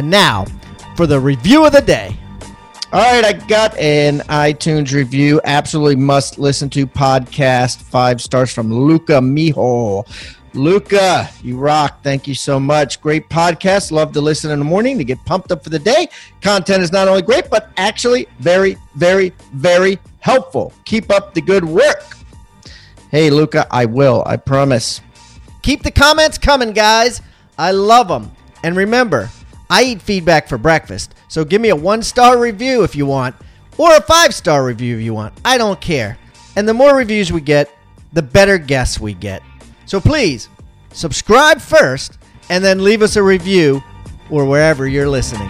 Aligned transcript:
And 0.00 0.08
now 0.08 0.46
for 0.96 1.06
the 1.06 1.20
review 1.20 1.66
of 1.66 1.72
the 1.72 1.82
day. 1.82 2.16
All 2.90 3.02
right, 3.02 3.22
I 3.22 3.34
got 3.34 3.76
an 3.76 4.20
iTunes 4.30 4.94
review. 4.94 5.42
Absolutely 5.44 5.96
must 5.96 6.38
listen 6.38 6.70
to 6.70 6.86
podcast. 6.86 7.82
Five 7.82 8.22
stars 8.22 8.50
from 8.50 8.72
Luca 8.72 9.20
Mijo. 9.20 10.08
Luca, 10.54 11.28
you 11.42 11.58
rock. 11.58 12.02
Thank 12.02 12.26
you 12.26 12.34
so 12.34 12.58
much. 12.58 13.02
Great 13.02 13.28
podcast. 13.28 13.92
Love 13.92 14.12
to 14.12 14.22
listen 14.22 14.50
in 14.50 14.58
the 14.58 14.64
morning 14.64 14.96
to 14.96 15.04
get 15.04 15.22
pumped 15.26 15.52
up 15.52 15.62
for 15.62 15.68
the 15.68 15.78
day. 15.78 16.08
Content 16.40 16.82
is 16.82 16.92
not 16.92 17.06
only 17.06 17.20
great, 17.20 17.50
but 17.50 17.70
actually 17.76 18.26
very, 18.38 18.78
very, 18.94 19.34
very 19.52 19.98
helpful. 20.20 20.72
Keep 20.86 21.10
up 21.10 21.34
the 21.34 21.42
good 21.42 21.62
work. 21.66 22.16
Hey, 23.10 23.28
Luca, 23.28 23.66
I 23.70 23.84
will. 23.84 24.22
I 24.24 24.38
promise. 24.38 25.02
Keep 25.60 25.82
the 25.82 25.90
comments 25.90 26.38
coming, 26.38 26.72
guys. 26.72 27.20
I 27.58 27.72
love 27.72 28.08
them. 28.08 28.32
And 28.62 28.74
remember, 28.76 29.28
I 29.70 29.84
eat 29.84 30.02
feedback 30.02 30.48
for 30.48 30.58
breakfast, 30.58 31.14
so 31.28 31.44
give 31.44 31.60
me 31.60 31.68
a 31.68 31.76
one 31.76 32.02
star 32.02 32.38
review 32.38 32.82
if 32.82 32.96
you 32.96 33.06
want, 33.06 33.36
or 33.78 33.94
a 33.96 34.00
five 34.00 34.34
star 34.34 34.64
review 34.64 34.96
if 34.96 35.02
you 35.02 35.14
want. 35.14 35.32
I 35.44 35.58
don't 35.58 35.80
care. 35.80 36.18
And 36.56 36.68
the 36.68 36.74
more 36.74 36.96
reviews 36.96 37.32
we 37.32 37.40
get, 37.40 37.70
the 38.12 38.20
better 38.20 38.58
guests 38.58 38.98
we 38.98 39.14
get. 39.14 39.44
So 39.86 40.00
please, 40.00 40.48
subscribe 40.92 41.60
first 41.60 42.18
and 42.48 42.64
then 42.64 42.82
leave 42.82 43.00
us 43.00 43.14
a 43.14 43.22
review 43.22 43.80
or 44.28 44.44
wherever 44.44 44.88
you're 44.88 45.08
listening. 45.08 45.48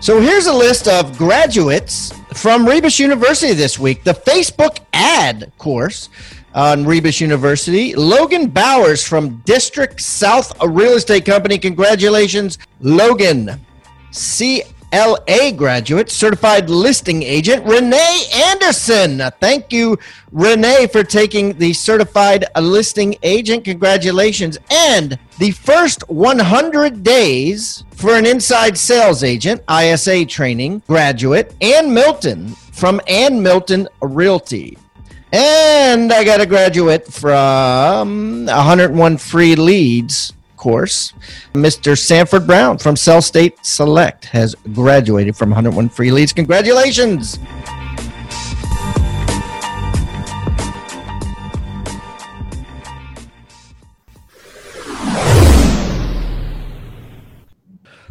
So 0.00 0.20
here's 0.20 0.46
a 0.46 0.52
list 0.52 0.88
of 0.88 1.16
graduates 1.16 2.12
from 2.32 2.66
Rebus 2.66 2.98
University 2.98 3.52
this 3.52 3.78
week. 3.78 4.02
The 4.02 4.14
Facebook 4.14 4.78
ad 4.92 5.52
course 5.58 6.08
on 6.54 6.84
Rebus 6.84 7.20
University. 7.20 7.94
Logan 7.94 8.48
Bowers 8.48 9.06
from 9.06 9.38
District 9.44 10.00
South 10.00 10.52
Real 10.62 10.94
Estate 10.94 11.24
Company. 11.24 11.58
Congratulations, 11.58 12.58
Logan. 12.80 13.60
CLA 14.12 15.52
graduate, 15.52 16.10
certified 16.10 16.70
listing 16.70 17.22
agent, 17.22 17.64
Renee 17.66 18.24
Anderson. 18.32 19.22
Thank 19.40 19.72
you, 19.72 19.98
Renee, 20.32 20.86
for 20.86 21.04
taking 21.04 21.58
the 21.58 21.72
certified 21.74 22.46
listing 22.58 23.14
agent. 23.22 23.64
Congratulations. 23.64 24.58
And 24.70 25.18
the 25.38 25.50
first 25.50 26.08
100 26.08 27.02
days 27.02 27.84
for 27.90 28.14
an 28.16 28.24
inside 28.24 28.78
sales 28.78 29.22
agent, 29.22 29.62
ISA 29.70 30.24
training 30.24 30.82
graduate, 30.86 31.54
Ann 31.60 31.92
Milton 31.92 32.48
from 32.72 33.00
Ann 33.06 33.42
Milton 33.42 33.88
Realty. 34.00 34.78
And 35.32 36.12
I 36.12 36.24
got 36.24 36.40
a 36.40 36.46
graduate 36.46 37.06
from 37.06 38.46
101 38.46 39.18
Free 39.18 39.56
Leads 39.56 40.32
course. 40.58 41.14
Mr. 41.54 41.96
Sanford 41.96 42.46
Brown 42.46 42.76
from 42.76 42.96
Cell 42.96 43.22
State 43.22 43.64
Select 43.64 44.26
has 44.26 44.54
graduated 44.74 45.36
from 45.36 45.50
101 45.50 45.88
Free 45.88 46.10
Leads. 46.10 46.32
Congratulations! 46.32 47.38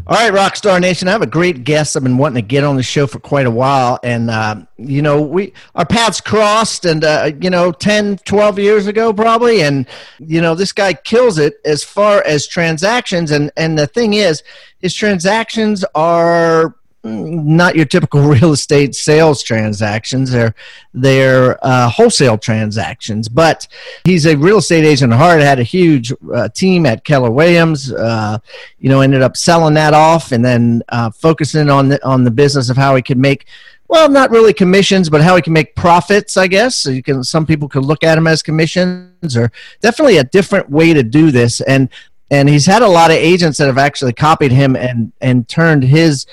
All 0.10 0.16
right, 0.16 0.32
Rockstar 0.32 0.80
Nation. 0.80 1.10
I 1.10 1.12
have 1.12 1.22
a 1.22 1.28
great 1.28 1.66
guest. 1.66 1.98
I've 1.98 2.04
been 2.04 2.18
wanting 2.18 2.42
to 2.42 2.48
get 2.48 2.64
on 2.64 2.78
the 2.78 2.84
show 2.84 3.08
for 3.08 3.20
quite 3.20 3.46
a 3.46 3.52
while. 3.52 4.00
And, 4.04 4.30
uh, 4.30 4.62
you 4.78 5.02
know, 5.02 5.22
we 5.22 5.52
our 5.76 5.86
paths 5.86 6.22
crossed 6.22 6.86
and, 6.86 7.04
uh, 7.04 7.32
you 7.42 7.50
know, 7.50 7.74
10, 7.74 8.20
12 8.20 8.58
years 8.58 8.88
ago 8.88 9.12
probably. 9.12 9.64
And, 9.64 9.86
you 10.20 10.40
know, 10.40 10.56
this 10.56 10.72
guy 10.72 10.94
kills 10.94 11.38
it 11.38 11.56
as 11.66 11.84
far 11.84 12.24
as 12.26 12.48
transactions. 12.48 13.32
And, 13.32 13.52
and 13.58 13.78
the 13.78 13.86
thing 13.86 14.14
is, 14.14 14.44
his 14.80 14.94
transactions 14.94 15.84
are 15.94 16.78
not 17.08 17.76
your 17.76 17.86
typical 17.86 18.22
real 18.28 18.52
estate 18.54 18.96
sales 18.96 19.44
transactions. 19.44 20.32
They're 20.32 20.54
they're 20.94 21.64
uh, 21.66 21.90
wholesale 21.90 22.38
transactions. 22.38 23.30
But 23.30 23.68
he's 24.04 24.26
a 24.26 24.36
real 24.36 24.58
estate 24.58 24.84
agent 24.84 25.14
at 25.14 25.20
heart. 25.20 25.42
Had 25.42 25.60
a 25.60 25.64
huge 25.64 26.14
uh, 26.34 26.50
team 26.50 26.86
at 26.86 27.04
Keller 27.04 27.32
Williams. 27.32 27.92
Uh, 27.92 28.40
you 28.80 28.90
know, 28.90 29.02
ended 29.02 29.22
up 29.22 29.38
selling 29.38 29.74
that 29.76 29.94
off 29.94 30.32
and 30.32 30.44
then 30.44 30.84
uh, 30.90 31.10
focusing 31.12 31.70
on 31.70 31.90
the 31.90 32.06
on 32.06 32.24
the 32.24 32.32
business 32.32 32.70
of 32.70 32.78
how 32.78 32.96
he 32.96 33.02
could 33.02 33.18
make. 33.18 33.46
Well, 33.90 34.10
not 34.10 34.32
really 34.32 34.52
commissions, 34.52 35.10
but 35.10 35.22
how 35.22 35.38
he 35.38 35.42
can 35.42 35.54
make 35.54 35.74
profits, 35.74 36.36
I 36.36 36.48
guess. 36.48 36.76
So 36.76 36.90
you 36.90 37.02
can. 37.02 37.24
Some 37.24 37.46
people 37.46 37.70
could 37.70 37.86
look 37.86 38.04
at 38.04 38.18
him 38.18 38.28
as 38.28 38.44
commissions, 38.44 39.38
or 39.38 39.52
definitely 39.82 40.18
a 40.18 40.26
different 40.26 40.70
way 40.70 40.94
to 40.94 41.04
do 41.04 41.32
this. 41.32 41.62
And 41.62 41.90
and 42.30 42.50
he's 42.50 42.66
had 42.66 42.82
a 42.82 42.88
lot 42.88 43.12
of 43.12 43.18
agents 43.18 43.58
that 43.58 43.68
have 43.68 43.78
actually 43.78 44.14
copied 44.14 44.52
him 44.52 44.76
and 44.76 45.14
and 45.22 45.48
turned 45.48 45.84
his 45.84 46.26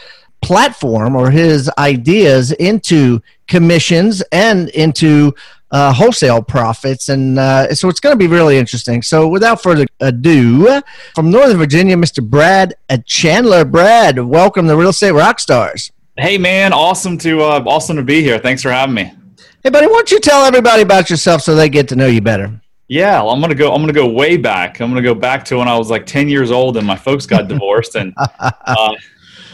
platform 0.44 1.16
or 1.16 1.31
his 1.31 1.71
ideas 1.78 2.53
into 2.53 3.22
commissions 3.49 4.22
and 4.31 4.69
into 4.71 5.34
uh, 5.71 5.91
wholesale 5.91 6.43
profits. 6.43 7.09
And 7.09 7.38
uh, 7.38 7.75
so 7.75 7.88
it's 7.88 7.99
going 7.99 8.12
to 8.12 8.19
be 8.19 8.27
really 8.27 8.59
interesting. 8.59 9.00
So 9.00 9.27
without 9.27 9.62
further 9.62 9.87
ado, 10.00 10.82
from 11.15 11.31
Northern 11.31 11.56
Virginia, 11.56 11.97
Mr. 11.97 12.22
Brad 12.22 12.75
Chandler. 13.06 13.65
Brad, 13.65 14.19
welcome 14.19 14.69
to 14.69 14.77
Real 14.77 14.91
Estate 14.91 15.15
Rockstars. 15.15 15.91
Hey, 16.19 16.37
man. 16.37 16.75
Awesome 16.75 17.16
to, 17.19 17.41
uh, 17.41 17.65
awesome 17.66 17.97
to 17.97 18.03
be 18.03 18.21
here. 18.21 18.38
Thanks 18.38 18.61
for 18.61 18.71
having 18.71 18.94
me. 18.94 19.15
Hey, 19.62 19.71
buddy, 19.71 19.87
why 19.87 19.94
don't 19.94 20.11
you 20.11 20.21
tell 20.21 20.44
everybody 20.44 20.82
about 20.82 21.09
yourself 21.09 21.41
so 21.41 21.55
they 21.55 21.71
get 21.71 21.88
to 21.88 21.97
know 21.97 22.06
you 22.06 22.21
better? 22.21 22.61
Yeah, 22.87 23.22
well, 23.22 23.31
I'm 23.31 23.41
gonna 23.41 23.55
go. 23.55 23.72
I'm 23.72 23.81
gonna 23.81 23.94
go 23.94 24.06
way 24.06 24.37
back. 24.37 24.81
I'm 24.81 24.91
gonna 24.91 25.00
go 25.00 25.15
back 25.15 25.43
to 25.47 25.56
when 25.56 25.69
I 25.69 25.78
was 25.78 25.88
like 25.88 26.05
10 26.05 26.28
years 26.28 26.50
old 26.50 26.76
and 26.76 26.87
my 26.87 26.97
folks 26.97 27.25
got 27.25 27.49
divorced, 27.49 27.94
and 27.94 28.12
uh, 28.38 28.94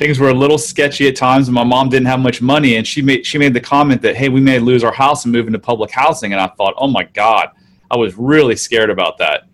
things 0.00 0.18
were 0.18 0.30
a 0.30 0.34
little 0.34 0.56
sketchy 0.56 1.06
at 1.08 1.14
times 1.14 1.46
and 1.46 1.54
my 1.54 1.62
mom 1.62 1.90
didn't 1.90 2.06
have 2.06 2.20
much 2.20 2.40
money 2.40 2.76
and 2.76 2.86
she 2.86 3.02
made 3.02 3.26
she 3.26 3.36
made 3.36 3.52
the 3.52 3.60
comment 3.60 4.00
that 4.00 4.16
hey 4.16 4.30
we 4.30 4.40
may 4.40 4.58
lose 4.58 4.82
our 4.82 4.94
house 4.94 5.26
and 5.26 5.32
move 5.32 5.46
into 5.46 5.58
public 5.58 5.90
housing 5.90 6.32
and 6.32 6.40
i 6.40 6.46
thought 6.46 6.72
oh 6.78 6.88
my 6.88 7.04
god. 7.04 7.50
I 7.90 7.96
was 7.96 8.16
really 8.16 8.54
scared 8.54 8.88
about 8.88 9.18
that. 9.18 9.48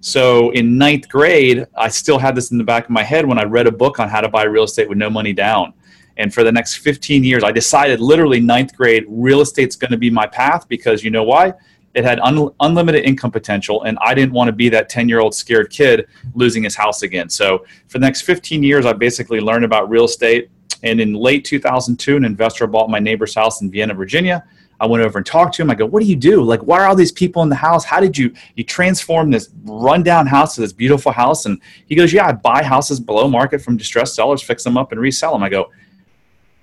So 0.00 0.52
in 0.52 0.78
ninth 0.78 1.06
grade 1.06 1.66
i 1.76 1.88
still 1.88 2.18
had 2.18 2.34
this 2.34 2.50
in 2.50 2.56
the 2.56 2.64
back 2.64 2.84
of 2.84 2.90
my 2.90 3.02
head 3.02 3.26
when 3.26 3.38
i 3.38 3.44
read 3.44 3.66
a 3.66 3.70
book 3.70 4.00
on 4.00 4.08
how 4.08 4.22
to 4.22 4.28
buy 4.30 4.44
real 4.44 4.64
estate 4.64 4.88
with 4.88 4.96
no 4.96 5.10
money 5.10 5.34
down. 5.34 5.74
And 6.16 6.32
for 6.32 6.44
the 6.44 6.52
next 6.52 6.76
15 6.76 7.22
years 7.22 7.44
i 7.44 7.52
decided 7.52 8.00
literally 8.00 8.40
ninth 8.40 8.74
grade 8.74 9.04
real 9.06 9.42
estate's 9.42 9.76
going 9.76 9.90
to 9.90 9.98
be 9.98 10.08
my 10.08 10.26
path 10.26 10.66
because 10.66 11.04
you 11.04 11.10
know 11.10 11.24
why 11.24 11.52
it 11.94 12.04
had 12.04 12.20
un- 12.20 12.50
unlimited 12.60 13.04
income 13.04 13.30
potential, 13.30 13.82
and 13.82 13.98
I 14.00 14.14
didn't 14.14 14.32
want 14.32 14.48
to 14.48 14.52
be 14.52 14.68
that 14.68 14.88
10 14.88 15.08
year 15.08 15.20
old 15.20 15.34
scared 15.34 15.70
kid 15.70 16.06
losing 16.34 16.62
his 16.62 16.76
house 16.76 17.02
again. 17.02 17.28
So 17.28 17.64
for 17.88 17.98
the 17.98 18.06
next 18.06 18.22
15 18.22 18.62
years, 18.62 18.86
I 18.86 18.92
basically 18.92 19.40
learned 19.40 19.64
about 19.64 19.90
real 19.90 20.04
estate. 20.04 20.50
And 20.82 21.00
in 21.00 21.14
late 21.14 21.44
2002, 21.44 22.16
an 22.16 22.24
investor 22.24 22.66
bought 22.66 22.88
my 22.88 23.00
neighbor's 23.00 23.34
house 23.34 23.60
in 23.60 23.70
Vienna, 23.70 23.94
Virginia. 23.94 24.44
I 24.78 24.86
went 24.86 25.04
over 25.04 25.18
and 25.18 25.26
talked 25.26 25.54
to 25.56 25.62
him. 25.62 25.70
I 25.70 25.74
go, 25.74 25.84
"What 25.84 26.02
do 26.02 26.08
you 26.08 26.16
do? 26.16 26.42
Like, 26.42 26.60
why 26.60 26.80
are 26.80 26.86
all 26.86 26.96
these 26.96 27.12
people 27.12 27.42
in 27.42 27.50
the 27.50 27.56
house? 27.56 27.84
How 27.84 28.00
did 28.00 28.16
you 28.16 28.32
you 28.54 28.64
transform 28.64 29.30
this 29.30 29.50
rundown 29.64 30.26
house 30.26 30.54
to 30.54 30.62
this 30.62 30.72
beautiful 30.72 31.12
house?" 31.12 31.44
And 31.44 31.60
he 31.84 31.94
goes, 31.94 32.14
"Yeah, 32.14 32.28
I 32.28 32.32
buy 32.32 32.62
houses 32.62 32.98
below 32.98 33.28
market 33.28 33.60
from 33.60 33.76
distressed 33.76 34.14
sellers, 34.14 34.40
fix 34.40 34.64
them 34.64 34.78
up, 34.78 34.90
and 34.92 35.00
resell 35.00 35.32
them." 35.32 35.42
I 35.42 35.50
go, 35.50 35.70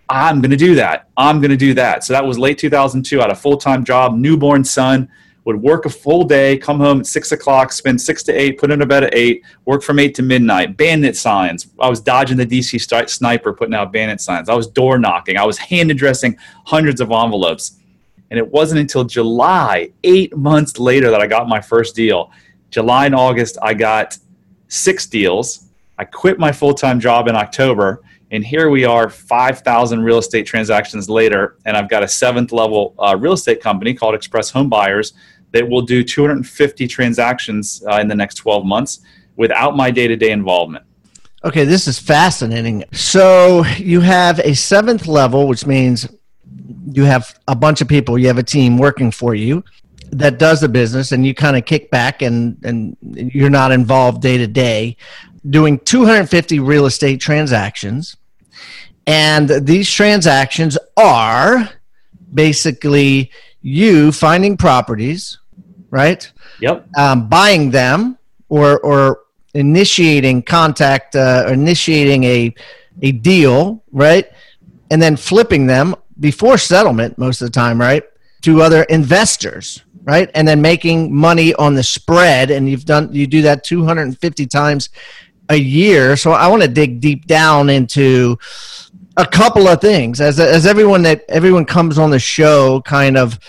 I'm 0.09 0.41
going 0.41 0.51
to 0.51 0.57
do 0.57 0.75
that. 0.75 1.09
I'm 1.17 1.39
going 1.41 1.51
to 1.51 1.57
do 1.57 1.73
that. 1.73 2.03
So 2.03 2.13
that 2.13 2.25
was 2.25 2.39
late 2.39 2.57
2002. 2.57 3.19
I 3.19 3.23
had 3.23 3.31
a 3.31 3.35
full 3.35 3.57
time 3.57 3.83
job, 3.83 4.15
newborn 4.15 4.63
son, 4.63 5.09
would 5.47 5.61
work 5.61 5.85
a 5.85 5.89
full 5.89 6.25
day, 6.25 6.57
come 6.57 6.77
home 6.77 6.99
at 6.99 7.05
six 7.05 7.31
o'clock, 7.31 7.71
spend 7.71 8.01
six 8.01 8.21
to 8.23 8.33
eight, 8.33 8.57
put 8.57 8.69
in 8.69 8.81
a 8.81 8.85
bed 8.85 9.05
at 9.05 9.15
eight, 9.15 9.45
work 9.63 9.81
from 9.81 9.97
eight 9.97 10.13
to 10.15 10.21
midnight, 10.21 10.75
bandit 10.75 11.15
signs. 11.15 11.67
I 11.79 11.89
was 11.89 12.01
dodging 12.01 12.35
the 12.35 12.45
DC 12.45 13.09
sniper, 13.09 13.53
putting 13.53 13.73
out 13.73 13.93
bandit 13.93 14.19
signs. 14.19 14.49
I 14.49 14.55
was 14.55 14.67
door 14.67 14.99
knocking. 14.99 15.37
I 15.37 15.45
was 15.45 15.57
hand 15.57 15.89
addressing 15.89 16.37
hundreds 16.65 16.99
of 16.99 17.11
envelopes. 17.11 17.79
And 18.29 18.37
it 18.37 18.45
wasn't 18.45 18.81
until 18.81 19.05
July, 19.05 19.91
eight 20.03 20.35
months 20.35 20.79
later, 20.79 21.09
that 21.11 21.21
I 21.21 21.27
got 21.27 21.47
my 21.47 21.61
first 21.61 21.95
deal. 21.95 22.29
July 22.69 23.05
and 23.05 23.15
August, 23.15 23.57
I 23.61 23.73
got 23.73 24.17
six 24.67 25.05
deals. 25.05 25.69
I 25.97 26.03
quit 26.03 26.39
my 26.39 26.51
full 26.51 26.73
time 26.73 26.99
job 26.99 27.29
in 27.29 27.37
October 27.37 28.03
And 28.29 28.45
here 28.45 28.69
we 28.69 28.83
are, 28.83 29.09
5,000 29.09 30.01
real 30.01 30.17
estate 30.17 30.45
transactions 30.45 31.09
later, 31.09 31.57
and 31.65 31.77
I've 31.77 31.89
got 31.89 32.03
a 32.03 32.07
seventh 32.07 32.51
level 32.51 32.93
uh, 32.99 33.15
real 33.17 33.33
estate 33.33 33.61
company 33.61 33.93
called 33.93 34.15
Express 34.15 34.49
Home 34.49 34.67
Buyers 34.67 35.13
that 35.53 35.67
will 35.67 35.81
do 35.81 36.03
250 36.03 36.87
transactions 36.87 37.81
uh, 37.89 37.95
in 37.95 38.07
the 38.09 38.15
next 38.15 38.35
12 38.35 38.65
months 38.65 38.99
without 39.37 39.77
my 39.77 39.91
day 39.91 40.07
to 40.07 40.17
day 40.17 40.31
involvement. 40.31 40.83
Okay, 41.45 41.63
this 41.63 41.87
is 41.87 41.99
fascinating. 41.99 42.83
So 42.91 43.63
you 43.77 44.01
have 44.01 44.39
a 44.39 44.53
seventh 44.53 45.07
level, 45.07 45.47
which 45.47 45.65
means 45.65 46.09
you 46.91 47.03
have 47.03 47.39
a 47.47 47.55
bunch 47.55 47.79
of 47.79 47.87
people, 47.87 48.17
you 48.17 48.27
have 48.27 48.37
a 48.37 48.43
team 48.43 48.77
working 48.77 49.09
for 49.11 49.35
you 49.35 49.63
that 50.11 50.39
does 50.39 50.61
the 50.61 50.69
business, 50.69 51.13
and 51.13 51.25
you 51.25 51.33
kind 51.33 51.55
of 51.55 51.65
kick 51.65 51.91
back 51.91 52.21
and, 52.21 52.57
and 52.63 52.97
you're 53.01 53.49
not 53.49 53.71
involved 53.71 54.21
day 54.21 54.37
to 54.37 54.47
day 54.47 54.97
doing 55.49 55.79
250 55.79 56.59
real 56.59 56.85
estate 56.85 57.19
transactions. 57.19 58.17
And 59.05 59.49
these 59.65 59.89
transactions 59.91 60.77
are 60.97 61.69
basically 62.33 63.31
you 63.61 64.11
finding 64.11 64.57
properties, 64.57 65.39
right? 65.89 66.29
Yep. 66.59 66.87
Um, 66.97 67.29
buying 67.29 67.71
them 67.71 68.17
or, 68.49 68.79
or 68.79 69.21
initiating 69.53 70.43
contact, 70.43 71.15
uh, 71.15 71.45
initiating 71.49 72.23
a, 72.25 72.53
a 73.01 73.11
deal, 73.11 73.83
right? 73.91 74.29
And 74.91 75.01
then 75.01 75.15
flipping 75.15 75.67
them 75.67 75.95
before 76.19 76.57
settlement 76.57 77.17
most 77.17 77.41
of 77.41 77.47
the 77.47 77.51
time, 77.51 77.79
right? 77.79 78.03
To 78.41 78.61
other 78.61 78.83
investors, 78.83 79.83
right? 80.03 80.29
And 80.33 80.47
then 80.47 80.61
making 80.61 81.13
money 81.13 81.53
on 81.55 81.75
the 81.75 81.83
spread. 81.83 82.51
And 82.51 82.69
you've 82.69 82.85
done, 82.85 83.13
you 83.13 83.27
do 83.27 83.41
that 83.43 83.63
250 83.63 84.47
times 84.47 84.89
a 85.49 85.55
year. 85.55 86.15
So 86.17 86.31
I 86.31 86.47
want 86.47 86.61
to 86.63 86.67
dig 86.67 86.99
deep 86.99 87.25
down 87.25 87.69
into 87.69 88.37
a 89.15 89.25
couple 89.25 89.67
of 89.67 89.81
things 89.81 90.21
as 90.21 90.39
as 90.39 90.65
everyone 90.65 91.01
that 91.03 91.25
everyone 91.27 91.65
comes 91.65 91.97
on 91.97 92.11
the 92.11 92.19
show 92.19 92.81
kind 92.81 93.17
of 93.17 93.39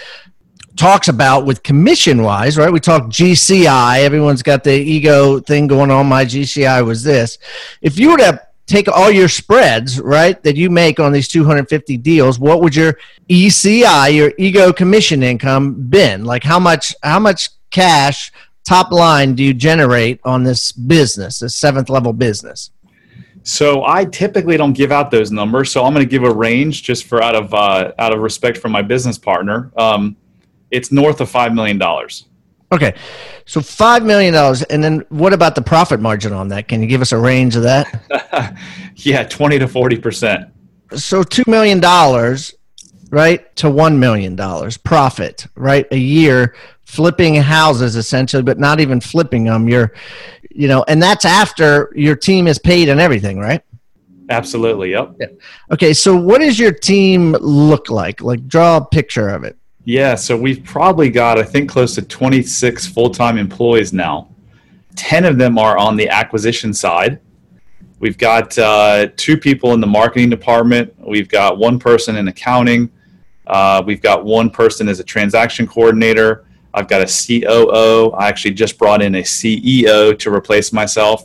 talks 0.77 1.09
about 1.09 1.45
with 1.45 1.63
commission 1.63 2.23
wise, 2.23 2.57
right? 2.57 2.73
We 2.73 2.81
talk 2.81 3.05
GCI. 3.05 4.01
Everyone's 4.01 4.43
got 4.43 4.65
the 4.65 4.73
ego 4.73 5.41
thing 5.41 5.67
going 5.67 5.91
on. 5.91 6.07
My 6.07 6.25
GCI 6.25 6.87
was 6.87 7.03
this. 7.03 7.39
If 7.83 7.99
you 7.99 8.13
were 8.13 8.19
to 8.19 8.41
take 8.67 8.87
all 8.87 9.11
your 9.11 9.29
spreads, 9.29 10.01
right, 10.01 10.41
that 10.45 10.57
you 10.57 10.71
make 10.71 11.01
on 11.01 11.13
these 11.13 11.27
250 11.27 11.97
deals, 11.97 12.39
what 12.39 12.61
would 12.61 12.77
your 12.77 12.97
ECI, 13.29 14.15
your 14.15 14.33
ego 14.39 14.73
commission 14.73 15.23
income, 15.23 15.75
been? 15.91 16.25
Like 16.25 16.45
how 16.45 16.61
much 16.61 16.95
how 17.03 17.19
much 17.19 17.51
cash 17.71 18.33
top 18.69 18.93
line 18.93 19.35
do 19.35 19.43
you 19.43 19.55
generate 19.55 20.21
on 20.25 20.45
this 20.45 20.73
business, 20.73 21.39
this 21.39 21.55
seventh 21.55 21.89
level 21.89 22.13
business? 22.13 22.71
So 23.43 23.83
I 23.87 24.05
typically 24.05 24.59
don't 24.59 24.75
give 24.75 24.93
out 24.93 25.11
those 25.11 25.31
numbers. 25.33 25.73
So 25.73 25.85
I'm 25.85 25.95
going 25.95 26.05
to 26.05 26.11
give 26.11 26.23
a 26.23 26.31
range 26.31 26.83
just 26.83 27.05
for 27.05 27.23
out 27.23 27.35
of 27.35 27.55
uh, 27.55 27.93
out 27.99 28.13
of 28.13 28.21
respect 28.21 28.59
for 28.59 28.69
my 28.69 28.83
business 28.83 29.17
partner. 29.17 29.73
Um, 29.79 30.17
it's 30.71 30.93
north 30.93 31.23
of 31.23 31.31
five 31.31 31.55
million 31.55 31.79
dollars. 31.79 32.27
Okay, 32.71 32.95
so 33.47 33.63
five 33.63 34.05
million 34.05 34.35
dollars, 34.35 34.63
and 34.65 34.85
then 34.85 35.03
what 35.09 35.33
about 35.33 35.55
the 35.55 35.63
profit 35.63 36.01
margin 36.01 36.35
on 36.35 36.49
that? 36.49 36.69
Can 36.69 36.83
you 36.83 36.89
give 36.89 37.01
us 37.01 37.13
a 37.13 37.17
range 37.17 37.57
of 37.57 37.63
that? 37.63 38.55
yeah, 38.97 39.23
twenty 39.25 39.59
to 39.59 39.67
forty 39.67 39.99
percent. 39.99 40.51
So 40.95 41.23
two 41.23 41.45
million 41.47 41.81
dollars, 41.81 42.55
right, 43.09 43.57
to 43.57 43.71
one 43.71 43.99
million 43.99 44.37
dollars 44.37 44.77
profit, 44.77 45.47
right, 45.55 45.87
a 45.91 45.97
year 45.97 46.55
flipping 46.89 47.35
houses 47.35 47.97
essentially, 47.97 48.43
but 48.43 48.59
not 48.59 48.81
even 48.81 48.99
flipping 48.99 49.45
them. 49.45 49.69
You're, 49.69 49.93
you 50.51 50.69
know, 50.69 50.87
and 50.89 51.03
that's 51.03 51.27
after 51.27 51.93
your 51.95 52.17
team 52.17 52.47
is 52.47 52.59
paid 52.59 52.89
and 52.89 52.99
everything, 52.99 53.39
right? 53.39 53.63
Absolutely. 54.31 54.93
Yep. 54.93 55.17
Yeah. 55.21 55.27
Okay. 55.71 55.93
So, 55.93 56.17
what 56.17 56.41
does 56.41 56.59
your 56.59 56.73
team 56.73 57.33
look 57.33 57.91
like? 57.91 58.23
Like, 58.23 58.49
draw 58.49 58.79
a 58.79 58.85
picture 58.85 59.29
of 59.29 59.45
it. 59.45 59.57
Yeah. 59.85 60.15
So, 60.15 60.35
we've 60.37 60.65
probably 60.65 61.11
got, 61.11 61.39
I 61.39 61.43
think, 61.43 61.69
close 61.69 61.95
to 61.97 62.03
26 62.03 62.87
full 62.87 63.11
time 63.11 63.37
employees 63.37 63.93
now. 63.93 64.29
10 64.97 65.27
of 65.27 65.37
them 65.37 65.59
are 65.59 65.77
on 65.77 65.95
the 65.95 66.09
acquisition 66.09 66.73
side. 66.73 67.21
We've 68.01 68.19
got 68.19 68.59
uh, 68.59 69.09
two 69.17 69.37
people 69.37 69.75
in 69.75 69.81
the 69.81 69.87
marketing 69.87 70.31
department. 70.31 70.95
We've 70.99 71.29
got 71.29 71.59
one 71.59 71.79
person 71.79 72.17
in 72.17 72.29
accounting. 72.29 72.91
Uh, 73.47 73.83
we've 73.85 74.03
got 74.03 74.25
one 74.25 74.51
person 74.51 74.89
as 74.89 75.01
a 75.01 75.05
transaction 75.05 75.67
coordinator. 75.67 76.45
I've 76.75 76.89
got 76.89 77.01
a 77.01 77.07
COO. 77.07 78.13
I 78.13 78.29
actually 78.29 78.53
just 78.53 78.79
brought 78.79 79.03
in 79.03 79.17
a 79.17 79.23
CEO 79.23 80.19
to 80.19 80.35
replace 80.35 80.73
myself. 80.73 81.25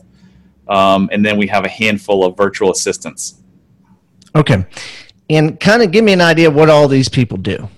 Um, 0.68 1.10
and 1.12 1.25
then 1.25 1.38
we 1.38 1.48
have 1.48 1.66
a 1.66 1.69
handful 1.69 2.24
of 2.24 2.38
virtual 2.38 2.72
assistants. 2.72 3.42
Okay. 4.36 4.66
And 5.30 5.60
kind 5.60 5.84
of 5.84 5.92
give 5.92 6.04
me 6.04 6.13
an 6.13 6.22
idea 6.22 6.48
of 6.48 6.56
what 6.56 6.69
all 6.69 6.88
these 6.88 7.10
people 7.10 7.38
do. 7.38 7.69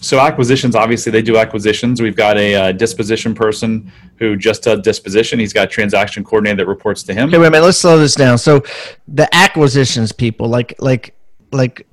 So 0.00 0.20
acquisitions, 0.20 0.76
obviously, 0.76 1.10
they 1.10 1.22
do 1.22 1.38
acquisitions. 1.38 2.00
We've 2.00 2.14
got 2.14 2.36
a 2.36 2.54
uh, 2.54 2.72
disposition 2.72 3.34
person 3.34 3.90
who 4.16 4.36
just 4.36 4.62
does 4.62 4.80
disposition. 4.80 5.40
He's 5.40 5.52
got 5.52 5.64
a 5.64 5.70
transaction 5.70 6.22
coordinator 6.22 6.58
that 6.58 6.66
reports 6.66 7.02
to 7.04 7.14
him. 7.14 7.28
Okay, 7.28 7.38
wait 7.38 7.48
a 7.48 7.50
minute. 7.50 7.64
Let's 7.64 7.78
slow 7.78 7.98
this 7.98 8.14
down. 8.14 8.38
So 8.38 8.62
the 9.08 9.32
acquisitions 9.34 10.12
people, 10.12 10.48
like, 10.48 10.74
like, 10.78 11.14
like, 11.50 11.86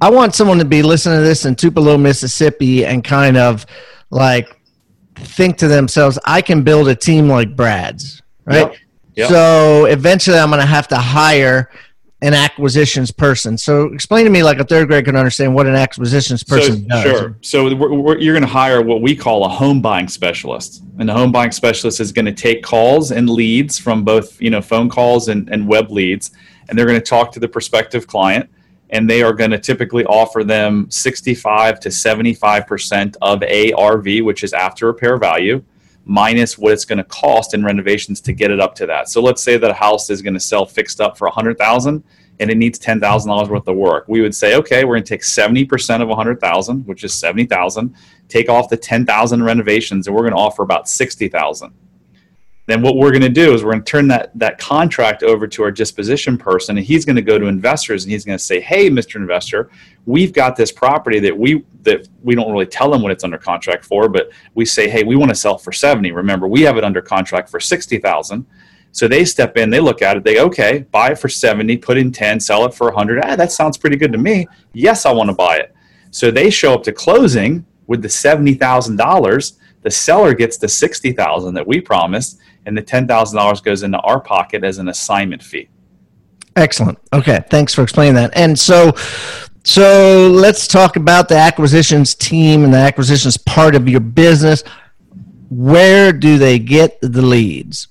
I 0.00 0.10
want 0.10 0.34
someone 0.34 0.58
to 0.58 0.66
be 0.66 0.82
listening 0.82 1.18
to 1.18 1.24
this 1.24 1.46
in 1.46 1.54
Tupelo, 1.54 1.96
Mississippi, 1.96 2.84
and 2.84 3.02
kind 3.02 3.38
of 3.38 3.64
like 4.14 4.60
think 5.16 5.58
to 5.58 5.68
themselves, 5.68 6.18
I 6.24 6.40
can 6.40 6.62
build 6.62 6.88
a 6.88 6.94
team 6.94 7.28
like 7.28 7.54
Brad's, 7.54 8.22
right? 8.44 8.70
Yep. 8.70 8.76
Yep. 9.16 9.28
So 9.28 9.84
eventually 9.86 10.38
I'm 10.38 10.48
going 10.48 10.60
to 10.60 10.66
have 10.66 10.88
to 10.88 10.96
hire 10.96 11.70
an 12.22 12.32
acquisitions 12.32 13.10
person. 13.10 13.58
So 13.58 13.84
explain 13.92 14.24
to 14.24 14.30
me 14.30 14.42
like 14.42 14.58
a 14.58 14.64
third 14.64 14.88
grade 14.88 15.04
can 15.04 15.14
understand 15.14 15.54
what 15.54 15.66
an 15.66 15.74
acquisitions 15.74 16.42
person 16.42 16.82
so, 16.82 16.88
does. 16.88 17.02
Sure. 17.02 17.36
So 17.42 17.74
we're, 17.74 17.92
we're, 17.92 18.18
you're 18.18 18.32
going 18.32 18.46
to 18.46 18.48
hire 18.48 18.82
what 18.82 19.02
we 19.02 19.14
call 19.14 19.44
a 19.44 19.48
home 19.48 19.82
buying 19.82 20.08
specialist. 20.08 20.82
And 20.98 21.08
the 21.08 21.12
home 21.12 21.30
buying 21.30 21.52
specialist 21.52 22.00
is 22.00 22.12
going 22.12 22.24
to 22.24 22.32
take 22.32 22.62
calls 22.62 23.12
and 23.12 23.28
leads 23.28 23.78
from 23.78 24.04
both, 24.04 24.40
you 24.40 24.50
know, 24.50 24.62
phone 24.62 24.88
calls 24.88 25.28
and, 25.28 25.48
and 25.50 25.68
web 25.68 25.90
leads. 25.90 26.30
And 26.68 26.78
they're 26.78 26.86
going 26.86 26.98
to 26.98 27.06
talk 27.06 27.30
to 27.32 27.40
the 27.40 27.48
prospective 27.48 28.06
client 28.06 28.48
and 28.94 29.10
they 29.10 29.22
are 29.22 29.32
going 29.32 29.50
to 29.50 29.58
typically 29.58 30.04
offer 30.04 30.44
them 30.44 30.88
65 30.88 31.80
to 31.80 31.88
75% 31.88 33.16
of 33.20 33.42
ARV, 33.42 34.24
which 34.24 34.44
is 34.44 34.52
after 34.52 34.86
repair 34.86 35.18
value, 35.18 35.62
minus 36.04 36.56
what 36.56 36.72
it's 36.72 36.84
going 36.84 36.98
to 36.98 37.04
cost 37.04 37.54
in 37.54 37.64
renovations 37.64 38.20
to 38.20 38.32
get 38.32 38.52
it 38.52 38.60
up 38.60 38.72
to 38.76 38.86
that. 38.86 39.08
So 39.08 39.20
let's 39.20 39.42
say 39.42 39.58
that 39.58 39.68
a 39.68 39.74
house 39.74 40.10
is 40.10 40.22
going 40.22 40.34
to 40.34 40.40
sell 40.40 40.64
fixed 40.64 41.00
up 41.00 41.18
for 41.18 41.26
100,000 41.26 42.04
and 42.38 42.50
it 42.50 42.56
needs 42.56 42.78
$10,000 42.78 43.48
worth 43.48 43.66
of 43.66 43.76
work. 43.76 44.04
We 44.06 44.20
would 44.20 44.34
say, 44.34 44.54
okay, 44.56 44.84
we're 44.84 44.94
going 44.94 45.04
to 45.04 45.08
take 45.08 45.22
70% 45.22 46.00
of 46.00 46.08
100,000, 46.08 46.86
which 46.86 47.02
is 47.02 47.12
70,000, 47.14 47.96
take 48.28 48.48
off 48.48 48.68
the 48.68 48.76
10,000 48.76 49.42
renovations 49.42 50.06
and 50.06 50.14
we're 50.14 50.22
going 50.22 50.34
to 50.34 50.38
offer 50.38 50.62
about 50.62 50.88
60,000 50.88 51.72
then 52.66 52.80
what 52.80 52.96
we're 52.96 53.10
going 53.10 53.22
to 53.22 53.28
do 53.28 53.52
is 53.52 53.62
we're 53.62 53.72
going 53.72 53.84
to 53.84 53.90
turn 53.90 54.08
that 54.08 54.30
that 54.38 54.58
contract 54.58 55.22
over 55.22 55.46
to 55.46 55.62
our 55.62 55.70
disposition 55.70 56.38
person 56.38 56.76
and 56.76 56.86
he's 56.86 57.04
going 57.04 57.16
to 57.16 57.22
go 57.22 57.38
to 57.38 57.46
investors 57.46 58.04
and 58.04 58.12
he's 58.12 58.24
going 58.24 58.38
to 58.38 58.44
say 58.44 58.60
hey 58.60 58.88
mr 58.88 59.16
investor 59.16 59.70
we've 60.06 60.32
got 60.32 60.56
this 60.56 60.72
property 60.72 61.18
that 61.20 61.36
we 61.36 61.64
that 61.82 62.08
we 62.22 62.34
don't 62.34 62.50
really 62.50 62.66
tell 62.66 62.90
them 62.90 63.02
what 63.02 63.12
it's 63.12 63.24
under 63.24 63.38
contract 63.38 63.84
for 63.84 64.08
but 64.08 64.30
we 64.54 64.64
say 64.64 64.88
hey 64.88 65.04
we 65.04 65.16
want 65.16 65.28
to 65.28 65.34
sell 65.34 65.58
for 65.58 65.72
70 65.72 66.12
remember 66.12 66.48
we 66.48 66.62
have 66.62 66.76
it 66.76 66.84
under 66.84 67.02
contract 67.02 67.48
for 67.48 67.60
60000 67.60 68.46
so 68.92 69.08
they 69.08 69.24
step 69.24 69.56
in 69.56 69.70
they 69.70 69.80
look 69.80 70.02
at 70.02 70.16
it 70.16 70.24
they 70.24 70.34
go, 70.34 70.44
okay 70.46 70.86
buy 70.90 71.10
it 71.10 71.18
for 71.18 71.28
70 71.28 71.76
put 71.78 71.98
in 71.98 72.12
10 72.12 72.40
sell 72.40 72.64
it 72.64 72.74
for 72.74 72.86
100 72.86 73.24
ah, 73.24 73.36
that 73.36 73.52
sounds 73.52 73.76
pretty 73.76 73.96
good 73.96 74.12
to 74.12 74.18
me. 74.18 74.46
Yes 74.72 75.06
i 75.06 75.12
want 75.12 75.28
to 75.28 75.34
buy 75.34 75.56
it. 75.58 75.74
So 76.10 76.30
they 76.30 76.48
show 76.48 76.74
up 76.74 76.84
to 76.84 76.92
closing 76.92 77.66
with 77.88 78.00
the 78.00 78.08
$70000 78.08 79.52
the 79.84 79.90
seller 79.90 80.34
gets 80.34 80.56
the 80.56 80.68
60000 80.68 81.54
that 81.54 81.66
we 81.66 81.80
promised 81.80 82.38
and 82.66 82.76
the 82.76 82.82
$10,000 82.82 83.62
goes 83.62 83.82
into 83.82 83.98
our 83.98 84.18
pocket 84.18 84.64
as 84.64 84.78
an 84.78 84.88
assignment 84.88 85.42
fee. 85.42 85.68
Excellent. 86.56 86.98
Okay, 87.12 87.40
thanks 87.50 87.74
for 87.74 87.82
explaining 87.82 88.14
that. 88.14 88.32
And 88.34 88.58
so 88.58 88.92
so 89.64 90.30
let's 90.30 90.66
talk 90.66 90.96
about 90.96 91.28
the 91.28 91.36
acquisitions 91.36 92.14
team 92.14 92.64
and 92.64 92.74
the 92.74 92.78
acquisitions 92.78 93.38
part 93.38 93.74
of 93.74 93.88
your 93.88 94.00
business. 94.00 94.62
Where 95.48 96.12
do 96.12 96.36
they 96.36 96.58
get 96.58 96.98
the 97.00 97.22
leads? 97.22 97.88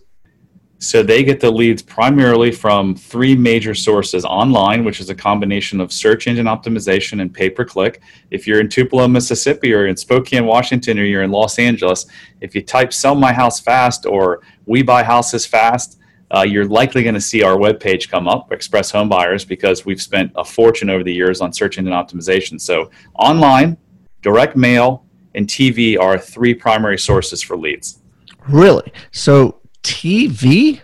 So 0.83 1.01
they 1.01 1.23
get 1.23 1.39
the 1.39 1.49
leads 1.49 1.81
primarily 1.81 2.51
from 2.51 2.93
three 2.93 3.37
major 3.37 3.73
sources 3.73 4.25
online, 4.25 4.83
which 4.83 4.99
is 4.99 5.09
a 5.09 5.15
combination 5.15 5.79
of 5.79 5.93
search 5.93 6.27
engine 6.27 6.45
optimization 6.45 7.21
and 7.21 7.33
pay 7.33 7.49
per 7.49 7.63
click. 7.63 8.01
If 8.31 8.45
you're 8.45 8.59
in 8.59 8.67
Tupelo, 8.67 9.07
Mississippi, 9.07 9.73
or 9.73 9.87
in 9.87 9.95
Spokane, 9.95 10.45
Washington, 10.45 10.99
or 10.99 11.05
you're 11.05 11.23
in 11.23 11.31
Los 11.31 11.57
Angeles, 11.57 12.05
if 12.41 12.53
you 12.53 12.61
type 12.61 12.91
sell 12.91 13.15
my 13.15 13.31
house 13.31 13.61
fast 13.61 14.05
or 14.05 14.41
we 14.65 14.83
buy 14.83 15.03
houses 15.03 15.45
fast, 15.45 16.01
uh, 16.35 16.41
you're 16.41 16.67
likely 16.67 17.01
going 17.01 17.15
to 17.15 17.21
see 17.21 17.43
our 17.43 17.55
webpage 17.55 18.09
come 18.09 18.27
up, 18.27 18.51
Express 18.51 18.91
Home 18.91 19.07
Buyers, 19.07 19.45
because 19.45 19.85
we've 19.85 20.01
spent 20.01 20.33
a 20.35 20.43
fortune 20.43 20.89
over 20.89 21.01
the 21.05 21.13
years 21.13 21.39
on 21.39 21.53
search 21.53 21.77
engine 21.77 21.93
optimization. 21.93 22.59
So 22.59 22.91
online, 23.13 23.77
direct 24.21 24.57
mail, 24.57 25.05
and 25.33 25.47
TV 25.47 25.97
are 25.97 26.17
three 26.17 26.53
primary 26.53 26.99
sources 26.99 27.41
for 27.41 27.55
leads. 27.55 28.01
Really? 28.49 28.91
So 29.11 29.61
TV? 29.83 30.81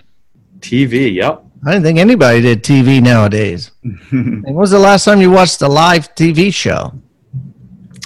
TV, 0.60 1.14
yep. 1.16 1.44
I 1.66 1.72
didn't 1.72 1.84
think 1.84 2.00
anybody 2.00 2.42
did 2.42 2.64
TV 2.64 3.02
nowadays. 3.02 3.72
when 4.12 4.44
was 4.54 4.72
the 4.72 4.80
last 4.80 5.06
time 5.06 5.22
you 5.22 5.32
watched 5.32 5.62
a 5.62 5.68
live 5.68 6.14
TV 6.16 6.54
show? 6.54 6.94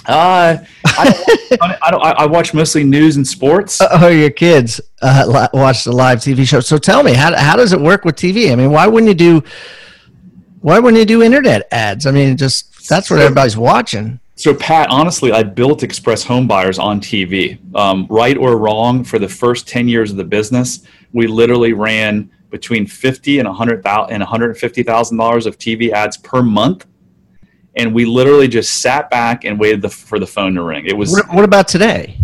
Uh, 0.06 0.58
I, 0.84 1.04
don't, 1.04 1.60
I, 1.82 1.90
don't, 1.90 2.02
I 2.02 2.26
watch 2.26 2.52
mostly 2.52 2.84
news 2.84 3.16
and 3.16 3.26
sports. 3.26 3.80
Oh, 3.80 4.08
your 4.08 4.30
kids 4.30 4.80
uh, 5.02 5.48
watch 5.52 5.84
the 5.84 5.92
live 5.92 6.18
TV 6.18 6.46
show. 6.46 6.60
So 6.60 6.78
tell 6.78 7.02
me, 7.02 7.14
how, 7.14 7.34
how 7.36 7.56
does 7.56 7.72
it 7.72 7.80
work 7.80 8.04
with 8.04 8.16
TV? 8.16 8.52
I 8.52 8.54
mean, 8.54 8.70
why 8.70 8.86
wouldn't 8.86 9.08
you 9.08 9.14
do 9.14 9.42
why 10.64 10.78
wouldn't 10.78 10.98
you 10.98 11.04
do 11.04 11.22
internet 11.22 11.68
ads? 11.70 12.06
I 12.06 12.10
mean, 12.10 12.38
just 12.38 12.88
that's 12.88 13.10
what 13.10 13.20
everybody's 13.20 13.54
watching. 13.54 14.18
So, 14.36 14.52
Pat, 14.54 14.88
honestly, 14.90 15.30
I 15.32 15.42
built 15.42 15.82
Express 15.82 16.24
Home 16.24 16.48
Buyers 16.48 16.78
on 16.78 17.00
TV. 17.00 17.58
Um, 17.76 18.06
right 18.10 18.36
or 18.36 18.58
wrong, 18.58 19.04
for 19.04 19.18
the 19.18 19.28
first 19.28 19.68
10 19.68 19.88
years 19.88 20.10
of 20.10 20.16
the 20.16 20.24
business, 20.24 20.84
we 21.12 21.26
literally 21.26 21.72
ran 21.72 22.30
between 22.50 22.86
50 22.86 23.38
and 23.38 23.48
100,000 23.48 24.12
and 24.12 24.22
$150,000 24.22 25.46
of 25.46 25.58
TV 25.58 25.90
ads 25.90 26.16
per 26.16 26.42
month 26.42 26.86
and 27.76 27.94
we 27.94 28.04
literally 28.04 28.48
just 28.48 28.80
sat 28.80 29.10
back 29.10 29.44
and 29.44 29.58
waited 29.58 29.82
the, 29.82 29.88
for 29.88 30.18
the 30.18 30.26
phone 30.26 30.54
to 30.54 30.62
ring. 30.62 30.86
It 30.86 30.96
was. 30.96 31.12
What, 31.12 31.32
what 31.32 31.44
about 31.44 31.68
today? 31.68 32.18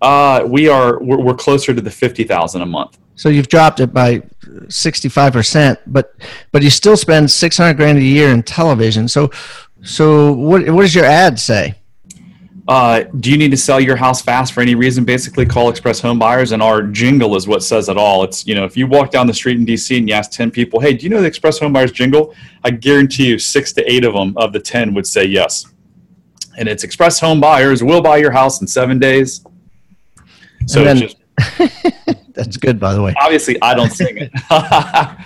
Uh, 0.00 0.44
we 0.46 0.68
are 0.68 1.02
we're, 1.02 1.18
we're 1.18 1.34
closer 1.34 1.72
to 1.74 1.80
the 1.80 1.90
fifty 1.90 2.24
thousand 2.24 2.62
a 2.62 2.66
month. 2.66 2.98
So 3.14 3.30
you've 3.30 3.48
dropped 3.48 3.80
it 3.80 3.92
by 3.94 4.22
sixty 4.68 5.08
five 5.08 5.32
percent, 5.32 5.78
but 5.86 6.14
but 6.52 6.62
you 6.62 6.70
still 6.70 6.96
spend 6.96 7.30
six 7.30 7.56
hundred 7.56 7.74
grand 7.74 7.98
a 7.98 8.02
year 8.02 8.28
in 8.28 8.42
television. 8.42 9.08
So 9.08 9.30
so 9.86 10.32
what 10.32 10.68
what 10.68 10.82
does 10.82 10.94
your 10.94 11.04
ad 11.04 11.38
say? 11.38 11.74
uh, 12.68 13.04
do 13.20 13.30
you 13.30 13.36
need 13.36 13.50
to 13.52 13.56
sell 13.56 13.78
your 13.78 13.94
house 13.94 14.20
fast 14.20 14.52
for 14.52 14.60
any 14.60 14.74
reason? 14.74 15.04
Basically, 15.04 15.46
call 15.46 15.68
Express 15.68 16.00
Home 16.00 16.18
Buyers, 16.18 16.50
and 16.50 16.60
our 16.60 16.82
jingle 16.82 17.36
is 17.36 17.46
what 17.46 17.62
says 17.62 17.88
it 17.88 17.96
all. 17.96 18.24
It's 18.24 18.46
you 18.46 18.56
know, 18.56 18.64
if 18.64 18.76
you 18.76 18.88
walk 18.88 19.10
down 19.10 19.26
the 19.28 19.34
street 19.34 19.56
in 19.56 19.64
DC 19.64 19.96
and 19.96 20.08
you 20.08 20.14
ask 20.14 20.32
ten 20.32 20.50
people, 20.50 20.80
"Hey, 20.80 20.94
do 20.94 21.04
you 21.04 21.10
know 21.10 21.20
the 21.20 21.28
Express 21.28 21.60
Home 21.60 21.72
Buyers 21.72 21.92
jingle?" 21.92 22.34
I 22.64 22.70
guarantee 22.70 23.28
you, 23.28 23.38
six 23.38 23.72
to 23.74 23.92
eight 23.92 24.04
of 24.04 24.14
them 24.14 24.36
of 24.36 24.52
the 24.52 24.58
ten 24.58 24.94
would 24.94 25.06
say 25.06 25.24
yes. 25.24 25.66
And 26.58 26.68
it's 26.68 26.82
Express 26.82 27.20
Home 27.20 27.40
Buyers 27.40 27.84
will 27.84 28.02
buy 28.02 28.16
your 28.16 28.32
house 28.32 28.60
in 28.60 28.66
seven 28.66 28.98
days. 28.98 29.44
So 30.66 30.82
then, 30.82 30.96
just, 30.96 31.18
that's 32.34 32.56
good, 32.56 32.80
by 32.80 32.94
the 32.94 33.02
way. 33.02 33.14
Obviously, 33.20 33.60
I 33.62 33.74
don't 33.74 33.92
sing 33.92 34.16
it. 34.16 34.32
all 34.50 35.16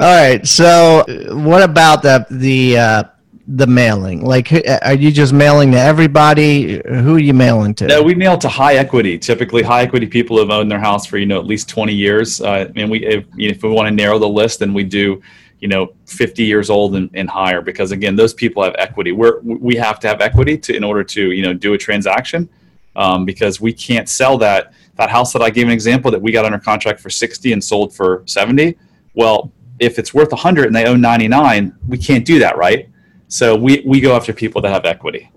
right. 0.00 0.46
So, 0.46 1.04
what 1.32 1.62
about 1.62 2.02
the 2.02 2.26
the 2.30 2.76
uh, 2.76 3.04
the 3.46 3.66
mailing? 3.66 4.24
Like, 4.24 4.52
are 4.82 4.94
you 4.94 5.10
just 5.12 5.32
mailing 5.32 5.72
to 5.72 5.78
everybody? 5.78 6.80
Who 6.86 7.16
are 7.16 7.20
you 7.20 7.34
mailing 7.34 7.74
to? 7.74 7.86
No, 7.86 8.02
we 8.02 8.14
mail 8.14 8.38
to 8.38 8.48
high 8.48 8.76
equity. 8.76 9.18
Typically, 9.18 9.62
high 9.62 9.82
equity 9.82 10.06
people 10.06 10.38
have 10.38 10.50
owned 10.50 10.70
their 10.70 10.80
house 10.80 11.06
for 11.06 11.18
you 11.18 11.26
know 11.26 11.38
at 11.38 11.46
least 11.46 11.68
twenty 11.68 11.94
years. 11.94 12.40
Uh, 12.40 12.70
and 12.76 12.90
we, 12.90 13.04
if, 13.04 13.26
if 13.36 13.62
we 13.62 13.70
want 13.70 13.86
to 13.88 13.94
narrow 13.94 14.18
the 14.18 14.28
list, 14.28 14.60
then 14.60 14.72
we 14.72 14.84
do 14.84 15.22
you 15.60 15.68
know 15.68 15.94
50 16.04 16.44
years 16.44 16.68
old 16.68 16.94
and, 16.94 17.08
and 17.14 17.30
higher 17.30 17.62
because 17.62 17.90
again 17.90 18.16
those 18.16 18.34
people 18.34 18.62
have 18.62 18.74
equity 18.76 19.12
we're 19.12 19.40
we 19.40 19.74
have 19.76 19.98
to 20.00 20.08
have 20.08 20.20
equity 20.20 20.58
to 20.58 20.76
in 20.76 20.84
order 20.84 21.02
to 21.02 21.30
you 21.30 21.42
know 21.42 21.54
do 21.54 21.72
a 21.72 21.78
transaction 21.78 22.50
um, 22.96 23.24
because 23.24 23.62
we 23.62 23.72
can't 23.72 24.08
sell 24.08 24.36
that 24.36 24.74
that 24.96 25.08
house 25.08 25.32
that 25.32 25.40
i 25.40 25.48
gave 25.48 25.66
an 25.66 25.72
example 25.72 26.10
that 26.10 26.20
we 26.20 26.32
got 26.32 26.44
under 26.44 26.58
contract 26.58 27.00
for 27.00 27.08
60 27.08 27.52
and 27.52 27.64
sold 27.64 27.94
for 27.94 28.24
70 28.26 28.76
well 29.14 29.52
if 29.78 29.98
it's 29.98 30.12
worth 30.12 30.32
100 30.32 30.66
and 30.66 30.76
they 30.76 30.84
own 30.84 31.00
99 31.00 31.74
we 31.88 31.96
can't 31.96 32.26
do 32.26 32.38
that 32.40 32.58
right 32.58 32.90
so 33.28 33.56
we, 33.56 33.82
we 33.86 34.00
go 34.00 34.14
after 34.14 34.32
people 34.32 34.60
that 34.62 34.70
have 34.70 34.84
equity. 34.84 35.30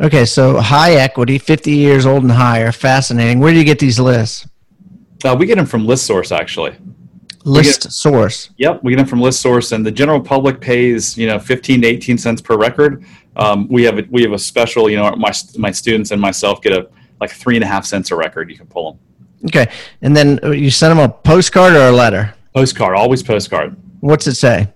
Okay, 0.00 0.24
so 0.24 0.58
high 0.58 0.94
equity, 0.94 1.38
50 1.38 1.70
years 1.70 2.06
old 2.06 2.22
and 2.22 2.32
higher. 2.32 2.72
Fascinating. 2.72 3.40
Where 3.40 3.52
do 3.52 3.58
you 3.58 3.64
get 3.64 3.78
these 3.78 4.00
lists? 4.00 4.48
Uh, 5.24 5.36
we 5.38 5.46
get 5.46 5.56
them 5.56 5.66
from 5.66 5.86
List 5.86 6.06
Source, 6.06 6.32
actually. 6.32 6.76
List 7.44 7.82
get, 7.82 7.92
Source. 7.92 8.50
Yep, 8.56 8.82
we 8.82 8.92
get 8.92 8.98
them 8.98 9.06
from 9.06 9.20
List 9.20 9.40
Source, 9.40 9.72
and 9.72 9.84
the 9.84 9.90
general 9.90 10.20
public 10.20 10.60
pays 10.60 11.16
you 11.18 11.26
know 11.26 11.38
15 11.38 11.82
to 11.82 11.86
18 11.86 12.18
cents 12.18 12.40
per 12.40 12.56
record. 12.56 13.04
Um, 13.36 13.68
we 13.68 13.82
have 13.84 13.98
a, 13.98 14.04
we 14.10 14.22
have 14.22 14.32
a 14.32 14.38
special, 14.38 14.88
you 14.88 14.96
know, 14.96 15.10
my 15.16 15.32
my 15.58 15.70
students 15.70 16.10
and 16.10 16.20
myself 16.20 16.62
get 16.62 16.72
a 16.72 16.88
like 17.20 17.30
three 17.30 17.56
and 17.56 17.64
a 17.64 17.66
half 17.66 17.84
cents 17.84 18.10
a 18.10 18.16
record. 18.16 18.50
You 18.50 18.56
can 18.56 18.66
pull 18.66 18.92
them. 18.92 19.00
Okay, 19.46 19.70
and 20.02 20.16
then 20.16 20.38
you 20.52 20.70
send 20.70 20.96
them 20.96 21.04
a 21.04 21.08
postcard 21.08 21.74
or 21.74 21.88
a 21.88 21.92
letter. 21.92 22.34
Postcard, 22.54 22.96
always 22.96 23.22
postcard. 23.22 23.76
What's 24.00 24.26
it 24.26 24.34
say? 24.34 24.68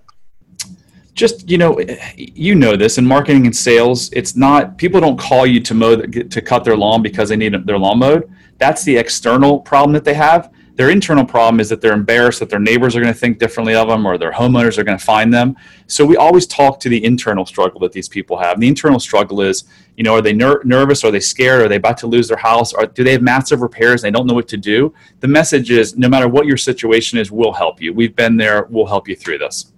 Just 1.17 1.49
you 1.49 1.57
know 1.57 1.77
you 2.15 2.53
know 2.53 2.77
this 2.77 2.99
in 2.99 3.05
marketing 3.05 3.47
and 3.47 3.55
sales 3.55 4.09
it's 4.13 4.35
not 4.35 4.77
people 4.77 5.01
don't 5.01 5.19
call 5.19 5.45
you 5.47 5.59
to 5.59 5.73
mow 5.73 5.95
to 5.95 6.41
cut 6.41 6.63
their 6.63 6.77
lawn 6.77 7.01
because 7.01 7.27
they 7.29 7.35
need 7.35 7.53
their 7.65 7.77
lawn 7.77 7.99
mowed. 7.99 8.31
That's 8.59 8.83
the 8.83 8.95
external 8.95 9.59
problem 9.59 9.93
that 9.93 10.05
they 10.05 10.13
have. 10.13 10.53
Their 10.75 10.91
internal 10.91 11.25
problem 11.25 11.59
is 11.59 11.69
that 11.69 11.81
they're 11.81 11.93
embarrassed 11.93 12.39
that 12.39 12.51
their 12.51 12.59
neighbors 12.59 12.95
are 12.95 13.01
going 13.01 13.11
to 13.11 13.19
think 13.19 13.39
differently 13.39 13.73
of 13.73 13.87
them 13.87 14.05
or 14.05 14.19
their 14.19 14.31
homeowners 14.31 14.77
are 14.77 14.83
going 14.83 14.97
to 14.97 15.03
find 15.03 15.33
them. 15.33 15.55
So 15.87 16.05
we 16.05 16.17
always 16.17 16.45
talk 16.45 16.79
to 16.81 16.89
the 16.89 17.03
internal 17.03 17.47
struggle 17.47 17.79
that 17.79 17.93
these 17.93 18.07
people 18.07 18.37
have. 18.37 18.53
And 18.53 18.61
the 18.61 18.67
internal 18.67 18.99
struggle 18.99 19.41
is 19.41 19.63
you 19.95 20.03
know 20.03 20.13
are 20.13 20.21
they 20.21 20.33
ner- 20.33 20.61
nervous? 20.63 21.03
Are 21.03 21.09
they 21.09 21.19
scared? 21.19 21.63
Are 21.63 21.67
they 21.67 21.77
about 21.77 21.97
to 21.99 22.07
lose 22.07 22.27
their 22.27 22.37
house? 22.37 22.73
Or 22.73 22.85
do 22.85 23.03
they 23.03 23.13
have 23.13 23.23
massive 23.23 23.61
repairs 23.61 24.03
and 24.03 24.13
they 24.13 24.17
don't 24.17 24.27
know 24.27 24.35
what 24.35 24.47
to 24.49 24.57
do? 24.57 24.93
The 25.21 25.27
message 25.27 25.71
is 25.71 25.97
no 25.97 26.09
matter 26.09 26.27
what 26.27 26.45
your 26.45 26.57
situation 26.57 27.17
is 27.17 27.31
we'll 27.31 27.53
help 27.53 27.81
you. 27.81 27.91
We've 27.91 28.15
been 28.15 28.37
there. 28.37 28.67
We'll 28.69 28.85
help 28.85 29.07
you 29.07 29.15
through 29.15 29.39
this 29.39 29.73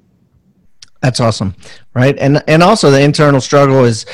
that's 1.02 1.20
awesome, 1.20 1.56
right? 1.94 2.18
And 2.20 2.44
and 2.48 2.62
also 2.62 2.92
the 2.92 3.02
internal 3.02 3.42
struggle 3.42 3.86
is, 3.86 4.06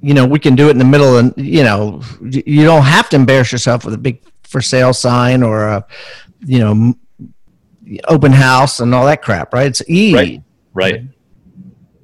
you 0.00 0.14
know, 0.14 0.26
we 0.26 0.38
can 0.38 0.54
do 0.54 0.68
it 0.68 0.72
in 0.72 0.78
the 0.78 0.84
middle, 0.84 1.18
and 1.18 1.34
you 1.36 1.62
know, 1.62 2.00
you 2.22 2.64
don't 2.64 2.84
have 2.84 3.08
to 3.10 3.16
embarrass 3.16 3.52
yourself 3.52 3.84
with 3.84 3.94
a 3.94 3.98
big 3.98 4.22
for 4.42 4.60
sale 4.60 4.94
sign 4.94 5.42
or 5.42 5.68
a, 5.68 5.86
you 6.46 6.58
know, 6.58 6.94
open 8.08 8.32
house 8.32 8.80
and 8.80 8.94
all 8.94 9.04
that 9.06 9.22
crap, 9.22 9.52
right? 9.52 9.66
It's 9.66 9.82
easy, 9.88 10.14
right? 10.14 10.42
Right. 10.74 11.02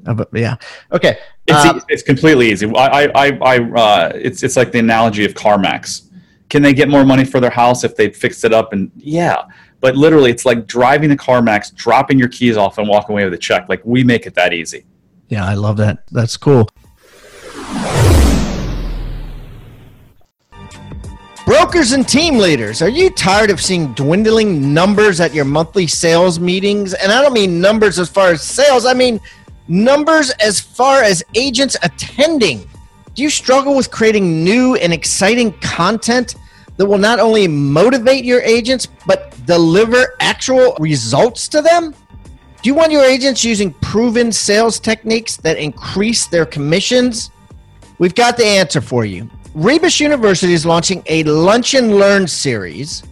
Uh, 0.07 0.25
yeah. 0.35 0.57
Okay. 0.93 1.19
It's, 1.47 1.65
uh, 1.65 1.81
it's 1.89 2.03
completely 2.03 2.51
easy. 2.51 2.71
I, 2.75 3.07
I, 3.15 3.39
I, 3.43 3.59
uh, 3.59 4.13
it's, 4.15 4.43
it's 4.43 4.57
like 4.57 4.73
the 4.73 4.79
analogy 4.79 5.25
of 5.25 5.35
CarMax. 5.35 6.11
Can 6.49 6.63
they 6.63 6.73
get 6.73 6.89
more 6.89 7.05
money 7.05 7.25
for 7.25 7.41
their 7.41 7.51
house 7.51 7.85
if 7.85 7.97
they 7.97 8.11
fixed 8.11 8.45
it 8.45 8.53
up? 8.53 8.73
And 8.73 8.91
yeah, 8.97 9.43
but 9.85 9.97
literally, 9.97 10.31
it's 10.31 10.47
like 10.47 10.67
driving 10.67 11.11
a 11.11 11.15
CarMax, 11.15 11.75
dropping 11.75 12.19
your 12.19 12.29
keys 12.29 12.57
off, 12.57 12.79
and 12.79 12.89
walking 12.89 13.13
away 13.13 13.25
with 13.25 13.35
a 13.35 13.39
check. 13.39 13.69
Like 13.69 13.83
we 13.85 14.03
make 14.03 14.25
it 14.25 14.33
that 14.33 14.55
easy. 14.55 14.87
Yeah, 15.29 15.45
I 15.45 15.53
love 15.53 15.77
that. 15.77 16.05
That's 16.11 16.39
cool. 16.39 16.71
Brokers 21.45 21.93
and 21.93 22.09
team 22.09 22.39
leaders, 22.39 22.81
are 22.81 22.89
you 22.89 23.11
tired 23.11 23.51
of 23.51 23.61
seeing 23.61 23.93
dwindling 23.93 24.73
numbers 24.73 25.21
at 25.21 25.35
your 25.35 25.45
monthly 25.45 25.87
sales 25.87 26.41
meetings? 26.41 26.95
And 26.95 27.13
I 27.13 27.21
don't 27.21 27.35
mean 27.35 27.61
numbers 27.61 27.99
as 27.99 28.09
far 28.09 28.31
as 28.31 28.41
sales, 28.41 28.87
I 28.87 28.95
mean 28.95 29.21
numbers 29.69 30.31
as 30.41 30.61
far 30.61 31.03
as 31.03 31.23
agents 31.35 31.77
attending. 31.83 32.67
Do 33.15 33.23
you 33.23 33.29
struggle 33.29 33.77
with 33.77 33.91
creating 33.91 34.43
new 34.43 34.77
and 34.77 34.95
exciting 34.95 35.53
content 35.61 36.37
that 36.79 36.87
will 36.87 36.97
not 36.97 37.21
only 37.21 37.47
motivate 37.47 38.25
your 38.25 38.41
agents, 38.41 38.89
but 39.07 39.34
deliver 39.45 40.17
actual 40.21 40.77
results 40.79 41.49
to 41.49 41.63
them? 41.63 41.95
Do 42.63 42.69
you 42.69 42.75
want 42.75 42.93
your 42.93 43.05
agents 43.05 43.45
using 43.45 43.73
proven 43.75 44.33
sales 44.33 44.81
techniques 44.81 45.37
that 45.39 45.59
increase 45.59 46.27
their 46.27 46.47
commissions? 46.47 47.31
We've 47.99 48.15
got 48.15 48.37
the 48.37 48.47
answer 48.47 48.81
for 48.81 49.05
you. 49.05 49.31
Rebus 49.55 50.01
University 50.01 50.53
is 50.53 50.67
launching 50.67 51.03
a 51.07 51.23
Lunch 51.25 51.75
and 51.75 51.97
Learn 51.97 52.27
series 52.27 53.03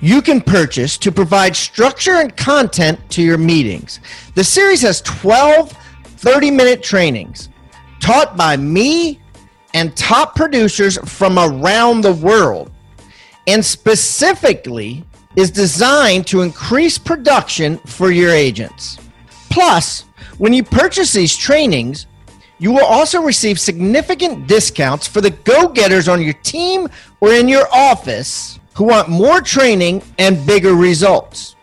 you 0.00 0.22
can 0.22 0.40
purchase 0.40 0.96
to 0.98 1.12
provide 1.12 1.54
structure 1.54 2.14
and 2.14 2.34
content 2.36 2.98
to 3.10 3.22
your 3.22 3.38
meetings. 3.38 4.00
The 4.34 4.44
series 4.44 4.82
has 4.82 5.02
12 5.02 5.76
30 6.20 6.50
minute 6.50 6.82
trainings 6.82 7.48
taught 7.98 8.36
by 8.36 8.56
me 8.56 9.20
and 9.72 9.96
top 9.96 10.34
producers 10.34 10.98
from 11.04 11.38
around 11.38 12.02
the 12.02 12.12
world 12.12 12.70
and 13.46 13.64
specifically 13.64 15.04
is 15.36 15.50
designed 15.50 16.26
to 16.26 16.42
increase 16.42 16.98
production 16.98 17.78
for 17.78 18.10
your 18.10 18.30
agents. 18.30 18.98
Plus, 19.50 20.02
when 20.38 20.52
you 20.52 20.62
purchase 20.62 21.12
these 21.12 21.36
trainings, 21.36 22.06
you 22.58 22.72
will 22.72 22.84
also 22.84 23.22
receive 23.22 23.58
significant 23.58 24.46
discounts 24.46 25.06
for 25.06 25.20
the 25.20 25.30
go 25.30 25.68
getters 25.68 26.08
on 26.08 26.20
your 26.22 26.34
team 26.34 26.88
or 27.20 27.32
in 27.32 27.48
your 27.48 27.66
office 27.72 28.58
who 28.74 28.84
want 28.84 29.08
more 29.08 29.40
training 29.40 30.02
and 30.18 30.46
bigger 30.46 30.74
results. 30.74 31.56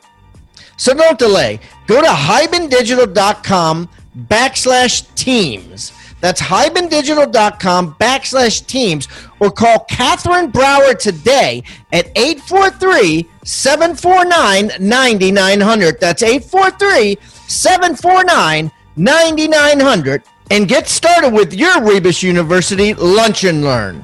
So 0.77 0.93
don't 0.93 1.17
delay. 1.17 1.59
Go 1.88 2.01
to 2.01 2.07
hibandigital.com 2.07 3.89
backslash 4.27 5.13
teams 5.15 5.91
that's 6.19 6.41
hibandigital.com 6.41 7.95
backslash 7.95 8.65
teams 8.65 9.07
or 9.39 9.51
call 9.51 9.86
Catherine 9.86 10.50
Brower 10.50 10.93
today 10.93 11.63
at 11.91 12.07
843 12.15 13.27
749 13.43 14.71
9900. 14.79 16.00
That's 16.00 16.24
843 16.24 17.17
749 17.47 18.71
9900 18.95 20.24
and 20.50 20.67
get 20.67 20.88
started 20.88 21.33
with 21.33 21.53
your 21.53 21.81
Rebus 21.81 22.24
University 22.24 22.93
Lunch 22.93 23.43
and 23.43 23.63
Learn. 23.63 24.03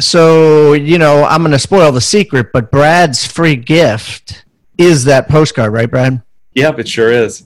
So 0.00 0.72
you 0.72 0.98
know, 0.98 1.24
I'm 1.24 1.40
going 1.40 1.52
to 1.52 1.58
spoil 1.58 1.92
the 1.92 2.00
secret, 2.00 2.48
but 2.52 2.70
Brad's 2.70 3.24
free 3.24 3.56
gift 3.56 4.44
is 4.78 5.04
that 5.04 5.28
postcard, 5.28 5.72
right, 5.72 5.90
Brad? 5.90 6.22
Yep, 6.54 6.80
it 6.80 6.88
sure 6.88 7.10
is. 7.10 7.44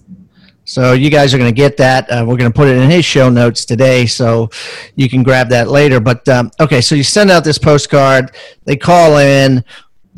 So 0.64 0.92
you 0.92 1.10
guys 1.10 1.34
are 1.34 1.38
going 1.38 1.52
to 1.52 1.56
get 1.56 1.76
that. 1.78 2.08
Uh, 2.08 2.24
we're 2.24 2.36
going 2.36 2.50
to 2.50 2.56
put 2.56 2.68
it 2.68 2.76
in 2.76 2.88
his 2.88 3.04
show 3.04 3.28
notes 3.28 3.64
today, 3.64 4.06
so 4.06 4.50
you 4.94 5.08
can 5.08 5.24
grab 5.24 5.48
that 5.48 5.68
later. 5.68 5.98
But 5.98 6.28
um, 6.28 6.52
okay, 6.60 6.80
so 6.80 6.94
you 6.94 7.02
send 7.02 7.28
out 7.28 7.42
this 7.42 7.58
postcard. 7.58 8.36
They 8.66 8.76
call 8.76 9.18
in. 9.18 9.64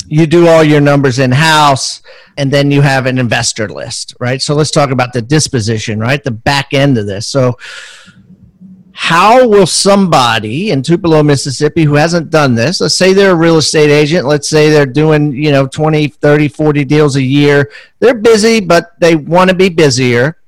You 0.09 0.27
do 0.27 0.49
all 0.49 0.63
your 0.63 0.83
numbers 0.83 1.19
in 1.19 1.31
house, 1.31 2.03
and 2.37 2.51
then 2.51 2.71
you 2.71 2.83
have 2.83 3.07
an 3.07 3.17
investor 3.17 3.67
list, 3.69 4.15
right? 4.21 4.43
So 4.43 4.55
let's 4.55 4.71
talk 4.71 4.91
about 4.91 5.15
the 5.15 5.23
disposition, 5.23 5.99
right? 5.99 6.23
The 6.23 6.33
back 6.33 6.75
end 6.75 6.99
of 6.99 7.07
this. 7.07 7.27
So 7.27 7.57
how 8.95 9.49
will 9.49 9.67
somebody 9.67 10.71
in 10.71 10.83
Tupelo, 10.83 11.23
Mississippi 11.23 11.85
who 11.85 11.95
hasn't 11.95 12.31
done 12.31 12.55
this, 12.55 12.81
let's 12.81 12.97
say 12.97 13.13
they're 13.13 13.33
a 13.33 13.37
real 13.37 13.57
estate 13.57 13.91
agent, 13.91 14.27
let's 14.27 14.49
say 14.49 14.71
they're 14.71 14.87
doing, 14.87 15.33
you 15.33 15.51
know, 15.51 15.67
20, 15.67 16.09
30, 16.09 16.49
40 16.49 16.85
deals 16.85 17.17
a 17.17 17.23
year. 17.23 17.71
They're 18.01 18.15
busy, 18.15 18.61
but 18.61 18.99
they 19.01 19.17
want 19.17 19.51
to 19.51 19.57
be 19.57 19.71
busier. 19.71 20.39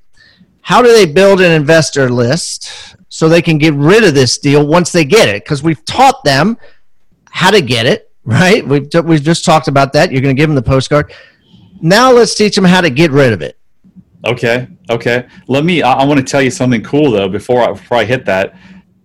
How 0.61 0.81
do 0.81 0.91
they 0.91 1.05
build 1.05 1.41
an 1.41 1.51
investor 1.51 2.09
list 2.09 2.95
so 3.09 3.27
they 3.27 3.41
can 3.41 3.57
get 3.57 3.73
rid 3.73 4.03
of 4.03 4.13
this 4.13 4.37
deal 4.37 4.65
once 4.65 4.91
they 4.91 5.05
get 5.05 5.27
it? 5.27 5.43
Because 5.43 5.63
we've 5.63 5.83
taught 5.85 6.23
them 6.23 6.57
how 7.31 7.51
to 7.51 7.61
get 7.61 7.85
it, 7.85 8.11
right? 8.25 8.65
We've, 8.65 8.87
we've 9.03 9.23
just 9.23 9.43
talked 9.43 9.67
about 9.67 9.93
that. 9.93 10.11
You're 10.11 10.21
going 10.21 10.35
to 10.35 10.39
give 10.39 10.49
them 10.49 10.55
the 10.55 10.61
postcard. 10.61 11.11
Now 11.81 12.11
let's 12.11 12.35
teach 12.35 12.55
them 12.55 12.65
how 12.65 12.81
to 12.81 12.89
get 12.89 13.11
rid 13.11 13.33
of 13.33 13.41
it. 13.41 13.57
Okay. 14.25 14.67
Okay. 14.89 15.27
Let 15.47 15.63
me. 15.65 15.81
I, 15.81 15.93
I 15.93 16.05
want 16.05 16.19
to 16.19 16.25
tell 16.25 16.41
you 16.41 16.51
something 16.51 16.83
cool 16.83 17.11
though. 17.11 17.29
Before 17.29 17.61
I, 17.61 17.71
before 17.71 17.97
I 17.97 18.05
hit 18.05 18.25
that, 18.25 18.55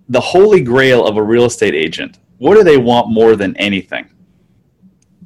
the 0.09 0.21
holy 0.21 0.63
grail 0.63 1.07
of 1.07 1.17
a 1.17 1.23
real 1.23 1.45
estate 1.45 1.75
agent. 1.75 2.19
What 2.39 2.55
do 2.55 2.65
they 2.65 2.79
want 2.79 3.11
more 3.11 3.37
than 3.37 3.55
anything? 3.59 4.09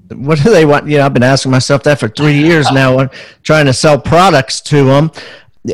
What 0.08 0.42
do 0.42 0.50
they 0.50 0.64
want? 0.64 0.88
You 0.88 0.98
know, 0.98 1.06
I've 1.06 1.14
been 1.14 1.22
asking 1.22 1.52
myself 1.52 1.84
that 1.84 2.00
for 2.00 2.08
three 2.08 2.38
years 2.38 2.70
now. 2.72 3.08
Trying 3.42 3.66
to 3.66 3.72
sell 3.72 4.00
products 4.00 4.60
to 4.62 4.84
them. 4.84 5.12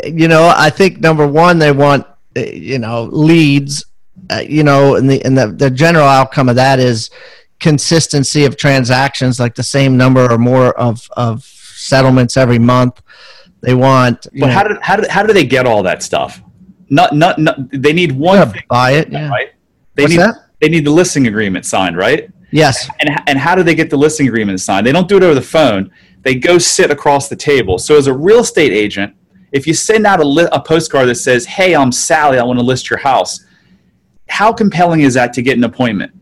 You 0.04 0.28
know, 0.28 0.52
I 0.54 0.70
think 0.70 1.00
number 1.00 1.26
one, 1.26 1.58
they 1.58 1.72
want 1.72 2.06
eh, 2.36 2.50
you 2.52 2.78
know 2.78 3.04
leads. 3.04 3.86
Uh, 4.28 4.42
you 4.46 4.62
know, 4.62 4.96
and 4.96 5.10
the 5.10 5.24
and 5.24 5.36
the, 5.36 5.48
the 5.48 5.70
general 5.70 6.06
outcome 6.06 6.48
of 6.48 6.56
that 6.56 6.78
is 6.78 7.10
consistency 7.58 8.44
of 8.44 8.56
transactions, 8.56 9.40
like 9.40 9.54
the 9.54 9.62
same 9.62 9.96
number 9.96 10.30
or 10.30 10.38
more 10.38 10.78
of 10.78 11.08
of 11.16 11.42
settlements 11.44 12.36
every 12.36 12.58
month 12.58 13.00
they 13.62 13.74
want. 13.74 14.26
But 14.32 14.46
know, 14.46 14.48
how 14.48 14.62
do 14.64 14.78
how 14.82 14.96
do 14.96 15.06
how 15.08 15.22
do 15.22 15.32
they 15.32 15.44
get 15.44 15.66
all 15.66 15.82
that 15.82 16.02
stuff? 16.02 16.42
Not 16.88 17.14
not, 17.14 17.38
not 17.38 17.70
they 17.70 17.92
need 17.92 18.12
one 18.12 18.50
thing, 18.50 18.62
buy 18.68 18.92
it, 18.92 19.10
yeah. 19.10 19.28
right? 19.28 19.50
They 19.94 20.04
What's 20.04 20.12
need 20.12 20.20
that? 20.20 20.34
they 20.60 20.68
need 20.68 20.84
the 20.84 20.90
listing 20.90 21.26
agreement 21.26 21.66
signed, 21.66 21.96
right? 21.96 22.30
Yes. 22.50 22.88
And 23.00 23.20
and 23.26 23.38
how 23.38 23.54
do 23.54 23.62
they 23.62 23.74
get 23.74 23.90
the 23.90 23.96
listing 23.96 24.28
agreement 24.28 24.60
signed? 24.60 24.86
They 24.86 24.92
don't 24.92 25.08
do 25.08 25.16
it 25.16 25.22
over 25.22 25.34
the 25.34 25.42
phone. 25.42 25.90
They 26.22 26.34
go 26.34 26.58
sit 26.58 26.90
across 26.90 27.28
the 27.28 27.36
table. 27.36 27.78
So 27.78 27.96
as 27.96 28.06
a 28.06 28.12
real 28.12 28.40
estate 28.40 28.72
agent, 28.72 29.14
if 29.52 29.66
you 29.66 29.74
send 29.74 30.06
out 30.06 30.20
a, 30.20 30.24
li- 30.24 30.48
a 30.52 30.60
postcard 30.60 31.08
that 31.08 31.14
says, 31.16 31.46
"Hey, 31.46 31.74
I'm 31.74 31.92
Sally. 31.92 32.38
I 32.38 32.42
want 32.42 32.58
to 32.58 32.64
list 32.64 32.90
your 32.90 32.98
house," 32.98 33.44
how 34.28 34.52
compelling 34.52 35.00
is 35.00 35.14
that 35.14 35.32
to 35.34 35.42
get 35.42 35.56
an 35.56 35.64
appointment? 35.64 36.12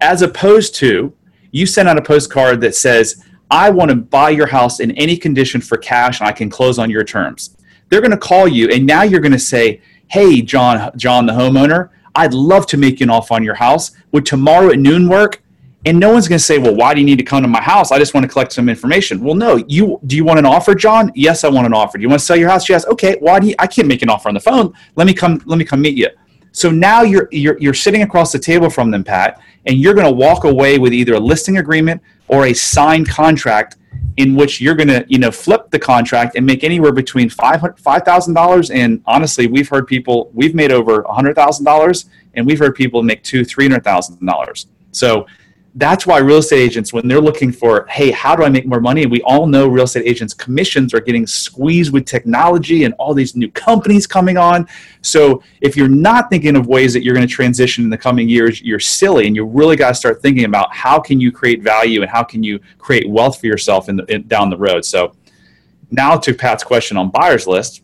As 0.00 0.22
opposed 0.22 0.74
to 0.76 1.14
you 1.52 1.66
send 1.66 1.88
out 1.88 1.98
a 1.98 2.02
postcard 2.02 2.60
that 2.60 2.74
says, 2.74 3.24
I 3.50 3.70
want 3.70 3.90
to 3.90 3.96
buy 3.96 4.30
your 4.30 4.46
house 4.46 4.80
in 4.80 4.92
any 4.92 5.16
condition 5.16 5.60
for 5.60 5.76
cash 5.76 6.20
and 6.20 6.28
I 6.28 6.32
can 6.32 6.48
close 6.48 6.78
on 6.78 6.90
your 6.90 7.04
terms. 7.04 7.56
They're 7.88 8.00
going 8.00 8.12
to 8.12 8.16
call 8.16 8.46
you 8.46 8.68
and 8.68 8.86
now 8.86 9.02
you're 9.02 9.20
going 9.20 9.32
to 9.32 9.38
say, 9.38 9.80
"Hey, 10.08 10.42
John, 10.42 10.92
John 10.96 11.26
the 11.26 11.32
homeowner, 11.32 11.90
I'd 12.14 12.34
love 12.34 12.66
to 12.66 12.76
make 12.76 13.00
you 13.00 13.04
an 13.04 13.10
offer 13.10 13.34
on 13.34 13.42
your 13.42 13.54
house. 13.54 13.90
Would 14.12 14.26
tomorrow 14.26 14.70
at 14.70 14.78
noon 14.78 15.08
work?" 15.08 15.42
And 15.86 15.98
no 15.98 16.12
one's 16.12 16.28
going 16.28 16.38
to 16.38 16.44
say, 16.44 16.58
"Well, 16.58 16.76
why 16.76 16.92
do 16.94 17.00
you 17.00 17.06
need 17.06 17.18
to 17.18 17.24
come 17.24 17.42
to 17.42 17.48
my 17.48 17.60
house? 17.60 17.90
I 17.90 17.98
just 17.98 18.12
want 18.12 18.24
to 18.24 18.28
collect 18.28 18.52
some 18.52 18.68
information." 18.68 19.24
Well, 19.24 19.34
no. 19.34 19.56
You 19.66 19.98
do 20.06 20.14
you 20.14 20.24
want 20.24 20.38
an 20.38 20.46
offer, 20.46 20.74
John? 20.74 21.10
Yes, 21.14 21.42
I 21.42 21.48
want 21.48 21.66
an 21.66 21.72
offer. 21.72 21.96
Do 21.96 22.02
you 22.02 22.08
want 22.08 22.20
to 22.20 22.24
sell 22.26 22.36
your 22.36 22.50
house? 22.50 22.68
Yes. 22.68 22.86
Okay. 22.86 23.16
Why 23.20 23.40
do 23.40 23.48
you, 23.48 23.54
I 23.58 23.66
can't 23.66 23.88
make 23.88 24.02
an 24.02 24.10
offer 24.10 24.28
on 24.28 24.34
the 24.34 24.40
phone? 24.40 24.74
Let 24.96 25.06
me 25.06 25.14
come. 25.14 25.42
Let 25.46 25.58
me 25.58 25.64
come 25.64 25.80
meet 25.80 25.96
you. 25.96 26.08
So 26.52 26.70
now 26.70 27.02
you're 27.02 27.28
you're 27.30 27.58
you're 27.58 27.74
sitting 27.74 28.02
across 28.02 28.32
the 28.32 28.38
table 28.38 28.70
from 28.70 28.90
them, 28.90 29.04
Pat, 29.04 29.40
and 29.66 29.78
you're 29.78 29.94
going 29.94 30.06
to 30.06 30.12
walk 30.12 30.44
away 30.44 30.78
with 30.78 30.92
either 30.92 31.14
a 31.14 31.20
listing 31.20 31.58
agreement 31.58 32.02
or 32.28 32.46
a 32.46 32.52
signed 32.52 33.08
contract 33.08 33.76
in 34.16 34.34
which 34.34 34.60
you're 34.60 34.74
going 34.74 34.88
to 34.88 35.04
you 35.08 35.18
know 35.18 35.30
flip 35.30 35.70
the 35.70 35.78
contract 35.78 36.36
and 36.36 36.44
make 36.44 36.64
anywhere 36.64 36.92
between 36.92 37.28
five 37.28 37.62
five 37.78 38.02
thousand 38.02 38.34
dollars 38.34 38.70
and 38.70 39.02
honestly 39.06 39.46
we've 39.46 39.68
heard 39.68 39.86
people 39.86 40.30
we've 40.34 40.54
made 40.54 40.72
over 40.72 41.02
a 41.02 41.12
hundred 41.12 41.34
thousand 41.34 41.64
dollars 41.64 42.06
and 42.34 42.46
we've 42.46 42.58
heard 42.58 42.74
people 42.74 43.02
make 43.02 43.22
two 43.22 43.44
three 43.44 43.68
hundred 43.68 43.84
thousand 43.84 44.24
dollars. 44.24 44.66
So 44.92 45.26
that's 45.76 46.06
why 46.06 46.18
real 46.18 46.38
estate 46.38 46.58
agents 46.58 46.92
when 46.92 47.06
they're 47.06 47.20
looking 47.20 47.52
for 47.52 47.86
hey 47.86 48.10
how 48.10 48.34
do 48.34 48.42
i 48.42 48.48
make 48.48 48.66
more 48.66 48.80
money? 48.80 49.02
And 49.02 49.10
we 49.10 49.22
all 49.22 49.46
know 49.46 49.68
real 49.68 49.84
estate 49.84 50.06
agents 50.06 50.34
commissions 50.34 50.92
are 50.92 51.00
getting 51.00 51.26
squeezed 51.26 51.92
with 51.92 52.06
technology 52.06 52.84
and 52.84 52.94
all 52.94 53.14
these 53.14 53.36
new 53.36 53.50
companies 53.52 54.06
coming 54.06 54.36
on. 54.36 54.66
So 55.02 55.42
if 55.60 55.76
you're 55.76 55.88
not 55.88 56.28
thinking 56.28 56.56
of 56.56 56.66
ways 56.66 56.92
that 56.94 57.04
you're 57.04 57.14
going 57.14 57.26
to 57.26 57.32
transition 57.32 57.84
in 57.84 57.90
the 57.90 57.98
coming 57.98 58.28
years 58.28 58.60
you're 58.60 58.80
silly 58.80 59.26
and 59.26 59.36
you 59.36 59.44
really 59.44 59.76
got 59.76 59.88
to 59.88 59.94
start 59.94 60.20
thinking 60.22 60.44
about 60.44 60.74
how 60.74 60.98
can 60.98 61.20
you 61.20 61.30
create 61.30 61.62
value 61.62 62.02
and 62.02 62.10
how 62.10 62.24
can 62.24 62.42
you 62.42 62.58
create 62.78 63.08
wealth 63.08 63.40
for 63.40 63.46
yourself 63.46 63.88
in, 63.88 63.96
the, 63.96 64.04
in 64.12 64.26
down 64.26 64.50
the 64.50 64.58
road. 64.58 64.84
So 64.84 65.14
now 65.90 66.16
to 66.16 66.34
pat's 66.34 66.64
question 66.64 66.96
on 66.96 67.10
buyers 67.10 67.46
list 67.46 67.82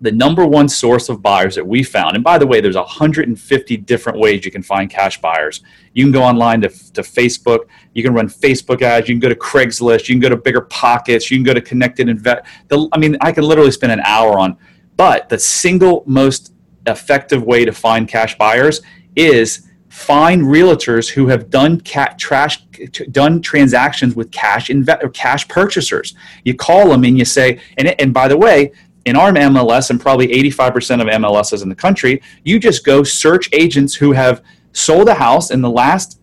the 0.00 0.12
number 0.12 0.46
one 0.46 0.68
source 0.68 1.08
of 1.08 1.20
buyers 1.22 1.54
that 1.54 1.66
we 1.66 1.82
found 1.82 2.14
and 2.14 2.24
by 2.24 2.38
the 2.38 2.46
way 2.46 2.60
there's 2.60 2.76
150 2.76 3.76
different 3.78 4.18
ways 4.18 4.44
you 4.44 4.50
can 4.50 4.62
find 4.62 4.90
cash 4.90 5.20
buyers. 5.20 5.62
You 5.92 6.04
can 6.04 6.12
go 6.12 6.22
online 6.22 6.60
to, 6.62 6.68
to 6.68 7.02
facebook 7.02 7.66
you 7.94 8.02
can 8.02 8.14
run 8.14 8.28
facebook 8.28 8.82
ads 8.82 9.08
you 9.08 9.14
can 9.14 9.20
go 9.20 9.28
to 9.28 9.34
craigslist 9.34 10.08
you 10.08 10.14
can 10.14 10.20
go 10.20 10.28
to 10.28 10.36
bigger 10.36 10.62
pockets 10.62 11.30
you 11.30 11.36
can 11.36 11.44
go 11.44 11.54
to 11.54 11.60
connected 11.60 12.08
invest 12.08 12.46
i 12.92 12.98
mean 12.98 13.16
i 13.20 13.32
can 13.32 13.44
literally 13.44 13.72
spend 13.72 13.92
an 13.92 14.00
hour 14.00 14.38
on 14.38 14.56
but 14.96 15.28
the 15.28 15.38
single 15.38 16.04
most 16.06 16.52
effective 16.86 17.42
way 17.42 17.64
to 17.64 17.72
find 17.72 18.08
cash 18.08 18.36
buyers 18.38 18.82
is 19.16 19.66
find 19.88 20.42
realtors 20.42 21.10
who 21.10 21.26
have 21.26 21.50
done 21.50 21.80
ca- 21.80 22.14
trash 22.16 22.64
done 23.10 23.42
transactions 23.42 24.14
with 24.14 24.30
cash 24.30 24.68
inve- 24.68 25.02
or 25.02 25.10
cash 25.10 25.46
purchasers. 25.48 26.14
You 26.44 26.54
call 26.54 26.88
them 26.88 27.04
and 27.04 27.18
you 27.18 27.24
say 27.24 27.60
and, 27.76 27.88
and 28.00 28.14
by 28.14 28.28
the 28.28 28.36
way 28.36 28.72
in 29.04 29.16
our 29.16 29.32
MLS 29.32 29.90
and 29.90 30.00
probably 30.00 30.28
85% 30.28 31.00
of 31.00 31.06
MLSs 31.06 31.62
in 31.62 31.68
the 31.68 31.74
country, 31.74 32.22
you 32.44 32.58
just 32.58 32.84
go 32.84 33.02
search 33.02 33.48
agents 33.52 33.94
who 33.94 34.12
have 34.12 34.42
sold 34.72 35.08
a 35.08 35.14
house 35.14 35.50
in 35.50 35.60
the 35.62 35.70
last 35.70 36.20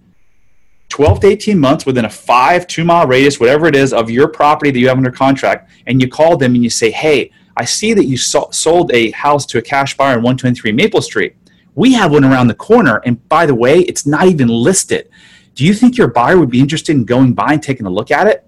12 0.89 1.19
to 1.21 1.27
18 1.27 1.59
months 1.59 1.85
within 1.85 2.05
a 2.05 2.09
five, 2.09 2.65
two 2.67 2.83
mile 2.83 3.07
radius, 3.07 3.39
whatever 3.39 3.67
it 3.67 3.75
is, 3.75 3.93
of 3.93 4.09
your 4.09 4.27
property 4.27 4.71
that 4.71 4.79
you 4.79 4.87
have 4.87 4.97
under 4.97 5.11
contract, 5.11 5.69
and 5.85 6.01
you 6.01 6.07
call 6.07 6.37
them 6.37 6.55
and 6.55 6.63
you 6.63 6.69
say, 6.69 6.91
Hey, 6.91 7.31
I 7.57 7.65
see 7.65 7.93
that 7.93 8.05
you 8.05 8.17
sold 8.17 8.91
a 8.93 9.11
house 9.11 9.45
to 9.47 9.57
a 9.57 9.61
cash 9.61 9.97
buyer 9.97 10.17
in 10.17 10.23
123 10.23 10.71
Maple 10.71 11.01
Street. 11.01 11.35
We 11.75 11.93
have 11.93 12.11
one 12.11 12.23
around 12.23 12.47
the 12.47 12.55
corner, 12.55 13.01
and 13.05 13.27
by 13.29 13.45
the 13.45 13.55
way, 13.55 13.79
it's 13.79 14.05
not 14.05 14.27
even 14.27 14.47
listed. 14.47 15.09
Do 15.55 15.65
you 15.65 15.73
think 15.73 15.97
your 15.97 16.07
buyer 16.07 16.39
would 16.39 16.51
be 16.51 16.59
interested 16.59 16.95
in 16.95 17.03
going 17.03 17.33
by 17.33 17.53
and 17.53 17.63
taking 17.63 17.87
a 17.87 17.89
look 17.89 18.11
at 18.11 18.27
it? 18.27 18.46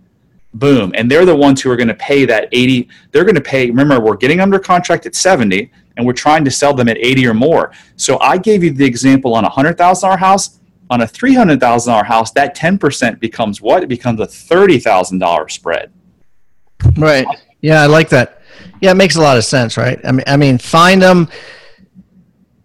Boom. 0.53 0.91
And 0.95 1.09
they're 1.09 1.25
the 1.25 1.35
ones 1.35 1.61
who 1.61 1.69
are 1.69 1.75
going 1.75 1.89
to 1.89 1.93
pay 1.95 2.25
that 2.25 2.49
80 2.51 2.89
they're 3.11 3.23
going 3.23 3.35
to 3.35 3.41
pay 3.41 3.67
remember 3.67 3.99
we're 3.99 4.17
getting 4.17 4.39
under 4.39 4.59
contract 4.59 5.05
at 5.05 5.15
70 5.15 5.71
and 5.97 6.05
we're 6.05 6.13
trying 6.13 6.43
to 6.45 6.51
sell 6.51 6.73
them 6.73 6.87
at 6.89 6.97
80 6.97 7.27
or 7.27 7.33
more. 7.33 7.71
So 7.97 8.19
i 8.19 8.37
gave 8.37 8.63
you 8.63 8.71
the 8.71 8.85
example 8.85 9.35
on 9.35 9.45
a 9.45 9.49
$100000 9.49 10.17
house. 10.17 10.59
On 10.91 11.01
a 11.01 11.05
$300000 11.05 12.05
house 12.05 12.31
that 12.31 12.57
10% 12.57 13.19
becomes 13.19 13.61
what? 13.61 13.83
It 13.83 13.89
becomes 13.89 14.19
a 14.19 14.25
$30000 14.25 15.51
spread. 15.51 15.91
Right. 16.97 17.27
Yeah 17.61 17.81
i 17.81 17.85
like 17.85 18.09
that. 18.09 18.41
Yeah 18.81 18.91
it 18.91 18.95
makes 18.95 19.15
a 19.15 19.21
lot 19.21 19.37
of 19.37 19.45
sense 19.45 19.77
right? 19.77 19.99
I 20.03 20.11
mean 20.11 20.23
i 20.25 20.35
mean 20.35 20.57
find 20.57 21.01
them 21.01 21.29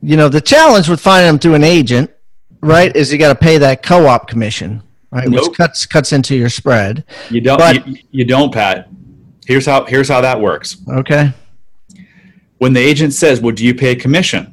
you 0.00 0.16
know 0.16 0.28
the 0.28 0.40
challenge 0.40 0.88
with 0.88 1.00
finding 1.00 1.26
them 1.26 1.38
through 1.38 1.54
an 1.54 1.64
agent 1.64 2.10
right 2.60 2.94
is 2.94 3.10
you 3.10 3.18
got 3.18 3.28
to 3.28 3.34
pay 3.34 3.58
that 3.58 3.82
co-op 3.82 4.28
commission 4.28 4.82
right? 5.14 5.28
Nope. 5.28 5.48
Which 5.48 5.56
cuts 5.56 5.86
cuts 5.86 6.12
into 6.12 6.36
your 6.36 6.48
spread. 6.48 7.04
You 7.30 7.40
don't. 7.40 7.58
But, 7.58 7.86
you, 7.86 7.98
you 8.10 8.24
don't, 8.24 8.52
Pat. 8.52 8.88
Here's 9.46 9.66
how 9.66 9.84
here's 9.84 10.08
how 10.08 10.20
that 10.20 10.40
works. 10.40 10.76
Okay. 10.88 11.32
When 12.58 12.72
the 12.72 12.80
agent 12.80 13.12
says, 13.12 13.40
"Well, 13.40 13.54
do 13.54 13.64
you 13.64 13.74
pay 13.74 13.92
a 13.92 13.96
commission?" 13.96 14.50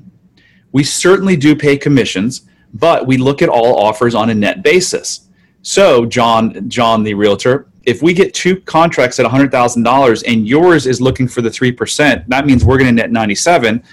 We 0.71 0.85
certainly 0.85 1.35
do 1.35 1.53
pay 1.53 1.77
commissions, 1.77 2.47
but 2.73 3.05
we 3.05 3.17
look 3.17 3.41
at 3.41 3.49
all 3.49 3.77
offers 3.77 4.15
on 4.15 4.29
a 4.29 4.33
net 4.33 4.63
basis. 4.63 5.27
So, 5.63 6.05
John, 6.05 6.69
John, 6.69 7.03
the 7.03 7.13
realtor, 7.13 7.67
if 7.83 8.01
we 8.01 8.13
get 8.13 8.33
two 8.33 8.61
contracts 8.61 9.19
at 9.19 9.25
$100,000 9.25 10.23
and 10.25 10.47
yours 10.47 10.87
is 10.87 11.01
looking 11.01 11.27
for 11.27 11.41
the 11.41 11.49
3%, 11.49 12.25
that 12.29 12.45
means 12.45 12.63
we're 12.63 12.77
going 12.77 12.87
to 12.87 13.01
net 13.01 13.11
97 13.11 13.83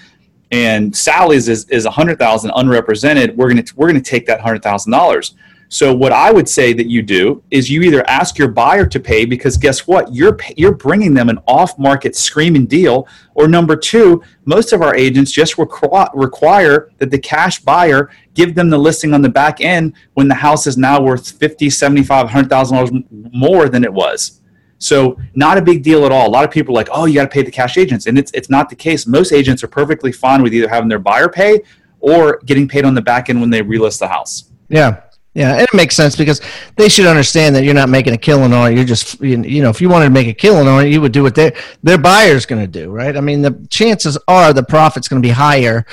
and 0.51 0.95
Sally's 0.95 1.47
is, 1.47 1.69
is 1.69 1.85
100,000 1.85 2.51
unrepresented. 2.55 3.37
We're 3.37 3.51
going 3.51 3.63
to, 3.63 3.75
we're 3.75 3.89
going 3.89 4.01
to 4.01 4.09
take 4.09 4.25
that 4.27 4.39
$100,000. 4.39 5.33
So 5.71 5.93
what 5.93 6.11
I 6.11 6.31
would 6.31 6.49
say 6.49 6.73
that 6.73 6.87
you 6.87 7.03
do 7.03 7.43
is 7.51 7.69
you 7.69 7.83
either 7.83 8.03
ask 8.09 8.39
your 8.39 8.47
buyer 8.47 8.87
to 8.87 8.99
pay 8.99 9.23
because 9.23 9.55
guess 9.55 9.85
what? 9.85 10.11
You're 10.13 10.35
you're 10.57 10.73
bringing 10.73 11.13
them 11.13 11.29
an 11.29 11.37
off-market 11.47 12.15
screaming 12.15 12.65
deal 12.65 13.07
or 13.35 13.47
number 13.47 13.75
2, 13.75 14.21
most 14.45 14.73
of 14.73 14.81
our 14.81 14.95
agents 14.95 15.31
just 15.31 15.57
requ- 15.57 16.09
require 16.15 16.89
that 16.97 17.11
the 17.11 17.19
cash 17.19 17.59
buyer 17.59 18.09
give 18.33 18.55
them 18.55 18.71
the 18.71 18.77
listing 18.79 19.13
on 19.13 19.21
the 19.21 19.29
back 19.29 19.61
end 19.61 19.93
when 20.15 20.27
the 20.27 20.33
house 20.33 20.65
is 20.65 20.75
now 20.75 20.99
worth 20.99 21.31
50, 21.33 21.69
75, 21.69 22.25
100,000 22.25 22.75
dollars 22.75 23.03
more 23.11 23.69
than 23.69 23.83
it 23.83 23.93
was. 23.93 24.41
So 24.79 25.19
not 25.35 25.59
a 25.59 25.61
big 25.61 25.83
deal 25.83 26.03
at 26.05 26.11
all. 26.11 26.27
A 26.27 26.31
lot 26.31 26.45
of 26.45 26.51
people 26.51 26.73
are 26.73 26.79
like, 26.79 26.89
"Oh, 26.91 27.05
you 27.05 27.13
got 27.13 27.25
to 27.25 27.29
pay 27.29 27.43
the 27.43 27.51
cash 27.51 27.77
agents." 27.77 28.07
And 28.07 28.17
it's 28.17 28.31
it's 28.31 28.49
not 28.49 28.69
the 28.69 28.75
case. 28.75 29.05
Most 29.05 29.31
agents 29.31 29.63
are 29.63 29.67
perfectly 29.67 30.11
fine 30.11 30.41
with 30.41 30.53
either 30.53 30.69
having 30.69 30.89
their 30.89 30.99
buyer 30.99 31.29
pay 31.29 31.61
or 31.99 32.39
getting 32.45 32.67
paid 32.67 32.85
on 32.85 32.95
the 32.95 33.01
back 33.01 33.29
end 33.29 33.39
when 33.39 33.51
they 33.51 33.61
relist 33.61 33.99
the 33.99 34.07
house. 34.07 34.51
Yeah. 34.69 35.01
Yeah, 35.39 35.53
and 35.53 35.61
it 35.61 35.73
makes 35.73 35.95
sense 35.95 36.17
because 36.17 36.41
they 36.75 36.89
should 36.89 37.05
understand 37.05 37.55
that 37.55 37.63
you're 37.63 37.73
not 37.73 37.87
making 37.87 38.11
a 38.11 38.17
killing 38.17 38.51
on 38.51 38.73
it. 38.73 38.75
You're 38.75 38.83
just, 38.83 39.21
you 39.21 39.61
know, 39.61 39.69
if 39.69 39.79
you 39.79 39.87
wanted 39.87 40.07
to 40.07 40.11
make 40.11 40.27
a 40.27 40.33
killing 40.33 40.67
on 40.67 40.85
it, 40.85 40.89
you 40.89 40.99
would 40.99 41.13
do 41.13 41.23
what 41.23 41.33
their 41.33 41.53
their 41.81 41.97
buyer's 41.97 42.45
going 42.45 42.61
to 42.61 42.67
do, 42.67 42.91
right? 42.91 43.15
I 43.15 43.21
mean, 43.21 43.41
the 43.41 43.65
chances 43.69 44.17
are 44.27 44.51
the 44.51 44.63
profit's 44.63 45.07
going 45.07 45.21
to 45.21 45.25
be 45.25 45.31
higher 45.31 45.85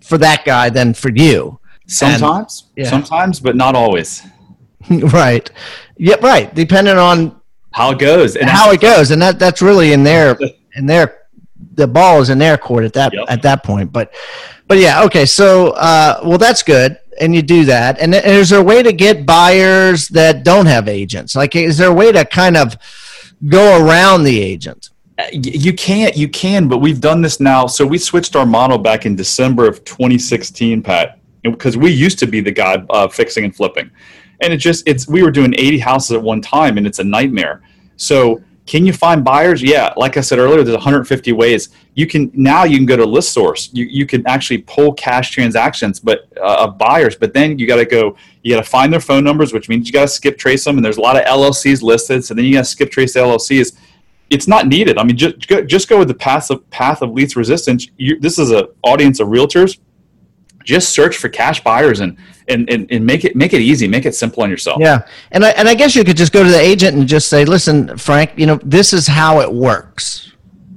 for 0.00 0.18
that 0.18 0.44
guy 0.44 0.70
than 0.70 0.92
for 0.92 1.10
you. 1.10 1.60
Sometimes, 1.86 2.64
and, 2.76 2.84
yeah. 2.84 2.90
sometimes, 2.90 3.38
but 3.38 3.54
not 3.54 3.76
always. 3.76 4.26
right. 4.90 5.48
Yeah, 5.96 6.16
right. 6.16 6.52
Depending 6.52 6.96
on 6.96 7.40
how 7.70 7.92
it 7.92 8.00
goes 8.00 8.34
and 8.34 8.50
how 8.50 8.72
it 8.72 8.80
goes, 8.80 9.12
and 9.12 9.22
that 9.22 9.38
that's 9.38 9.62
really 9.62 9.92
in 9.92 10.02
their 10.02 10.36
in 10.74 10.86
their 10.86 11.28
the 11.74 11.86
ball 11.86 12.20
is 12.20 12.28
in 12.28 12.38
their 12.38 12.58
court 12.58 12.84
at 12.84 12.92
that 12.94 13.14
yep. 13.14 13.26
at 13.28 13.40
that 13.42 13.62
point. 13.62 13.92
But 13.92 14.12
but 14.66 14.78
yeah, 14.78 15.04
okay. 15.04 15.26
So 15.26 15.70
uh, 15.76 16.22
well, 16.24 16.38
that's 16.38 16.64
good 16.64 16.98
and 17.20 17.34
you 17.34 17.42
do 17.42 17.64
that. 17.64 17.98
And, 17.98 18.14
is 18.14 18.50
there 18.50 18.60
a 18.60 18.62
way 18.62 18.82
to 18.82 18.92
get 18.92 19.26
buyers 19.26 20.08
that 20.08 20.44
don't 20.44 20.66
have 20.66 20.88
agents? 20.88 21.34
Like 21.34 21.54
is 21.56 21.78
there 21.78 21.90
a 21.90 21.94
way 21.94 22.12
to 22.12 22.24
kind 22.24 22.56
of 22.56 22.76
go 23.46 23.84
around 23.84 24.24
the 24.24 24.40
agent? 24.40 24.90
Uh, 25.16 25.26
you 25.32 25.72
can't 25.72 26.16
you 26.16 26.28
can 26.28 26.66
but 26.66 26.78
we've 26.78 27.00
done 27.00 27.22
this 27.22 27.38
now. 27.38 27.66
So 27.66 27.86
we 27.86 27.98
switched 27.98 28.34
our 28.34 28.46
model 28.46 28.78
back 28.78 29.06
in 29.06 29.14
december 29.14 29.68
of 29.68 29.84
2016 29.84 30.82
pat 30.82 31.20
because 31.42 31.76
we 31.76 31.92
used 31.92 32.18
to 32.18 32.26
be 32.26 32.40
the 32.40 32.50
guy 32.50 32.84
uh, 32.90 33.06
fixing 33.06 33.44
and 33.44 33.54
flipping. 33.54 33.90
And 34.40 34.52
it 34.52 34.56
just 34.56 34.88
it's 34.88 35.06
we 35.06 35.22
were 35.22 35.30
doing 35.30 35.54
80 35.56 35.78
houses 35.78 36.12
at 36.12 36.22
one 36.22 36.40
time 36.40 36.78
and 36.78 36.86
it's 36.86 36.98
a 36.98 37.04
nightmare. 37.04 37.62
So 37.96 38.42
can 38.66 38.86
you 38.86 38.94
find 38.94 39.22
buyers? 39.22 39.62
Yeah, 39.62 39.92
like 39.96 40.16
I 40.16 40.22
said 40.22 40.38
earlier, 40.38 40.62
there's 40.62 40.76
150 40.76 41.32
ways. 41.32 41.68
You 41.94 42.06
can 42.06 42.30
now 42.32 42.64
you 42.64 42.78
can 42.78 42.86
go 42.86 42.96
to 42.96 43.04
list 43.04 43.32
source. 43.32 43.68
You 43.72 43.84
you 43.84 44.06
can 44.06 44.26
actually 44.26 44.58
pull 44.58 44.94
cash 44.94 45.30
transactions, 45.30 46.00
but 46.00 46.28
uh, 46.38 46.64
of 46.64 46.78
buyers. 46.78 47.14
But 47.14 47.34
then 47.34 47.58
you 47.58 47.66
got 47.66 47.76
to 47.76 47.84
go. 47.84 48.16
You 48.42 48.54
got 48.54 48.64
to 48.64 48.68
find 48.68 48.90
their 48.90 49.00
phone 49.00 49.22
numbers, 49.22 49.52
which 49.52 49.68
means 49.68 49.86
you 49.86 49.92
got 49.92 50.02
to 50.02 50.08
skip 50.08 50.38
trace 50.38 50.64
them. 50.64 50.76
And 50.78 50.84
there's 50.84 50.96
a 50.96 51.02
lot 51.02 51.16
of 51.16 51.24
LLCs 51.24 51.82
listed, 51.82 52.24
so 52.24 52.32
then 52.32 52.46
you 52.46 52.54
got 52.54 52.60
to 52.60 52.64
skip 52.64 52.90
trace 52.90 53.12
the 53.12 53.20
LLCs. 53.20 53.76
It's 54.30 54.48
not 54.48 54.66
needed. 54.66 54.96
I 54.96 55.04
mean, 55.04 55.16
just 55.16 55.46
go, 55.46 55.62
just 55.62 55.88
go 55.88 55.98
with 55.98 56.08
the 56.08 56.14
path 56.14 56.50
of 56.50 56.68
path 56.70 57.02
of 57.02 57.10
least 57.10 57.36
resistance. 57.36 57.88
You, 57.98 58.18
this 58.18 58.38
is 58.38 58.50
an 58.50 58.66
audience 58.82 59.20
of 59.20 59.28
realtors 59.28 59.78
just 60.64 60.90
search 60.90 61.16
for 61.16 61.28
cash 61.28 61.62
buyers 61.62 62.00
and, 62.00 62.16
and, 62.48 62.68
and, 62.68 62.90
and, 62.90 63.06
make 63.06 63.24
it 63.24 63.36
make 63.36 63.52
it 63.52 63.60
easy, 63.60 63.86
make 63.86 64.06
it 64.06 64.14
simple 64.14 64.42
on 64.42 64.50
yourself. 64.50 64.80
Yeah. 64.80 65.06
And 65.30 65.44
I, 65.44 65.50
and 65.50 65.68
I 65.68 65.74
guess 65.74 65.94
you 65.94 66.04
could 66.04 66.16
just 66.16 66.32
go 66.32 66.42
to 66.42 66.50
the 66.50 66.60
agent 66.60 66.96
and 66.96 67.06
just 67.06 67.28
say, 67.28 67.44
listen, 67.44 67.96
Frank, 67.96 68.32
you 68.36 68.46
know, 68.46 68.58
this 68.64 68.92
is 68.92 69.06
how 69.06 69.40
it 69.40 69.52
works. 69.52 70.32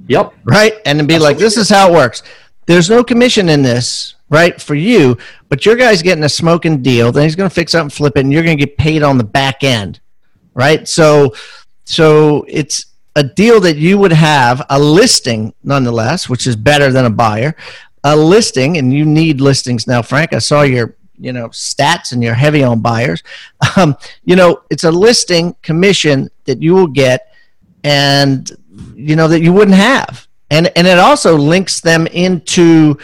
Yep. 0.08 0.34
Right. 0.44 0.74
And 0.86 0.98
be 0.98 1.14
Absolutely. 1.14 1.18
like, 1.18 1.38
this 1.38 1.56
is 1.56 1.68
how 1.68 1.90
it 1.90 1.94
works. 1.94 2.22
There's 2.66 2.90
no 2.90 3.02
commission 3.02 3.48
in 3.48 3.62
this, 3.62 4.14
right, 4.28 4.60
for 4.60 4.74
you, 4.74 5.16
but 5.48 5.64
your 5.64 5.74
guy's 5.74 6.02
getting 6.02 6.24
a 6.24 6.28
smoking 6.28 6.82
deal. 6.82 7.10
Then 7.12 7.22
he's 7.22 7.36
going 7.36 7.48
to 7.48 7.54
fix 7.54 7.74
up 7.74 7.82
and 7.82 7.92
flip 7.92 8.16
it, 8.16 8.20
and 8.20 8.32
you're 8.32 8.42
going 8.42 8.58
to 8.58 8.64
get 8.64 8.76
paid 8.76 9.02
on 9.02 9.16
the 9.16 9.24
back 9.24 9.64
end, 9.64 10.00
right? 10.52 10.86
So, 10.86 11.34
so 11.84 12.44
it's 12.46 12.86
a 13.16 13.24
deal 13.24 13.58
that 13.60 13.76
you 13.76 13.96
would 13.96 14.12
have 14.12 14.64
a 14.68 14.78
listing 14.78 15.54
nonetheless, 15.64 16.28
which 16.28 16.46
is 16.46 16.56
better 16.56 16.92
than 16.92 17.06
a 17.06 17.10
buyer, 17.10 17.56
a 18.12 18.16
listing, 18.16 18.78
and 18.78 18.92
you 18.92 19.04
need 19.04 19.40
listings 19.40 19.86
now, 19.86 20.02
Frank. 20.02 20.32
I 20.32 20.38
saw 20.38 20.62
your 20.62 20.96
you 21.18 21.32
know 21.32 21.48
stats 21.48 22.12
and 22.12 22.22
you're 22.22 22.34
heavy 22.34 22.62
on 22.62 22.80
buyers. 22.80 23.22
Um, 23.76 23.96
you 24.24 24.34
know, 24.34 24.62
it's 24.70 24.84
a 24.84 24.90
listing 24.90 25.54
commission 25.62 26.30
that 26.44 26.60
you 26.60 26.74
will 26.74 26.86
get, 26.86 27.32
and 27.84 28.50
you 28.94 29.14
know 29.14 29.28
that 29.28 29.40
you 29.42 29.52
wouldn't 29.52 29.76
have, 29.76 30.26
and 30.50 30.70
and 30.76 30.86
it 30.86 30.98
also 30.98 31.36
links 31.36 31.80
them 31.80 32.06
into 32.08 32.96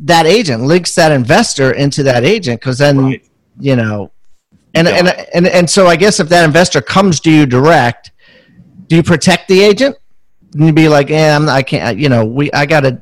that 0.00 0.26
agent, 0.26 0.62
links 0.62 0.94
that 0.94 1.12
investor 1.12 1.72
into 1.72 2.02
that 2.02 2.24
agent, 2.24 2.60
because 2.60 2.78
then 2.78 2.98
right. 3.04 3.24
you 3.58 3.76
know, 3.76 4.10
and, 4.74 4.88
yeah. 4.88 4.96
and 4.96 5.08
and 5.34 5.46
and 5.46 5.70
so 5.70 5.86
I 5.86 5.96
guess 5.96 6.20
if 6.20 6.28
that 6.28 6.44
investor 6.44 6.80
comes 6.82 7.20
to 7.20 7.30
you 7.30 7.46
direct, 7.46 8.10
do 8.88 8.96
you 8.96 9.02
protect 9.02 9.48
the 9.48 9.62
agent? 9.62 9.96
And 10.52 10.66
you 10.66 10.72
be 10.72 10.88
like, 10.88 11.08
yeah, 11.08 11.36
I'm, 11.36 11.48
I 11.48 11.62
can't, 11.62 11.96
you 11.96 12.08
know, 12.08 12.24
we, 12.24 12.50
I 12.52 12.66
got 12.66 12.80
to 12.80 13.00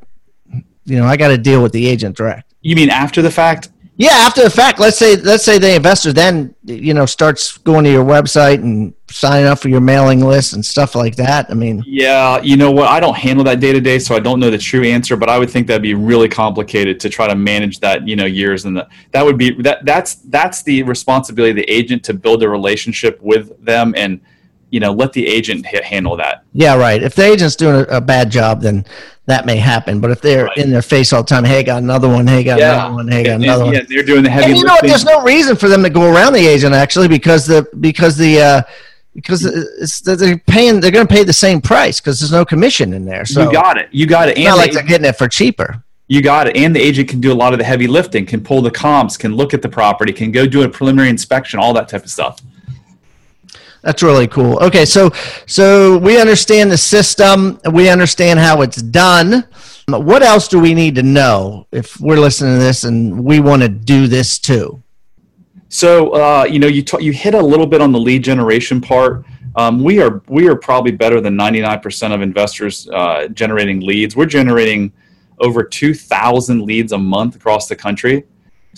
you 0.88 0.98
know, 0.98 1.06
I 1.06 1.16
got 1.16 1.28
to 1.28 1.38
deal 1.38 1.62
with 1.62 1.72
the 1.72 1.86
agent 1.86 2.16
direct. 2.16 2.54
You 2.60 2.76
mean 2.76 2.90
after 2.90 3.22
the 3.22 3.30
fact? 3.30 3.70
Yeah, 3.96 4.12
after 4.12 4.44
the 4.44 4.50
fact. 4.50 4.78
Let's 4.78 4.96
say 4.96 5.16
let's 5.16 5.44
say 5.44 5.58
the 5.58 5.74
investor 5.74 6.12
then 6.12 6.54
you 6.64 6.94
know 6.94 7.04
starts 7.04 7.58
going 7.58 7.82
to 7.82 7.90
your 7.90 8.04
website 8.04 8.62
and 8.62 8.94
signing 9.10 9.46
up 9.46 9.58
for 9.58 9.70
your 9.70 9.80
mailing 9.80 10.20
list 10.20 10.52
and 10.52 10.64
stuff 10.64 10.94
like 10.94 11.16
that. 11.16 11.50
I 11.50 11.54
mean, 11.54 11.82
yeah, 11.84 12.40
you 12.40 12.56
know 12.56 12.70
what? 12.70 12.86
I 12.86 13.00
don't 13.00 13.16
handle 13.16 13.44
that 13.46 13.58
day 13.58 13.72
to 13.72 13.80
day, 13.80 13.98
so 13.98 14.14
I 14.14 14.20
don't 14.20 14.38
know 14.38 14.50
the 14.50 14.58
true 14.58 14.84
answer. 14.84 15.16
But 15.16 15.28
I 15.28 15.36
would 15.36 15.50
think 15.50 15.66
that'd 15.66 15.82
be 15.82 15.94
really 15.94 16.28
complicated 16.28 17.00
to 17.00 17.08
try 17.08 17.26
to 17.26 17.34
manage 17.34 17.80
that. 17.80 18.06
You 18.06 18.14
know, 18.14 18.24
years 18.24 18.66
and 18.66 18.76
the, 18.76 18.88
that 19.10 19.24
would 19.24 19.36
be 19.36 19.50
that 19.62 19.84
that's 19.84 20.14
that's 20.14 20.62
the 20.62 20.84
responsibility 20.84 21.50
of 21.50 21.56
the 21.56 21.68
agent 21.68 22.04
to 22.04 22.14
build 22.14 22.44
a 22.44 22.48
relationship 22.48 23.20
with 23.20 23.64
them 23.64 23.94
and 23.96 24.20
you 24.70 24.80
know 24.80 24.92
let 24.92 25.12
the 25.12 25.26
agent 25.26 25.64
handle 25.66 26.16
that. 26.16 26.44
Yeah, 26.52 26.76
right. 26.76 27.02
If 27.02 27.14
the 27.14 27.24
agent's 27.24 27.56
doing 27.56 27.76
a, 27.76 27.96
a 27.96 28.00
bad 28.00 28.30
job, 28.30 28.60
then 28.60 28.84
that 29.26 29.44
may 29.46 29.56
happen. 29.56 30.00
But 30.00 30.10
if 30.10 30.20
they're 30.20 30.46
right. 30.46 30.56
in 30.56 30.70
their 30.70 30.82
face 30.82 31.12
all 31.12 31.22
the 31.22 31.28
time, 31.28 31.44
hey, 31.44 31.62
got 31.62 31.82
another 31.82 32.08
one, 32.08 32.26
hey, 32.26 32.42
got 32.42 32.58
yeah. 32.58 32.74
another 32.74 32.94
one, 32.94 33.08
hey, 33.08 33.24
got 33.24 33.34
and, 33.34 33.44
another 33.44 33.64
and, 33.64 33.72
one. 33.72 33.74
Yeah, 33.74 33.86
they're 33.88 34.02
doing 34.02 34.24
the 34.24 34.30
heavy. 34.30 34.46
And 34.46 34.56
you 34.56 34.64
know 34.64 34.74
what? 34.74 34.84
There's 34.84 35.04
no 35.04 35.22
reason 35.22 35.56
for 35.56 35.68
them 35.68 35.82
to 35.82 35.90
go 35.90 36.12
around 36.12 36.32
the 36.32 36.46
agent 36.46 36.74
actually 36.74 37.08
because 37.08 37.46
the 37.46 37.68
because 37.80 38.16
the 38.16 38.40
uh, 38.40 38.62
because 39.14 39.44
it's, 39.44 40.00
they're 40.00 40.38
paying 40.38 40.80
they're 40.80 40.90
going 40.90 41.06
to 41.06 41.12
pay 41.12 41.24
the 41.24 41.32
same 41.32 41.60
price 41.60 42.00
because 42.00 42.20
there's 42.20 42.32
no 42.32 42.44
commission 42.44 42.92
in 42.92 43.04
there. 43.04 43.24
So 43.24 43.44
you 43.44 43.52
got 43.52 43.76
it. 43.76 43.88
You 43.90 44.06
got 44.06 44.28
it. 44.28 44.32
It's 44.32 44.40
and 44.40 44.46
not 44.46 44.58
like 44.58 44.72
they're 44.72 44.82
getting 44.82 45.06
it 45.06 45.16
for 45.16 45.28
cheaper. 45.28 45.82
You 46.06 46.22
got 46.22 46.48
it. 46.48 46.56
And 46.56 46.74
the 46.74 46.80
agent 46.80 47.08
can 47.08 47.20
do 47.20 47.32
a 47.32 47.34
lot 47.34 47.52
of 47.52 47.58
the 47.58 47.64
heavy 47.64 47.86
lifting, 47.86 48.24
can 48.24 48.42
pull 48.42 48.62
the 48.62 48.70
comps, 48.70 49.18
can 49.18 49.34
look 49.34 49.52
at 49.52 49.60
the 49.60 49.68
property, 49.68 50.12
can 50.12 50.32
go 50.32 50.46
do 50.46 50.62
a 50.62 50.68
preliminary 50.68 51.10
inspection, 51.10 51.60
all 51.60 51.74
that 51.74 51.88
type 51.88 52.02
of 52.02 52.10
stuff. 52.10 52.40
That's 53.88 54.02
really 54.02 54.26
cool. 54.26 54.58
Okay, 54.58 54.84
so 54.84 55.10
so 55.46 55.96
we 55.96 56.20
understand 56.20 56.70
the 56.70 56.76
system, 56.76 57.58
we 57.72 57.88
understand 57.88 58.38
how 58.38 58.60
it's 58.60 58.82
done. 58.82 59.48
What 59.86 60.22
else 60.22 60.46
do 60.46 60.60
we 60.60 60.74
need 60.74 60.94
to 60.96 61.02
know 61.02 61.66
if 61.72 61.98
we're 61.98 62.18
listening 62.18 62.58
to 62.58 62.62
this 62.62 62.84
and 62.84 63.24
we 63.24 63.40
want 63.40 63.62
to 63.62 63.70
do 63.70 64.06
this 64.06 64.38
too? 64.38 64.82
So 65.70 66.10
uh, 66.10 66.44
you 66.44 66.58
know, 66.58 66.66
you 66.66 66.82
t- 66.82 67.02
you 67.02 67.12
hit 67.14 67.32
a 67.32 67.40
little 67.40 67.66
bit 67.66 67.80
on 67.80 67.90
the 67.90 67.98
lead 67.98 68.22
generation 68.22 68.82
part. 68.82 69.24
Um, 69.56 69.82
we 69.82 70.02
are 70.02 70.22
we 70.28 70.48
are 70.48 70.56
probably 70.56 70.92
better 70.92 71.22
than 71.22 71.34
99% 71.34 72.14
of 72.14 72.20
investors 72.20 72.90
uh, 72.90 73.28
generating 73.28 73.80
leads. 73.80 74.14
We're 74.14 74.26
generating 74.26 74.92
over 75.38 75.64
2,000 75.64 76.60
leads 76.60 76.92
a 76.92 76.98
month 76.98 77.36
across 77.36 77.68
the 77.68 77.76
country. 77.76 78.24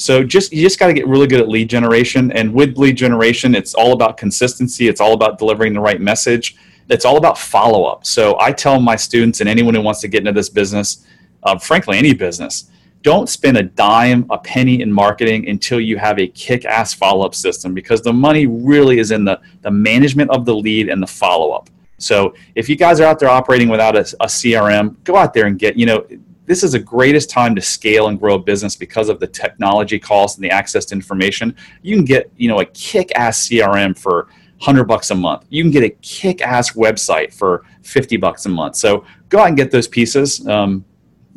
So 0.00 0.24
just 0.24 0.50
you 0.50 0.62
just 0.62 0.78
got 0.78 0.86
to 0.86 0.94
get 0.94 1.06
really 1.06 1.26
good 1.26 1.40
at 1.40 1.48
lead 1.48 1.68
generation. 1.68 2.32
And 2.32 2.54
with 2.54 2.78
lead 2.78 2.96
generation, 2.96 3.54
it's 3.54 3.74
all 3.74 3.92
about 3.92 4.16
consistency. 4.16 4.88
It's 4.88 5.00
all 5.00 5.12
about 5.12 5.38
delivering 5.38 5.74
the 5.74 5.80
right 5.80 6.00
message. 6.00 6.56
It's 6.88 7.04
all 7.04 7.18
about 7.18 7.38
follow 7.38 7.84
up. 7.84 8.06
So 8.06 8.38
I 8.40 8.50
tell 8.50 8.80
my 8.80 8.96
students 8.96 9.40
and 9.40 9.48
anyone 9.48 9.74
who 9.74 9.82
wants 9.82 10.00
to 10.00 10.08
get 10.08 10.20
into 10.20 10.32
this 10.32 10.48
business, 10.48 11.06
uh, 11.42 11.58
frankly, 11.58 11.98
any 11.98 12.14
business, 12.14 12.70
don't 13.02 13.28
spend 13.28 13.58
a 13.58 13.62
dime, 13.62 14.24
a 14.30 14.38
penny 14.38 14.80
in 14.80 14.90
marketing 14.90 15.48
until 15.50 15.80
you 15.80 15.98
have 15.98 16.18
a 16.18 16.26
kick 16.28 16.64
ass 16.64 16.94
follow 16.94 17.26
up 17.26 17.34
system 17.34 17.74
because 17.74 18.00
the 18.00 18.12
money 18.12 18.46
really 18.46 19.00
is 19.00 19.10
in 19.10 19.24
the, 19.26 19.38
the 19.60 19.70
management 19.70 20.30
of 20.30 20.46
the 20.46 20.54
lead 20.54 20.88
and 20.88 21.02
the 21.02 21.06
follow 21.06 21.52
up. 21.52 21.68
So 21.98 22.34
if 22.54 22.70
you 22.70 22.76
guys 22.76 23.00
are 23.00 23.04
out 23.04 23.18
there 23.18 23.28
operating 23.28 23.68
without 23.68 23.96
a, 23.96 24.00
a 24.20 24.26
CRM, 24.26 24.96
go 25.04 25.16
out 25.16 25.34
there 25.34 25.46
and 25.46 25.58
get, 25.58 25.76
you 25.76 25.84
know, 25.84 26.06
this 26.50 26.64
is 26.64 26.72
the 26.72 26.80
greatest 26.80 27.30
time 27.30 27.54
to 27.54 27.60
scale 27.60 28.08
and 28.08 28.18
grow 28.18 28.34
a 28.34 28.38
business 28.38 28.74
because 28.74 29.08
of 29.08 29.20
the 29.20 29.26
technology 29.28 30.00
costs 30.00 30.36
and 30.36 30.44
the 30.44 30.50
access 30.50 30.84
to 30.84 30.96
information. 30.96 31.54
You 31.80 31.94
can 31.94 32.04
get, 32.04 32.28
you 32.36 32.48
know, 32.48 32.58
a 32.58 32.64
kick-ass 32.64 33.46
CRM 33.46 33.96
for 33.96 34.24
100 34.58 34.82
bucks 34.82 35.12
a 35.12 35.14
month. 35.14 35.44
You 35.48 35.62
can 35.62 35.70
get 35.70 35.84
a 35.84 35.90
kick-ass 35.90 36.72
website 36.72 37.32
for 37.32 37.64
50 37.82 38.16
bucks 38.16 38.46
a 38.46 38.48
month. 38.48 38.74
So 38.74 39.04
go 39.28 39.38
out 39.38 39.46
and 39.46 39.56
get 39.56 39.70
those 39.70 39.86
pieces 39.86 40.44
um, 40.48 40.84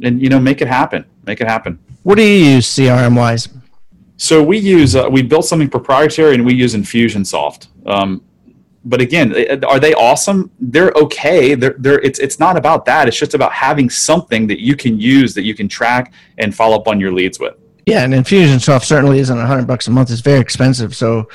and, 0.02 0.20
you 0.20 0.30
know, 0.30 0.40
make 0.40 0.64
it 0.64 0.68
happen. 0.68 1.06
Make 1.28 1.42
it 1.42 1.48
happen. 1.48 1.78
What 2.02 2.16
do 2.16 2.24
you 2.24 2.56
use 2.56 2.68
CRM 2.68 3.16
wise? 3.16 3.50
So 4.18 4.42
we 4.42 4.58
use, 4.58 4.96
uh, 4.96 5.08
we 5.12 5.22
built 5.22 5.46
something 5.46 5.70
proprietary 5.70 6.34
and 6.34 6.44
we 6.44 6.56
use 6.56 6.74
Infusionsoft. 6.74 7.68
Um, 7.86 8.24
but 8.86 9.02
again, 9.02 9.34
eh, 9.36 9.46
eh, 9.50 9.60
are 9.68 9.80
they 9.80 9.94
awesome? 9.94 10.52
They're 10.60 10.92
okay. 10.96 11.56
They're, 11.56 11.76
they're, 11.78 12.02
it's, 12.02 12.20
it's 12.20 12.40
not 12.40 12.58
about 12.58 12.86
that. 12.86 13.08
It's 13.08 13.18
just 13.18 13.34
about 13.34 13.54
having 13.54 13.90
something 13.90 14.48
that 14.48 14.62
you 14.62 14.76
can 14.76 15.00
use 15.00 15.34
that 15.36 15.44
you 15.44 15.56
can 15.56 15.68
track 15.68 16.14
and 16.38 16.54
follow 16.54 16.76
up 16.76 16.88
on 16.88 17.00
your 17.00 17.12
leads 17.12 17.40
with. 17.40 17.56
Yeah, 17.86 18.04
and 18.04 18.14
Infusionsoft 18.14 18.86
certainly 18.86 19.20
isn't 19.20 19.38
a 19.38 19.46
hundred 19.46 19.68
bucks 19.68 19.88
a 19.88 19.92
month. 19.92 20.10
It's 20.10 20.22
very 20.22 20.40
expensive. 20.40 20.96
So, 20.96 21.28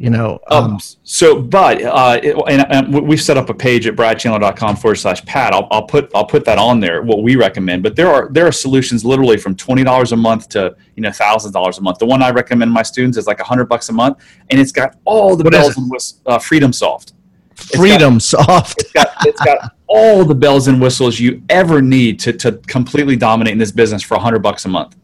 you 0.00 0.08
know. 0.08 0.40
Um, 0.48 0.64
um, 0.64 0.78
so, 1.04 1.40
but 1.40 1.82
uh, 1.82 2.18
it, 2.22 2.34
and, 2.48 2.66
and, 2.72 3.06
we've 3.06 3.20
set 3.20 3.36
up 3.36 3.50
a 3.50 3.54
page 3.54 3.86
at 3.86 3.94
bradchandler.com 3.94 4.76
forward 4.76 4.94
slash 4.94 5.22
Pat. 5.26 5.52
I'll, 5.52 5.68
I'll 5.70 5.82
put 5.82 6.10
I'll 6.14 6.24
put 6.24 6.46
that 6.46 6.56
on 6.56 6.80
there. 6.80 7.02
What 7.02 7.22
we 7.22 7.36
recommend, 7.36 7.82
but 7.82 7.96
there 7.96 8.08
are 8.08 8.30
there 8.32 8.46
are 8.46 8.52
solutions 8.52 9.04
literally 9.04 9.36
from 9.36 9.54
twenty 9.54 9.84
dollars 9.84 10.12
a 10.12 10.16
month 10.16 10.48
to 10.50 10.74
you 10.96 11.02
know 11.02 11.12
thousands 11.12 11.52
dollars 11.52 11.76
a 11.76 11.82
month. 11.82 11.98
The 11.98 12.06
one 12.06 12.22
I 12.22 12.30
recommend 12.30 12.72
my 12.72 12.82
students 12.82 13.18
is 13.18 13.26
like 13.26 13.40
a 13.40 13.44
hundred 13.44 13.66
bucks 13.66 13.90
a 13.90 13.92
month, 13.92 14.24
and 14.48 14.58
it's 14.58 14.72
got 14.72 14.96
all 15.04 15.36
the 15.36 15.44
what 15.44 15.52
bells 15.52 15.76
and 15.76 15.90
whistles. 15.90 16.22
Uh, 16.24 16.38
Freedom 16.38 16.72
Soft. 16.72 17.12
Freedom 17.54 18.16
it's 18.16 18.32
got, 18.32 18.46
Soft. 18.46 18.80
it's 18.80 18.92
got 18.92 19.26
it's 19.26 19.40
got 19.42 19.76
all 19.86 20.24
the 20.24 20.34
bells 20.34 20.66
and 20.66 20.80
whistles 20.80 21.20
you 21.20 21.42
ever 21.50 21.82
need 21.82 22.18
to 22.20 22.32
to 22.32 22.52
completely 22.66 23.16
dominate 23.16 23.52
in 23.52 23.58
this 23.58 23.72
business 23.72 24.02
for 24.02 24.14
a 24.14 24.20
hundred 24.20 24.38
bucks 24.38 24.64
a 24.64 24.68
month. 24.68 24.96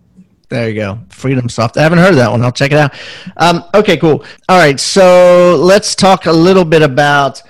There 0.48 0.68
you 0.68 0.76
go. 0.76 1.00
Freedom 1.08 1.48
Soft. 1.48 1.76
I 1.76 1.82
haven't 1.82 1.98
heard 1.98 2.10
of 2.10 2.16
that 2.16 2.30
one. 2.30 2.42
I'll 2.42 2.52
check 2.52 2.70
it 2.70 2.78
out. 2.78 2.94
Um, 3.36 3.64
okay, 3.74 3.96
cool. 3.96 4.24
All 4.48 4.58
right. 4.58 4.78
So 4.78 5.56
let's 5.60 5.94
talk 5.94 6.26
a 6.26 6.32
little 6.32 6.64
bit 6.64 6.82
about 6.82 7.42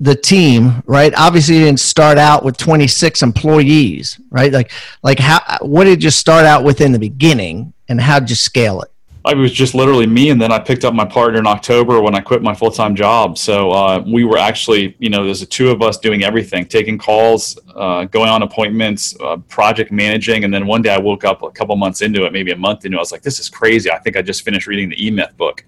the 0.00 0.16
team, 0.16 0.82
right? 0.86 1.14
Obviously, 1.16 1.56
you 1.56 1.64
didn't 1.64 1.80
start 1.80 2.18
out 2.18 2.44
with 2.44 2.56
26 2.56 3.22
employees, 3.22 4.20
right? 4.30 4.52
Like, 4.52 4.72
like 5.04 5.20
how, 5.20 5.40
what 5.60 5.84
did 5.84 6.02
you 6.02 6.10
start 6.10 6.44
out 6.44 6.64
with 6.64 6.80
in 6.80 6.90
the 6.90 6.98
beginning 6.98 7.72
and 7.88 8.00
how 8.00 8.18
did 8.18 8.28
you 8.28 8.36
scale 8.36 8.82
it? 8.82 8.91
It 9.24 9.36
was 9.36 9.52
just 9.52 9.74
literally 9.74 10.06
me, 10.06 10.30
and 10.30 10.40
then 10.40 10.50
I 10.50 10.58
picked 10.58 10.84
up 10.84 10.94
my 10.94 11.04
partner 11.04 11.38
in 11.38 11.46
October 11.46 12.00
when 12.00 12.14
I 12.14 12.20
quit 12.20 12.42
my 12.42 12.54
full 12.54 12.70
time 12.70 12.96
job. 12.96 13.38
So 13.38 13.70
uh, 13.70 14.02
we 14.04 14.24
were 14.24 14.38
actually, 14.38 14.96
you 14.98 15.10
know, 15.10 15.24
there's 15.24 15.40
the 15.40 15.46
two 15.46 15.70
of 15.70 15.80
us 15.80 15.98
doing 15.98 16.24
everything, 16.24 16.66
taking 16.66 16.98
calls, 16.98 17.58
uh, 17.76 18.04
going 18.04 18.28
on 18.28 18.42
appointments, 18.42 19.14
uh, 19.20 19.36
project 19.48 19.92
managing, 19.92 20.44
and 20.44 20.52
then 20.52 20.66
one 20.66 20.82
day 20.82 20.92
I 20.92 20.98
woke 20.98 21.24
up 21.24 21.42
a 21.42 21.50
couple 21.50 21.76
months 21.76 22.02
into 22.02 22.24
it, 22.24 22.32
maybe 22.32 22.50
a 22.50 22.56
month 22.56 22.84
into 22.84 22.96
it. 22.96 22.98
I 22.98 23.02
was 23.02 23.12
like, 23.12 23.22
"This 23.22 23.38
is 23.38 23.48
crazy." 23.48 23.90
I 23.90 23.98
think 23.98 24.16
I 24.16 24.22
just 24.22 24.42
finished 24.42 24.66
reading 24.66 24.88
the 24.88 25.06
E 25.06 25.10
Myth 25.10 25.36
book. 25.36 25.64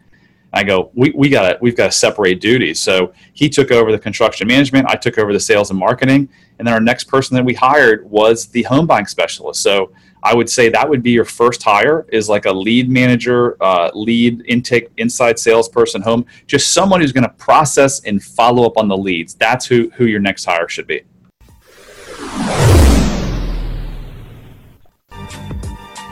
I 0.55 0.63
go, 0.63 0.91
we, 0.95 1.11
we 1.17 1.29
got 1.29 1.61
we've 1.61 1.77
got 1.77 1.87
to 1.87 1.93
separate 1.93 2.41
duties. 2.41 2.81
So 2.81 3.13
he 3.33 3.49
took 3.49 3.73
over 3.73 3.91
the 3.91 3.99
construction 3.99 4.47
management. 4.47 4.87
I 4.89 4.95
took 4.95 5.19
over 5.19 5.33
the 5.33 5.41
sales 5.41 5.71
and 5.71 5.79
marketing. 5.79 6.29
And 6.59 6.67
then 6.67 6.73
our 6.73 6.81
next 6.81 7.05
person 7.05 7.35
that 7.35 7.45
we 7.45 7.55
hired 7.55 8.09
was 8.09 8.47
the 8.47 8.63
home 8.63 8.87
buying 8.87 9.07
specialist. 9.07 9.61
So 9.61 9.91
I 10.25 10.35
would 10.35 10.49
say 10.49 10.71
that 10.71 10.89
would 10.89 11.03
be 11.03 11.11
your 11.11 11.27
first 11.27 11.63
hire 11.63 12.07
is 12.11 12.31
like 12.31 12.47
a 12.47 12.53
lead 12.53 12.89
manager, 12.89 13.63
uh, 13.63 13.91
lead 13.93 14.43
intake, 14.49 14.89
inside 14.97 15.39
salesperson, 15.39 16.01
home, 16.01 16.25
just 16.47 16.73
someone 16.73 17.03
who's 17.03 17.13
going 17.13 17.25
to 17.25 17.35
process 17.35 18.03
and 18.05 18.23
follow 18.23 18.65
up 18.65 18.79
on 18.79 18.89
the 18.89 18.97
leads. 18.97 19.35
That's 19.35 19.67
who, 19.67 19.91
who 19.95 20.07
your 20.07 20.21
next 20.21 20.47
hire 20.47 20.67
should 20.67 20.87
be. 20.87 21.03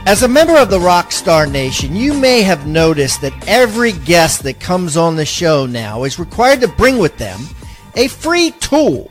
As 0.05 0.25
a 0.25 0.29
member 0.29 0.59
of 0.59 0.68
the 0.68 0.79
Rockstar 0.79 1.51
Nation, 1.51 1.96
you 1.96 2.12
may 2.12 2.42
have 2.42 2.66
noticed 2.66 3.22
that 3.22 3.33
every 3.48 3.92
guest 3.92 4.42
that 4.42 4.61
comes 4.61 4.98
on 4.98 5.16
the 5.16 5.25
show 5.25 5.64
now 5.64 6.05
is 6.05 6.18
required 6.18 6.61
to 6.61 6.68
bring 6.68 6.98
with 6.98 7.16
them 7.16 7.40
a 7.94 8.09
free 8.09 8.51
tool 8.61 9.11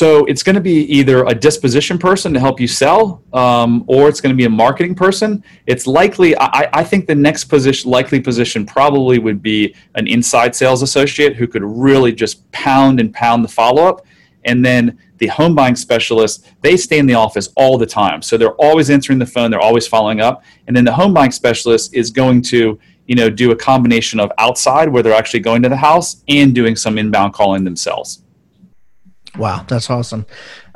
So 0.00 0.24
it's 0.24 0.42
going 0.42 0.54
to 0.54 0.62
be 0.62 0.84
either 0.84 1.24
a 1.24 1.34
disposition 1.34 1.98
person 1.98 2.32
to 2.32 2.40
help 2.40 2.58
you 2.58 2.66
sell, 2.66 3.22
um, 3.34 3.84
or 3.86 4.08
it's 4.08 4.22
going 4.22 4.34
to 4.34 4.36
be 4.36 4.46
a 4.46 4.48
marketing 4.64 4.94
person. 4.94 5.44
It's 5.66 5.86
likely, 5.86 6.34
I, 6.38 6.70
I, 6.72 6.84
think 6.84 7.06
the 7.06 7.14
next 7.14 7.44
position, 7.44 7.90
likely 7.90 8.18
position 8.18 8.64
probably 8.64 9.18
would 9.18 9.42
be 9.42 9.74
an 9.96 10.06
inside 10.06 10.56
sales 10.56 10.80
associate 10.80 11.36
who 11.36 11.46
could 11.46 11.62
really 11.62 12.14
just 12.14 12.50
pound 12.50 12.98
and 12.98 13.12
pound 13.12 13.44
the 13.44 13.48
follow 13.48 13.82
up. 13.82 14.06
And 14.46 14.64
then 14.64 14.98
the 15.18 15.26
home 15.26 15.54
buying 15.54 15.76
specialist, 15.76 16.46
they 16.62 16.78
stay 16.78 16.98
in 16.98 17.04
the 17.04 17.12
office 17.12 17.50
all 17.54 17.76
the 17.76 17.84
time. 17.84 18.22
So 18.22 18.38
they're 18.38 18.54
always 18.54 18.88
answering 18.88 19.18
the 19.18 19.26
phone, 19.26 19.50
they're 19.50 19.60
always 19.60 19.86
following 19.86 20.22
up. 20.22 20.42
And 20.66 20.74
then 20.74 20.86
the 20.86 20.94
home 20.94 21.12
buying 21.12 21.30
specialist 21.30 21.94
is 21.94 22.10
going 22.10 22.40
to, 22.44 22.78
you 23.06 23.16
know, 23.16 23.28
do 23.28 23.50
a 23.50 23.56
combination 23.56 24.18
of 24.18 24.32
outside 24.38 24.88
where 24.88 25.02
they're 25.02 25.12
actually 25.12 25.40
going 25.40 25.60
to 25.60 25.68
the 25.68 25.76
house 25.76 26.24
and 26.26 26.54
doing 26.54 26.74
some 26.74 26.96
inbound 26.96 27.34
calling 27.34 27.64
themselves. 27.64 28.22
Wow, 29.36 29.64
that's 29.68 29.88
awesome. 29.90 30.26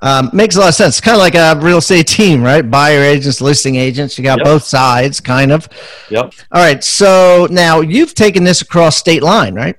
Um, 0.00 0.30
makes 0.32 0.56
a 0.56 0.60
lot 0.60 0.68
of 0.68 0.74
sense. 0.74 1.00
Kind 1.00 1.16
of 1.16 1.20
like 1.20 1.34
a 1.34 1.58
real 1.60 1.78
estate 1.78 2.06
team, 2.06 2.42
right? 2.42 2.68
Buyer 2.68 3.00
agents, 3.00 3.40
listing 3.40 3.76
agents. 3.76 4.18
You 4.18 4.24
got 4.24 4.38
yep. 4.38 4.44
both 4.44 4.64
sides, 4.64 5.20
kind 5.20 5.50
of. 5.50 5.68
Yep. 6.10 6.34
All 6.52 6.62
right. 6.62 6.82
So 6.84 7.48
now 7.50 7.80
you've 7.80 8.14
taken 8.14 8.44
this 8.44 8.62
across 8.62 8.96
state 8.96 9.22
line, 9.22 9.54
right? 9.54 9.76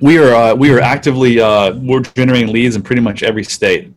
We 0.00 0.18
are 0.18 0.34
uh, 0.34 0.54
we 0.54 0.72
are 0.72 0.80
actively 0.80 1.40
uh, 1.40 1.74
we're 1.74 2.00
generating 2.00 2.52
leads 2.52 2.76
in 2.76 2.82
pretty 2.82 3.02
much 3.02 3.22
every 3.22 3.44
state. 3.44 3.92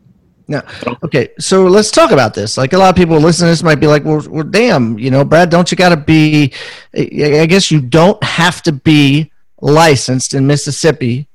Now, 0.47 0.63
okay, 1.03 1.29
so 1.39 1.67
let's 1.67 1.89
talk 1.89 2.11
about 2.11 2.33
this. 2.33 2.57
Like 2.57 2.73
a 2.73 2.77
lot 2.77 2.89
of 2.89 2.97
people 2.97 3.17
listening 3.17 3.47
to 3.47 3.51
this 3.51 3.63
might 3.63 3.79
be 3.79 3.87
like, 3.87 4.03
well, 4.03 4.21
well 4.29 4.43
damn, 4.43 4.99
you 4.99 5.09
know, 5.09 5.23
Brad, 5.23 5.49
don't 5.49 5.71
you 5.71 5.77
got 5.77 5.89
to 5.89 5.97
be? 5.97 6.53
I 6.93 7.45
guess 7.45 7.71
you 7.71 7.79
don't 7.79 8.21
have 8.21 8.61
to 8.63 8.73
be 8.73 9.31
licensed 9.61 10.33
in 10.33 10.45
Mississippi 10.45 11.29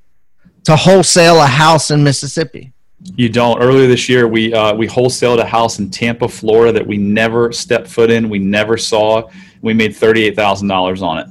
to 0.65 0.75
wholesale 0.75 1.41
a 1.41 1.45
house 1.45 1.91
in 1.91 2.03
Mississippi? 2.03 2.73
You 3.15 3.29
don't. 3.29 3.61
Earlier 3.61 3.87
this 3.87 4.09
year, 4.09 4.27
we 4.27 4.53
uh, 4.53 4.75
we 4.75 4.87
wholesaled 4.87 5.39
a 5.39 5.45
house 5.45 5.79
in 5.79 5.89
Tampa, 5.89 6.27
Florida 6.27 6.73
that 6.73 6.85
we 6.85 6.97
never 6.97 7.51
stepped 7.51 7.87
foot 7.87 8.11
in. 8.11 8.29
We 8.29 8.39
never 8.39 8.77
saw. 8.77 9.29
We 9.61 9.73
made 9.73 9.95
thirty 9.95 10.23
eight 10.23 10.35
thousand 10.35 10.67
dollars 10.67 11.01
on 11.01 11.19
it. 11.19 11.27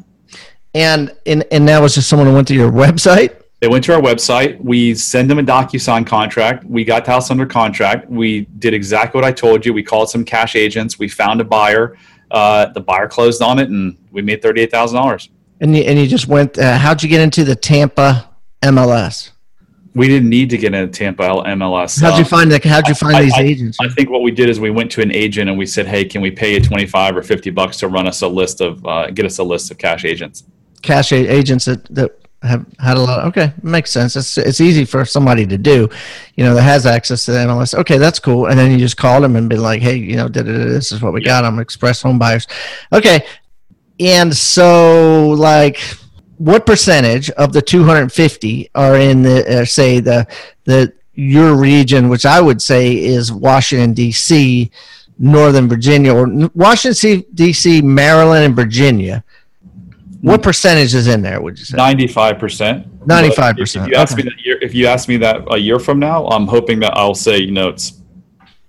And 0.75 1.15
and 1.27 1.45
and 1.51 1.69
that 1.69 1.81
was 1.81 1.95
just 1.95 2.09
someone 2.09 2.27
who 2.27 2.35
went 2.35 2.49
to 2.49 2.55
your 2.55 2.73
website. 2.73 3.43
They 3.61 3.69
went 3.69 3.85
to 3.85 3.95
our 3.95 4.01
website. 4.01 4.61
We 4.63 4.95
send 4.95 5.29
them 5.29 5.41
a 5.41 5.43
DocuSign 5.43 6.07
contract. 6.07 6.65
We 6.65 6.85
got 6.85 7.05
the 7.05 7.11
house 7.11 7.31
under 7.31 7.45
contract. 7.45 8.09
We 8.09 8.43
did 8.61 8.73
exactly 8.73 9.19
what 9.19 9.27
I 9.27 9.33
told 9.33 9.67
you. 9.67 9.73
We 9.75 9.83
called 9.83 10.09
some 10.09 10.25
cash 10.25 10.55
agents. 10.55 10.99
We 10.99 11.09
found 11.09 11.41
a 11.41 11.45
buyer. 11.45 11.99
Uh, 12.31 12.67
the 12.67 12.81
buyer 12.81 13.09
closed 13.09 13.43
on 13.43 13.59
it, 13.59 13.69
and 13.69 13.99
we 14.13 14.23
made 14.23 14.43
thirty 14.43 14.63
eight 14.63 14.71
thousand 14.71 14.97
dollars. 14.97 15.29
And 15.61 15.77
you, 15.77 15.83
and 15.83 15.99
you 15.99 16.07
just 16.07 16.29
went. 16.29 16.57
Uh, 16.59 16.79
how'd 16.79 17.03
you 17.03 17.09
get 17.09 17.21
into 17.21 17.45
the 17.45 17.57
Tampa 17.57 18.28
MLS? 18.63 19.31
We 19.95 20.07
didn't 20.07 20.29
need 20.29 20.51
to 20.51 20.59
get 20.59 20.75
into 20.75 20.97
Tampa 20.97 21.25
MLS. 21.25 22.01
How'd 22.01 22.19
you 22.19 22.25
find 22.25 22.53
that? 22.53 22.65
How'd 22.65 22.87
you 22.87 22.95
find 22.95 23.17
I, 23.17 23.23
these 23.23 23.35
I, 23.35 23.43
agents? 23.43 23.79
I 23.81 23.89
think 23.89 24.11
what 24.11 24.23
we 24.23 24.31
did 24.31 24.49
is 24.49 24.61
we 24.61 24.71
went 24.71 24.91
to 24.93 25.03
an 25.03 25.11
agent 25.11 25.49
and 25.49 25.59
we 25.59 25.67
said, 25.67 25.87
"Hey, 25.87 26.05
can 26.05 26.21
we 26.21 26.31
pay 26.31 26.55
you 26.55 26.61
twenty 26.61 26.87
five 26.87 27.17
or 27.17 27.23
fifty 27.23 27.51
bucks 27.51 27.79
to 27.79 27.89
run 27.89 28.07
us 28.07 28.23
a 28.23 28.29
list 28.29 28.61
of 28.61 28.85
uh, 28.87 29.11
get 29.11 29.27
us 29.27 29.39
a 29.39 29.43
list 29.43 29.71
of 29.71 29.79
cash 29.79 30.05
agents?" 30.05 30.45
Cash 30.83 31.13
agents 31.13 31.65
that 31.65 31.85
that 31.87 32.13
have 32.43 32.65
had 32.79 32.97
a 32.97 33.01
lot. 33.01 33.25
okay, 33.27 33.53
makes 33.63 33.91
sense. 33.91 34.15
It's 34.15 34.39
it's 34.39 34.61
easy 34.61 34.85
for 34.85 35.05
somebody 35.05 35.47
to 35.47 35.59
do, 35.59 35.89
you 36.37 36.45
know, 36.45 36.55
that 36.55 36.63
has 36.63 36.87
access 36.87 37.25
to 37.25 37.33
the 37.33 37.39
MLS. 37.39 37.75
Okay, 37.75 37.99
that's 37.99 38.21
cool. 38.21 38.47
And 38.47 38.59
then 38.59 38.71
you 38.71 38.79
just 38.79 38.97
call 38.97 39.21
them 39.21 39.35
and 39.35 39.49
be 39.49 39.57
like, 39.57 39.83
"Hey, 39.83 39.97
you 39.97 40.17
know, 40.17 40.29
this 40.29 40.93
is 40.93 41.03
what 41.03 41.13
we 41.13 41.23
got. 41.23 41.45
I'm 41.45 41.59
Express 41.59 42.03
Home 42.03 42.19
Buyers." 42.19 42.47
Okay, 42.93 43.27
and 43.99 44.35
so 44.35 45.31
like 45.31 45.81
what 46.39 46.67
percentage 46.67 47.31
of 47.31 47.53
the 47.53 47.61
250 47.61 48.71
are 48.75 48.97
in 48.97 49.23
the 49.23 49.61
uh, 49.61 49.65
say 49.65 50.01
the 50.01 50.27
the 50.65 50.93
your 51.15 51.57
region, 51.57 52.09
which 52.09 52.25
I 52.25 52.41
would 52.41 52.63
say 52.63 52.97
is 52.97 53.33
Washington 53.33 53.93
D.C., 53.93 54.71
Northern 55.19 55.69
Virginia, 55.69 56.15
or 56.15 56.29
Washington 56.55 57.25
D.C., 57.35 57.83
Maryland, 57.83 58.45
and 58.45 58.57
Virginia. 58.57 59.25
What 60.21 60.43
percentage 60.43 60.95
is 60.95 61.09
in 61.09 61.23
there? 61.23 61.41
Would 61.41 61.59
you 61.59 61.65
say? 61.65 61.77
Ninety-five 61.77 62.39
percent. 62.39 62.87
Ninety-five 63.07 63.57
percent. 63.57 63.87
If 63.87 63.93
you 63.93 63.97
ask 63.97 64.15
okay. 64.15 64.23
me 64.23 64.31
that 64.31 64.45
year, 64.45 64.59
if 64.63 64.75
you 64.75 64.87
ask 64.87 65.09
me 65.09 65.17
that 65.19 65.45
a 65.53 65.59
year 65.59 65.79
from 65.79 65.99
now, 65.99 66.27
I'm 66.29 66.47
hoping 66.47 66.81
that 66.81 66.97
I'll 66.97 67.15
say 67.15 67.39
you 67.39 67.53
know 67.53 67.69
it's 67.69 68.01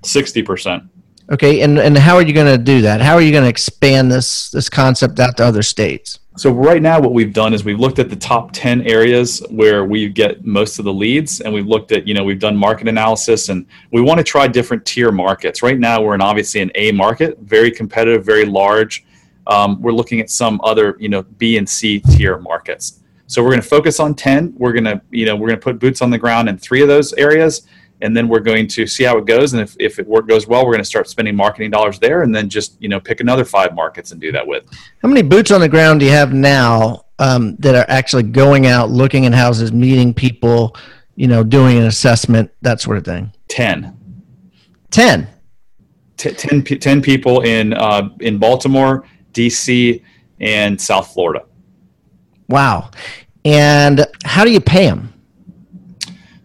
sixty 0.04 0.42
percent. 0.42 0.84
Okay, 1.32 1.62
and, 1.62 1.78
and 1.78 1.96
how 1.96 2.16
are 2.16 2.24
you 2.24 2.34
going 2.34 2.48
to 2.48 2.58
do 2.58 2.82
that? 2.82 3.02
How 3.02 3.14
are 3.14 3.22
you 3.22 3.32
going 3.32 3.44
to 3.44 3.50
expand 3.50 4.12
this 4.12 4.50
this 4.50 4.70
concept 4.70 5.20
out 5.20 5.38
to 5.38 5.46
other 5.46 5.62
states? 5.62 6.19
So 6.40 6.54
right 6.54 6.82
now, 6.82 7.02
what 7.02 7.12
we've 7.12 7.34
done 7.34 7.54
is 7.54 7.66
we've 7.66 7.82
looked 7.82 8.00
at 8.00 8.10
the 8.10 8.16
top 8.16 8.54
ten 8.54 8.82
areas 8.84 9.46
where 9.50 9.84
we 9.84 10.08
get 10.08 10.46
most 10.46 10.80
of 10.80 10.86
the 10.86 10.94
leads, 10.94 11.42
and 11.42 11.54
we've 11.54 11.68
looked 11.68 11.92
at 11.92 12.08
you 12.08 12.14
know 12.14 12.24
we've 12.24 12.40
done 12.40 12.56
market 12.56 12.88
analysis, 12.88 13.50
and 13.50 13.66
we 13.92 14.00
want 14.00 14.20
to 14.20 14.24
try 14.24 14.48
different 14.48 14.86
tier 14.86 15.12
markets. 15.12 15.62
Right 15.62 15.78
now, 15.78 16.02
we're 16.02 16.16
in 16.16 16.22
obviously 16.22 16.62
an 16.62 16.72
A 16.76 16.94
market, 16.94 17.38
very 17.42 17.70
competitive, 17.70 18.24
very 18.24 18.46
large. 18.46 19.04
Um, 19.48 19.82
we're 19.82 19.92
looking 19.92 20.22
at 20.22 20.30
some 20.30 20.62
other 20.64 20.96
you 20.98 21.10
know 21.10 21.24
B 21.24 21.58
and 21.58 21.68
C 21.68 22.00
tier 22.00 22.38
markets. 22.38 23.02
So 23.28 23.44
we're 23.44 23.50
going 23.50 23.62
to 23.62 23.68
focus 23.68 24.00
on 24.00 24.16
ten. 24.16 24.54
We're 24.56 24.72
going 24.72 24.86
to 24.86 25.02
you 25.12 25.26
know 25.26 25.36
we're 25.36 25.50
going 25.50 25.60
to 25.60 25.64
put 25.64 25.78
boots 25.78 26.02
on 26.02 26.10
the 26.10 26.18
ground 26.18 26.48
in 26.48 26.58
three 26.58 26.82
of 26.82 26.88
those 26.88 27.12
areas 27.16 27.68
and 28.02 28.16
then 28.16 28.28
we're 28.28 28.40
going 28.40 28.68
to 28.68 28.88
see 28.88 29.04
how 29.04 29.18
it 29.18 29.26
goes. 29.26 29.54
And 29.54 29.62
if, 29.62 29.76
if 29.80 30.00
it 30.00 30.08
work 30.08 30.28
goes 30.28 30.48
well, 30.48 30.66
we're 30.66 30.74
going 30.74 30.84
to 30.84 30.86
start 30.86 31.10
spending 31.10 31.36
marketing 31.36 31.72
dollars 31.72 32.00
there, 32.00 32.24
and 32.24 32.34
then 32.34 32.50
just 32.50 32.82
you 32.82 32.90
know 32.90 33.00
pick 33.00 33.20
another 33.20 33.46
five 33.46 33.74
markets 33.74 34.12
and 34.12 34.22
do 34.22 34.32
that 34.32 34.46
with. 34.46 34.64
How 35.02 35.10
many 35.10 35.22
boots 35.22 35.52
on 35.52 35.62
the 35.62 35.70
ground 35.70 36.00
do 36.00 36.06
you 36.06 36.12
have 36.12 36.34
now 36.34 37.06
um, 37.20 37.56
that 37.58 37.76
are 37.76 37.86
actually 37.88 38.24
going 38.24 38.68
out, 38.68 38.90
looking 38.90 39.26
in 39.26 39.34
houses, 39.34 39.72
meeting 39.72 40.14
people, 40.14 40.76
you 41.16 41.28
know, 41.28 41.44
doing 41.44 41.78
an 41.78 41.86
assessment, 41.86 42.52
that 42.62 42.82
sort 42.82 42.98
of 42.98 43.06
thing? 43.06 43.32
Ten. 43.48 43.98
Ten. 44.92 45.28
T- 46.18 46.32
10, 46.32 46.64
10 46.64 47.02
people 47.02 47.42
in 47.42 47.74
uh, 47.74 48.10
in 48.20 48.38
Baltimore, 48.38 49.06
DC, 49.34 50.04
and 50.42 50.80
South 50.80 51.14
Florida. 51.14 51.46
Wow. 52.50 52.92
And 53.46 54.06
how 54.26 54.44
do 54.44 54.52
you 54.52 54.60
pay 54.60 54.86
them? 54.86 55.09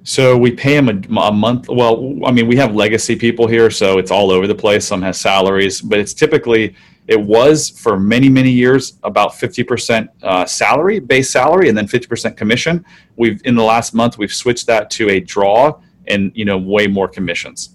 So 0.06 0.36
we 0.36 0.52
pay 0.52 0.78
them 0.78 0.88
a, 0.90 1.20
a, 1.20 1.32
month. 1.32 1.68
Well, 1.70 2.18
I 2.26 2.30
mean, 2.30 2.46
we 2.46 2.56
have 2.56 2.74
legacy 2.74 3.16
people 3.16 3.46
here, 3.46 3.70
so 3.70 3.98
it's 3.98 4.10
all 4.10 4.30
over 4.30 4.46
the 4.46 4.54
place. 4.54 4.86
Some 4.86 5.00
has 5.00 5.18
salaries, 5.18 5.80
but 5.80 5.98
it's 5.98 6.12
typically 6.12 6.76
it 7.06 7.20
was 7.20 7.70
for 7.70 7.98
many 7.98 8.28
many 8.28 8.50
years 8.50 8.98
about 9.02 9.34
fifty 9.34 9.64
percent 9.64 10.10
uh, 10.22 10.44
salary, 10.44 11.00
base 11.00 11.30
salary, 11.30 11.70
and 11.70 11.76
then 11.76 11.86
fifty 11.86 12.06
percent 12.06 12.36
commission. 12.36 12.84
We've 13.16 13.40
in 13.46 13.54
the 13.54 13.62
last 13.62 13.94
month 13.94 14.18
we've 14.18 14.32
switched 14.32 14.66
that 14.66 14.90
to 14.90 15.08
a 15.08 15.20
draw, 15.20 15.80
and 16.06 16.30
you 16.34 16.44
know 16.44 16.58
way 16.58 16.86
more 16.86 17.08
commissions. 17.08 17.70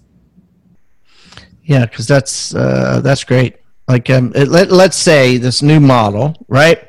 Yeah, 1.64 1.84
because 1.84 2.06
that's 2.06 2.54
uh, 2.54 3.00
that's 3.02 3.24
great. 3.24 3.56
Like 3.88 4.08
um, 4.08 4.32
it, 4.36 4.46
let 4.46 4.70
let's 4.70 4.96
say 4.96 5.36
this 5.36 5.62
new 5.62 5.80
model, 5.80 6.36
right, 6.46 6.88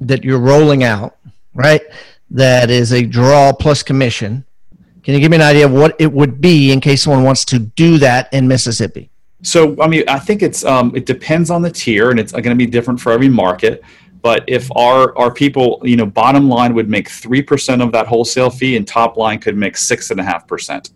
that 0.00 0.24
you're 0.24 0.40
rolling 0.40 0.84
out, 0.84 1.18
right, 1.54 1.82
that 2.30 2.70
is 2.70 2.94
a 2.94 3.04
draw 3.04 3.52
plus 3.52 3.82
commission 3.82 4.46
can 5.04 5.14
you 5.14 5.20
give 5.20 5.30
me 5.30 5.36
an 5.36 5.42
idea 5.42 5.66
of 5.66 5.72
what 5.72 5.94
it 5.98 6.10
would 6.10 6.40
be 6.40 6.72
in 6.72 6.80
case 6.80 7.02
someone 7.02 7.24
wants 7.24 7.44
to 7.46 7.58
do 7.58 7.98
that 7.98 8.32
in 8.32 8.48
Mississippi? 8.48 9.10
So, 9.42 9.76
I 9.80 9.86
mean, 9.86 10.04
I 10.08 10.18
think 10.18 10.42
it's 10.42 10.64
um, 10.64 10.96
it 10.96 11.04
depends 11.04 11.50
on 11.50 11.60
the 11.60 11.70
tier, 11.70 12.10
and 12.10 12.18
it's 12.18 12.32
going 12.32 12.44
to 12.44 12.54
be 12.54 12.66
different 12.66 12.98
for 12.98 13.12
every 13.12 13.28
market. 13.28 13.82
But 14.22 14.42
if 14.48 14.74
our 14.74 15.16
our 15.18 15.30
people, 15.30 15.82
you 15.84 15.96
know, 15.96 16.06
bottom 16.06 16.48
line 16.48 16.72
would 16.74 16.88
make 16.88 17.10
three 17.10 17.42
percent 17.42 17.82
of 17.82 17.92
that 17.92 18.06
wholesale 18.06 18.48
fee, 18.48 18.76
and 18.76 18.88
top 18.88 19.18
line 19.18 19.38
could 19.38 19.56
make 19.56 19.76
six 19.76 20.10
and 20.10 20.18
a 20.18 20.22
half 20.22 20.48
percent. 20.48 20.92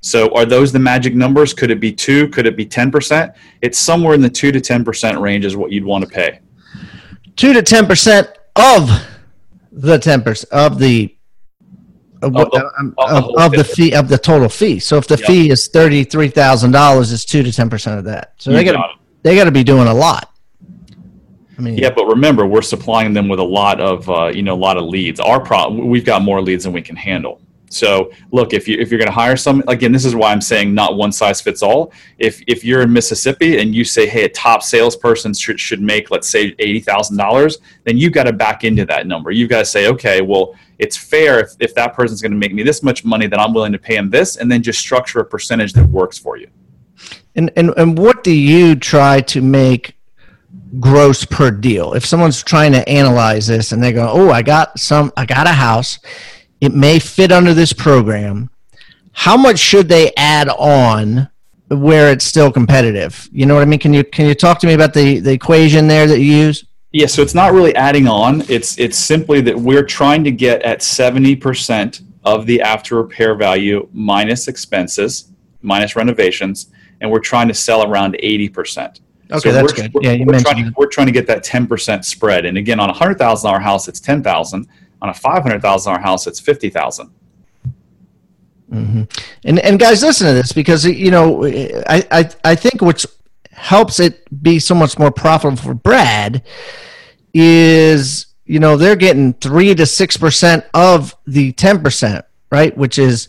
So, 0.00 0.34
are 0.34 0.44
those 0.44 0.72
the 0.72 0.80
magic 0.80 1.14
numbers? 1.14 1.54
Could 1.54 1.70
it 1.70 1.78
be 1.78 1.92
two? 1.92 2.28
Could 2.28 2.46
it 2.46 2.56
be 2.56 2.66
ten 2.66 2.90
percent? 2.90 3.32
It's 3.62 3.78
somewhere 3.78 4.14
in 4.14 4.20
the 4.20 4.30
two 4.30 4.50
to 4.50 4.60
ten 4.60 4.84
percent 4.84 5.20
range 5.20 5.44
is 5.44 5.56
what 5.56 5.70
you'd 5.70 5.84
want 5.84 6.02
to 6.02 6.10
pay. 6.10 6.40
Two 7.36 7.52
to 7.52 7.62
ten 7.62 7.86
percent 7.86 8.28
of 8.56 8.90
the 9.70 9.98
ten 10.00 10.22
percent 10.22 10.50
of 10.52 10.80
the 10.80 11.15
of, 12.26 12.50
the, 12.50 12.70
um, 12.78 12.94
of, 12.98 13.24
of 13.38 13.52
the 13.52 13.64
fee 13.64 13.94
of 13.94 14.08
the 14.08 14.18
total 14.18 14.48
fee. 14.48 14.78
So 14.78 14.96
if 14.96 15.06
the 15.06 15.16
yep. 15.16 15.26
fee 15.26 15.50
is 15.50 15.68
thirty 15.68 16.04
three 16.04 16.28
thousand 16.28 16.72
dollars, 16.72 17.12
it's 17.12 17.24
two 17.24 17.42
to 17.42 17.52
ten 17.52 17.70
percent 17.70 17.98
of 17.98 18.04
that. 18.06 18.34
So 18.38 18.50
you 18.50 18.56
they 18.56 18.64
got 18.64 18.74
got 18.74 19.00
they 19.22 19.36
got 19.36 19.44
to 19.44 19.52
be 19.52 19.64
doing 19.64 19.88
a 19.88 19.94
lot. 19.94 20.32
I 21.58 21.62
mean, 21.62 21.78
yeah, 21.78 21.90
but 21.90 22.06
remember, 22.06 22.44
we're 22.46 22.62
supplying 22.62 23.14
them 23.14 23.28
with 23.28 23.38
a 23.38 23.44
lot 23.44 23.80
of 23.80 24.08
uh, 24.10 24.26
you 24.26 24.42
know 24.42 24.54
a 24.54 24.56
lot 24.56 24.76
of 24.76 24.84
leads. 24.84 25.20
Our 25.20 25.40
problem, 25.40 25.88
we've 25.88 26.04
got 26.04 26.22
more 26.22 26.42
leads 26.42 26.64
than 26.64 26.72
we 26.72 26.82
can 26.82 26.96
handle. 26.96 27.40
So 27.68 28.12
look, 28.30 28.52
if 28.52 28.68
you 28.68 28.78
if 28.78 28.90
you're 28.90 28.98
going 28.98 29.08
to 29.08 29.14
hire 29.14 29.36
some, 29.36 29.62
again, 29.68 29.92
this 29.92 30.04
is 30.04 30.14
why 30.14 30.32
I'm 30.32 30.40
saying 30.40 30.72
not 30.74 30.96
one 30.96 31.12
size 31.12 31.40
fits 31.40 31.62
all. 31.62 31.92
If 32.18 32.42
if 32.46 32.64
you're 32.64 32.82
in 32.82 32.92
Mississippi 32.92 33.58
and 33.58 33.74
you 33.74 33.84
say, 33.84 34.06
hey, 34.06 34.24
a 34.24 34.28
top 34.28 34.62
salesperson 34.62 35.34
should 35.34 35.58
should 35.58 35.82
make 35.82 36.10
let's 36.10 36.28
say 36.28 36.54
eighty 36.58 36.80
thousand 36.80 37.16
dollars, 37.16 37.58
then 37.84 37.98
you've 37.98 38.12
got 38.12 38.24
to 38.24 38.32
back 38.32 38.64
into 38.64 38.84
that 38.86 39.06
number. 39.06 39.30
You've 39.30 39.50
got 39.50 39.60
to 39.60 39.64
say, 39.64 39.88
okay, 39.88 40.20
well, 40.20 40.54
it's 40.78 40.96
fair 40.96 41.40
if, 41.40 41.50
if 41.58 41.74
that 41.74 41.94
person's 41.94 42.22
going 42.22 42.32
to 42.32 42.38
make 42.38 42.54
me 42.54 42.62
this 42.62 42.82
much 42.82 43.04
money, 43.04 43.26
then 43.26 43.40
I'm 43.40 43.52
willing 43.52 43.72
to 43.72 43.78
pay 43.78 43.96
him 43.96 44.10
this, 44.10 44.36
and 44.36 44.50
then 44.50 44.62
just 44.62 44.78
structure 44.78 45.20
a 45.20 45.24
percentage 45.24 45.72
that 45.72 45.86
works 45.88 46.18
for 46.18 46.36
you. 46.36 46.48
And 47.34 47.50
and 47.56 47.74
and 47.76 47.98
what 47.98 48.22
do 48.22 48.32
you 48.32 48.76
try 48.76 49.20
to 49.22 49.42
make 49.42 49.96
gross 50.78 51.24
per 51.24 51.50
deal? 51.50 51.94
If 51.94 52.06
someone's 52.06 52.42
trying 52.42 52.72
to 52.72 52.88
analyze 52.88 53.46
this 53.46 53.72
and 53.72 53.82
they 53.82 53.92
go, 53.92 54.08
oh, 54.10 54.30
I 54.30 54.42
got 54.42 54.78
some, 54.78 55.12
I 55.16 55.26
got 55.26 55.46
a 55.46 55.52
house 55.52 55.98
it 56.60 56.74
may 56.74 56.98
fit 56.98 57.32
under 57.32 57.54
this 57.54 57.72
program. 57.72 58.50
How 59.12 59.36
much 59.36 59.58
should 59.58 59.88
they 59.88 60.12
add 60.16 60.48
on 60.48 61.28
where 61.68 62.10
it's 62.12 62.24
still 62.24 62.52
competitive? 62.52 63.28
You 63.32 63.46
know 63.46 63.54
what 63.54 63.62
I 63.62 63.66
mean? 63.66 63.78
Can 63.78 63.94
you 63.94 64.04
can 64.04 64.26
you 64.26 64.34
talk 64.34 64.58
to 64.60 64.66
me 64.66 64.74
about 64.74 64.94
the, 64.94 65.20
the 65.20 65.32
equation 65.32 65.86
there 65.86 66.06
that 66.06 66.20
you 66.20 66.36
use? 66.36 66.64
Yeah, 66.92 67.06
so 67.06 67.22
it's 67.22 67.34
not 67.34 67.52
really 67.52 67.74
adding 67.74 68.08
on. 68.08 68.42
It's 68.48 68.78
it's 68.78 68.96
simply 68.96 69.40
that 69.42 69.58
we're 69.58 69.84
trying 69.84 70.24
to 70.24 70.30
get 70.30 70.62
at 70.62 70.80
70% 70.80 72.02
of 72.24 72.46
the 72.46 72.60
after 72.60 72.96
repair 72.96 73.34
value 73.34 73.88
minus 73.92 74.48
expenses, 74.48 75.30
minus 75.62 75.94
renovations, 75.94 76.68
and 77.00 77.10
we're 77.10 77.20
trying 77.20 77.48
to 77.48 77.54
sell 77.54 77.90
around 77.90 78.16
80%. 78.22 79.00
Okay, 79.30 79.40
so 79.40 79.52
that's 79.52 79.72
good. 79.72 79.92
Yeah, 80.00 80.12
you 80.12 80.24
we're 80.24 80.32
mentioned 80.32 80.56
trying, 80.56 80.74
we're 80.76 80.86
trying 80.86 81.06
to 81.06 81.12
get 81.12 81.26
that 81.26 81.44
10% 81.44 82.04
spread. 82.04 82.46
And 82.46 82.56
again, 82.56 82.78
on 82.78 82.90
a 82.90 82.94
$100,000 82.94 83.60
house, 83.62 83.88
it's 83.88 84.00
10,000 84.00 84.68
on 85.02 85.08
a 85.08 85.14
five 85.14 85.42
hundred 85.42 85.62
thousand 85.62 85.92
dollar 85.92 86.02
house, 86.02 86.26
it's 86.26 86.40
fifty 86.40 86.70
thousand. 86.70 87.10
Mm-hmm. 88.70 89.02
And 89.44 89.58
and 89.60 89.78
guys, 89.78 90.02
listen 90.02 90.26
to 90.26 90.32
this 90.32 90.52
because 90.52 90.84
you 90.84 91.10
know 91.10 91.44
I 91.46 92.06
I 92.10 92.30
I 92.44 92.54
think 92.54 92.80
which 92.80 93.06
helps 93.52 94.00
it 94.00 94.22
be 94.42 94.58
so 94.58 94.74
much 94.74 94.98
more 94.98 95.10
profitable 95.10 95.56
for 95.56 95.74
Brad 95.74 96.42
is 97.32 98.26
you 98.44 98.58
know 98.58 98.76
they're 98.76 98.96
getting 98.96 99.34
three 99.34 99.74
to 99.74 99.86
six 99.86 100.16
percent 100.16 100.64
of 100.74 101.14
the 101.26 101.52
ten 101.52 101.82
percent, 101.82 102.24
right? 102.50 102.76
Which 102.76 102.98
is 102.98 103.28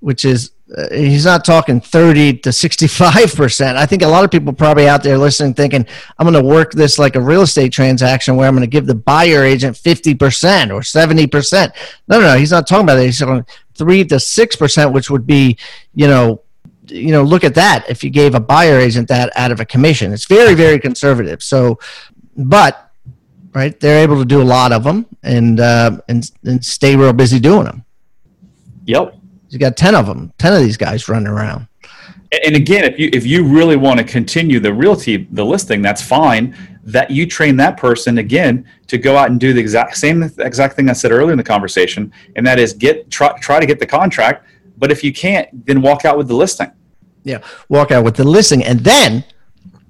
which 0.00 0.24
is 0.24 0.51
he's 0.90 1.24
not 1.24 1.44
talking 1.44 1.80
30 1.80 2.38
to 2.38 2.50
65%. 2.50 3.76
I 3.76 3.86
think 3.86 4.02
a 4.02 4.08
lot 4.08 4.24
of 4.24 4.30
people 4.30 4.52
probably 4.52 4.88
out 4.88 5.02
there 5.02 5.18
listening 5.18 5.54
thinking, 5.54 5.86
I'm 6.18 6.26
going 6.26 6.42
to 6.42 6.48
work 6.48 6.72
this 6.72 6.98
like 6.98 7.16
a 7.16 7.20
real 7.20 7.42
estate 7.42 7.72
transaction 7.72 8.36
where 8.36 8.48
I'm 8.48 8.54
going 8.54 8.62
to 8.62 8.70
give 8.70 8.86
the 8.86 8.94
buyer 8.94 9.44
agent 9.44 9.76
50% 9.76 10.70
or 10.70 10.80
70%. 10.80 11.72
No, 12.08 12.20
no, 12.20 12.32
no. 12.32 12.38
He's 12.38 12.50
not 12.50 12.66
talking 12.66 12.84
about 12.84 12.96
that. 12.96 13.04
He's 13.04 13.18
talking 13.18 13.44
3 13.74 14.04
to 14.06 14.14
6%, 14.16 14.92
which 14.92 15.10
would 15.10 15.26
be, 15.26 15.58
you 15.94 16.06
know, 16.06 16.42
you 16.86 17.12
know, 17.12 17.22
look 17.22 17.44
at 17.44 17.54
that. 17.54 17.88
If 17.88 18.02
you 18.02 18.10
gave 18.10 18.34
a 18.34 18.40
buyer 18.40 18.78
agent 18.78 19.08
that 19.08 19.32
out 19.36 19.52
of 19.52 19.60
a 19.60 19.64
commission, 19.64 20.12
it's 20.12 20.26
very, 20.26 20.54
very 20.54 20.78
conservative. 20.78 21.42
So, 21.42 21.78
but 22.36 22.90
right, 23.54 23.78
they're 23.78 24.02
able 24.02 24.18
to 24.18 24.24
do 24.24 24.42
a 24.42 24.44
lot 24.44 24.72
of 24.72 24.84
them 24.84 25.06
and 25.22 25.60
uh, 25.60 25.98
and 26.08 26.30
and 26.44 26.64
stay 26.64 26.96
real 26.96 27.12
busy 27.12 27.38
doing 27.38 27.64
them. 27.64 27.84
Yep. 28.86 29.21
He's 29.52 29.58
got 29.58 29.76
ten 29.76 29.94
of 29.94 30.06
them, 30.06 30.32
ten 30.38 30.54
of 30.54 30.62
these 30.62 30.78
guys 30.78 31.10
running 31.10 31.28
around. 31.28 31.68
And 32.42 32.56
again, 32.56 32.84
if 32.84 32.98
you 32.98 33.10
if 33.12 33.26
you 33.26 33.44
really 33.44 33.76
want 33.76 33.98
to 33.98 34.04
continue 34.04 34.58
the 34.60 34.72
realty 34.72 35.28
the 35.30 35.44
listing, 35.44 35.82
that's 35.82 36.00
fine. 36.00 36.56
That 36.84 37.10
you 37.10 37.26
train 37.26 37.58
that 37.58 37.76
person 37.76 38.16
again 38.16 38.66
to 38.86 38.96
go 38.96 39.14
out 39.14 39.30
and 39.30 39.38
do 39.38 39.52
the 39.52 39.60
exact 39.60 39.98
same 39.98 40.22
exact 40.22 40.74
thing 40.74 40.88
I 40.88 40.94
said 40.94 41.12
earlier 41.12 41.32
in 41.32 41.36
the 41.36 41.44
conversation, 41.44 42.10
and 42.34 42.46
that 42.46 42.58
is 42.58 42.72
get 42.72 43.10
try, 43.10 43.38
try 43.40 43.60
to 43.60 43.66
get 43.66 43.78
the 43.78 43.84
contract. 43.84 44.46
But 44.78 44.90
if 44.90 45.04
you 45.04 45.12
can't, 45.12 45.66
then 45.66 45.82
walk 45.82 46.06
out 46.06 46.16
with 46.16 46.28
the 46.28 46.34
listing. 46.34 46.72
Yeah, 47.22 47.42
walk 47.68 47.90
out 47.90 48.04
with 48.04 48.16
the 48.16 48.24
listing, 48.24 48.64
and 48.64 48.80
then 48.80 49.22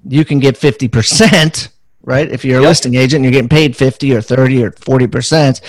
you 0.05 0.25
can 0.25 0.39
get 0.39 0.57
fifty 0.57 0.89
percent. 0.89 1.69
Right, 2.01 2.29
if 2.29 2.43
you're 2.43 2.59
a 2.59 2.61
yep. 2.61 2.67
listing 2.67 2.95
agent, 2.95 3.23
you're 3.23 3.31
getting 3.31 3.47
paid 3.47 3.77
fifty 3.77 4.13
or 4.13 4.19
thirty 4.19 4.61
or 4.61 4.71
forty 4.71 5.07
percent 5.07 5.61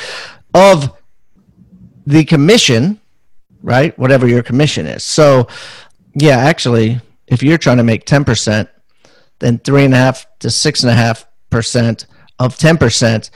of 0.53 0.99
the 2.05 2.25
commission 2.25 3.01
right? 3.65 3.99
Whatever 3.99 4.29
your 4.29 4.43
commission 4.43 4.87
is. 4.87 5.03
So, 5.03 5.49
yeah, 6.15 6.37
actually, 6.37 7.01
if 7.27 7.43
you're 7.43 7.59
trying 7.59 7.79
to 7.79 7.83
make 7.83 8.05
10%, 8.05 8.69
then 9.41 9.59
three 9.59 9.85
and 9.85 9.95
a 9.95 9.97
half 9.97 10.27
to 10.41 10.51
six 10.51 10.83
and 10.83 10.91
a 10.91 10.95
half 10.95 11.27
percent 11.51 12.07
of 12.39 12.57
10% 12.57 13.31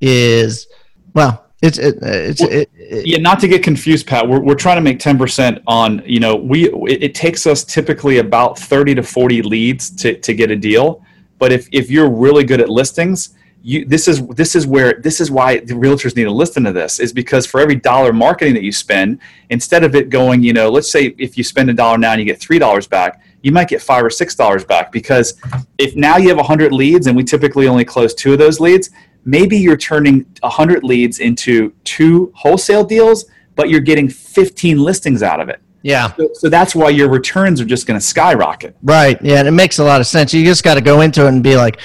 is, 0.00 0.66
well, 1.14 1.44
it's, 1.62 1.78
it, 1.78 1.98
it's, 2.02 2.42
it, 2.42 2.70
it, 2.74 3.06
yeah, 3.06 3.18
not 3.18 3.40
to 3.40 3.48
get 3.48 3.62
confused, 3.62 4.06
Pat. 4.06 4.26
We're, 4.26 4.40
we're 4.40 4.54
trying 4.54 4.76
to 4.76 4.82
make 4.82 4.98
10% 4.98 5.62
on, 5.66 6.02
you 6.04 6.18
know, 6.18 6.34
we, 6.34 6.70
it, 6.70 7.02
it 7.04 7.14
takes 7.14 7.46
us 7.46 7.62
typically 7.62 8.18
about 8.18 8.58
30 8.58 8.96
to 8.96 9.02
40 9.02 9.42
leads 9.42 9.90
to, 9.96 10.18
to 10.18 10.34
get 10.34 10.50
a 10.50 10.56
deal. 10.56 11.04
But 11.38 11.52
if, 11.52 11.68
if 11.72 11.90
you're 11.90 12.10
really 12.10 12.44
good 12.44 12.60
at 12.60 12.68
listings, 12.68 13.34
you, 13.66 13.86
this 13.86 14.08
is 14.08 14.24
this 14.28 14.54
is 14.54 14.66
where 14.66 15.00
this 15.00 15.22
is 15.22 15.30
why 15.30 15.58
the 15.58 15.72
realtors 15.72 16.14
need 16.14 16.24
to 16.24 16.30
listen 16.30 16.64
to 16.64 16.72
this 16.72 17.00
is 17.00 17.14
because 17.14 17.46
for 17.46 17.60
every 17.60 17.76
dollar 17.76 18.12
marketing 18.12 18.52
that 18.52 18.62
you 18.62 18.70
spend 18.70 19.18
instead 19.48 19.82
of 19.82 19.94
it 19.94 20.10
going 20.10 20.42
you 20.42 20.52
know 20.52 20.68
let's 20.68 20.92
say 20.92 21.14
if 21.16 21.38
you 21.38 21.42
spend 21.42 21.70
a 21.70 21.72
dollar 21.72 21.96
now 21.96 22.12
and 22.12 22.20
you 22.20 22.26
get 22.26 22.38
three 22.38 22.58
dollars 22.58 22.86
back 22.86 23.22
you 23.40 23.50
might 23.50 23.66
get 23.66 23.80
five 23.80 24.04
or 24.04 24.10
six 24.10 24.34
dollars 24.34 24.66
back 24.66 24.92
because 24.92 25.40
if 25.78 25.96
now 25.96 26.18
you 26.18 26.28
have 26.28 26.36
100 26.36 26.74
leads 26.74 27.06
and 27.06 27.16
we 27.16 27.24
typically 27.24 27.66
only 27.66 27.86
close 27.86 28.12
two 28.12 28.34
of 28.34 28.38
those 28.38 28.60
leads 28.60 28.90
maybe 29.24 29.56
you're 29.56 29.78
turning 29.78 30.26
100 30.40 30.84
leads 30.84 31.18
into 31.20 31.72
two 31.84 32.30
wholesale 32.36 32.84
deals 32.84 33.24
but 33.56 33.70
you're 33.70 33.80
getting 33.80 34.10
15 34.10 34.78
listings 34.78 35.22
out 35.22 35.40
of 35.40 35.48
it 35.48 35.60
yeah. 35.80 36.14
So, 36.14 36.30
so, 36.32 36.48
that's 36.48 36.74
why 36.74 36.88
your 36.88 37.10
returns 37.10 37.60
are 37.60 37.66
just 37.66 37.86
going 37.86 38.00
to 38.00 38.04
skyrocket. 38.04 38.74
Right. 38.82 39.20
Yeah, 39.20 39.40
and 39.40 39.46
it 39.46 39.50
makes 39.50 39.78
a 39.80 39.84
lot 39.84 40.00
of 40.00 40.06
sense. 40.06 40.32
You 40.32 40.42
just 40.42 40.64
got 40.64 40.76
to 40.76 40.80
go 40.80 41.02
into 41.02 41.26
it 41.26 41.28
and 41.28 41.42
be 41.42 41.56
like, 41.56 41.78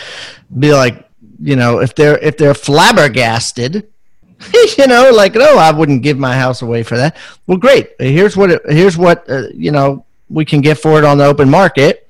be 0.57 0.71
like, 0.73 1.08
you 1.41 1.55
know, 1.55 1.79
if 1.79 1.95
they're 1.95 2.17
if 2.17 2.37
they're 2.37 2.53
flabbergasted, 2.53 3.87
you 4.77 4.87
know, 4.87 5.11
like, 5.11 5.35
no, 5.35 5.57
I 5.57 5.71
wouldn't 5.71 6.03
give 6.03 6.17
my 6.17 6.35
house 6.35 6.61
away 6.61 6.83
for 6.83 6.97
that. 6.97 7.17
Well, 7.47 7.57
great. 7.57 7.91
Here's 7.99 8.37
what 8.37 8.51
it, 8.51 8.61
here's 8.67 8.97
what 8.97 9.29
uh, 9.29 9.47
you 9.53 9.71
know 9.71 10.05
we 10.29 10.45
can 10.45 10.61
get 10.61 10.77
for 10.77 10.97
it 10.97 11.03
on 11.03 11.17
the 11.17 11.25
open 11.25 11.49
market. 11.49 12.07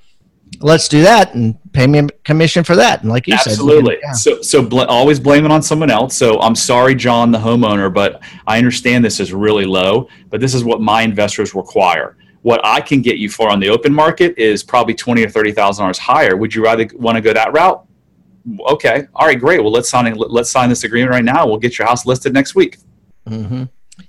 Let's 0.62 0.88
do 0.88 1.04
that 1.04 1.36
and 1.36 1.58
pay 1.72 1.88
me 1.88 2.00
a 2.00 2.08
commission 2.24 2.64
for 2.64 2.76
that. 2.76 3.02
And 3.02 3.10
like 3.10 3.28
you 3.28 3.36
absolutely. 3.36 3.98
said, 4.02 4.10
absolutely. 4.10 4.44
So 4.44 4.62
so 4.62 4.68
bl- 4.68 4.82
always 4.82 5.20
blame 5.20 5.46
it 5.46 5.52
on 5.52 5.62
someone 5.62 5.90
else. 5.90 6.18
So 6.18 6.40
I'm 6.42 6.56
sorry, 6.56 6.96
John, 6.96 7.32
the 7.32 7.38
homeowner, 7.38 7.94
but 7.94 8.22
I 8.46 8.58
understand 8.58 9.06
this 9.06 9.20
is 9.20 9.32
really 9.32 9.66
low. 9.66 10.10
But 10.30 10.42
this 10.42 10.54
is 10.54 10.64
what 10.64 10.82
my 10.82 11.04
investors 11.04 11.56
require. 11.56 12.18
What 12.42 12.62
I 12.64 12.82
can 12.82 13.02
get 13.02 13.18
you 13.18 13.30
for 13.30 13.50
on 13.50 13.60
the 13.60 13.70
open 13.70 13.94
market 13.94 14.38
is 14.38 14.64
probably 14.64 14.96
twenty 14.96 15.24
or 15.24 15.30
thirty 15.30 15.52
thousand 15.52 15.84
dollars 15.84 15.98
higher. 15.98 16.36
Would 16.36 16.54
you 16.54 16.64
rather 16.64 16.88
want 16.96 17.16
to 17.16 17.22
go 17.22 17.34
that 17.34 17.54
route? 17.54 17.86
Okay, 18.72 19.08
all 19.16 19.28
right, 19.28 19.40
great. 19.40 19.62
Well, 19.62 19.72
let's 19.72 19.90
sign 19.90 20.14
let's 20.16 20.50
sign 20.50 20.70
this 20.70 20.84
agreement 20.84 21.12
right 21.12 21.24
now. 21.24 21.48
We'll 21.48 21.58
get 21.58 21.78
your 21.78 21.88
house 21.88 22.06
listed 22.06 22.34
next 22.34 22.56
week. 22.56 22.78
Mm-hmm. 23.28 23.64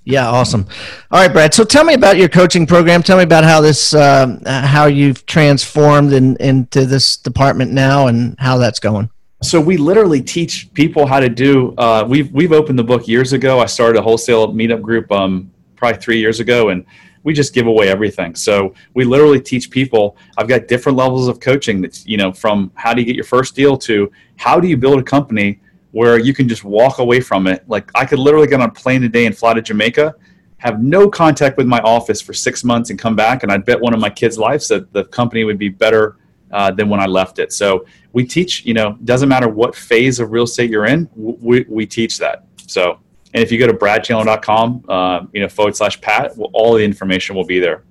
Yeah, 0.05 0.29
awesome. 0.29 0.67
All 1.11 1.21
right, 1.21 1.33
Brad. 1.33 1.53
So 1.53 1.65
tell 1.65 1.85
me 1.85 1.95
about 1.95 2.17
your 2.17 2.29
coaching 2.29 2.67
program. 2.67 3.03
Tell 3.03 3.17
me 3.17 3.25
about 3.25 3.45
how 3.45 3.61
this, 3.61 3.93
um, 3.95 4.41
how 4.47 4.87
you've 4.87 5.27
transformed 5.27 6.13
in, 6.13 6.37
into 6.37 6.87
this 6.87 7.17
department 7.17 7.73
now, 7.73 8.07
and 8.07 8.37
how 8.39 8.57
that's 8.59 8.81
going. 8.81 9.11
So 9.43 9.61
we 9.61 9.77
literally 9.77 10.21
teach 10.21 10.73
people 10.75 11.07
how 11.07 11.21
to 11.21 11.29
do. 11.29 11.75
Uh, 11.77 12.05
we've 12.07 12.31
we've 12.33 12.53
opened 12.53 12.79
the 12.79 12.85
book 12.85 13.09
years 13.09 13.33
ago. 13.33 13.61
I 13.61 13.67
started 13.67 13.99
a 13.99 14.03
wholesale 14.03 14.53
meetup 14.53 14.83
group 14.83 15.11
um, 15.11 15.51
probably 15.77 16.01
three 16.01 16.19
years 16.19 16.41
ago, 16.41 16.69
and 16.69 16.85
we 17.23 17.35
just 17.35 17.53
give 17.53 17.67
away 17.67 17.89
everything. 17.89 18.35
So 18.35 18.75
we 18.95 19.05
literally 19.05 19.41
teach 19.41 19.71
people. 19.71 20.17
I've 20.39 20.49
got 20.49 20.69
different 20.69 20.97
levels 20.97 21.29
of 21.29 21.41
coaching 21.41 21.81
that's 21.81 22.07
you 22.07 22.17
know 22.17 22.33
from 22.33 22.71
how 22.75 22.95
do 22.95 23.01
you 23.01 23.07
get 23.07 23.17
your 23.17 23.25
first 23.25 23.55
deal 23.55 23.77
to 23.79 24.11
how 24.37 24.59
do 24.61 24.69
you 24.69 24.77
build 24.77 24.99
a 24.99 25.03
company 25.03 25.61
where 25.93 26.19
you 26.19 26.33
can 26.33 26.49
just 26.49 26.65
walk 26.65 26.99
away 26.99 27.21
from 27.21 27.47
it. 27.47 27.65
Like 27.69 27.91
I 27.95 28.05
could 28.05 28.19
literally 28.19 28.47
get 28.47 28.61
on 28.61 28.69
a 28.69 28.73
plane 28.73 29.03
today 29.03 29.27
and 29.27 29.37
fly 29.37 29.55
to 29.55 29.63
Jamaica, 29.63 30.15
have 30.59 30.83
no 30.83 31.09
contact 31.09 31.57
with 31.57 31.67
my 31.67 31.81
office 31.81 32.21
for 32.21 32.33
six 32.33 32.63
months 32.65 32.91
and 32.91 32.99
come 32.99 33.17
back, 33.17 33.43
and 33.43 33.51
I'd 33.51 33.65
bet 33.65 33.81
one 33.81 33.93
of 33.93 34.01
my 34.01 34.11
kids' 34.11 34.39
lives 34.39 34.69
that 34.69 34.93
the 34.93 35.05
company 35.07 35.45
would 35.45 35.59
be 35.59 35.69
better 35.69 36.17
uh, 36.53 36.71
than 36.71 36.89
when 36.89 37.01
I 37.01 37.07
left 37.07 37.39
it. 37.39 37.53
So 37.53 37.87
we 38.13 38.25
teach. 38.27 38.65
You 38.65 38.75
know, 38.75 38.97
doesn't 39.05 39.29
matter 39.29 39.49
what 39.49 39.75
phase 39.75 40.21
of 40.21 40.33
real 40.33 40.45
estate 40.45 40.71
you're 40.71 40.87
in, 40.87 41.09
we 41.15 41.65
we 41.69 41.87
teach 41.87 42.19
that. 42.19 42.45
So 42.67 43.01
and 43.33 43.43
if 43.43 43.53
you 43.53 43.59
go 43.59 43.67
to 43.67 43.73
bradchandler.com, 43.73 44.85
uh, 44.89 45.27
you 45.33 45.41
know, 45.41 45.49
forward 45.49 45.77
slash 45.77 46.01
Pat, 46.01 46.37
well, 46.37 46.51
all 46.53 46.75
the 46.75 46.85
information 46.85 47.37
will 47.37 47.45
be 47.45 47.61
there. 47.61 47.83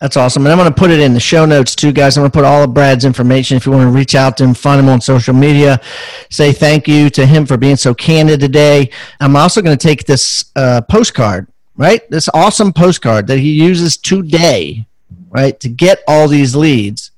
That's 0.00 0.16
awesome. 0.16 0.44
And 0.44 0.52
I'm 0.52 0.58
going 0.58 0.68
to 0.68 0.74
put 0.74 0.90
it 0.90 0.98
in 0.98 1.14
the 1.14 1.20
show 1.20 1.46
notes 1.46 1.76
too, 1.76 1.92
guys. 1.92 2.16
I'm 2.16 2.22
going 2.22 2.32
to 2.32 2.36
put 2.36 2.44
all 2.44 2.64
of 2.64 2.74
Brad's 2.74 3.04
information. 3.04 3.56
If 3.56 3.66
you 3.66 3.72
want 3.72 3.84
to 3.84 3.90
reach 3.96 4.16
out 4.16 4.36
to 4.38 4.44
him, 4.44 4.52
find 4.52 4.80
him 4.80 4.88
on 4.88 5.00
social 5.00 5.32
media, 5.32 5.80
say 6.28 6.52
thank 6.52 6.88
you 6.88 7.08
to 7.10 7.24
him 7.24 7.46
for 7.46 7.56
being 7.56 7.76
so 7.76 7.94
candid 7.94 8.40
today. 8.40 8.90
I'm 9.20 9.36
also 9.36 9.62
going 9.62 9.78
to 9.78 9.80
take 9.80 10.04
this 10.04 10.46
uh, 10.56 10.80
postcard, 10.90 11.46
right? 11.76 12.08
This 12.10 12.28
awesome 12.34 12.72
postcard 12.72 13.28
that 13.28 13.38
he 13.38 13.52
uses 13.52 13.96
today, 13.96 14.86
right, 15.28 15.60
to 15.60 15.68
get 15.68 16.02
all 16.08 16.26
these 16.26 16.56
leads. 16.56 17.12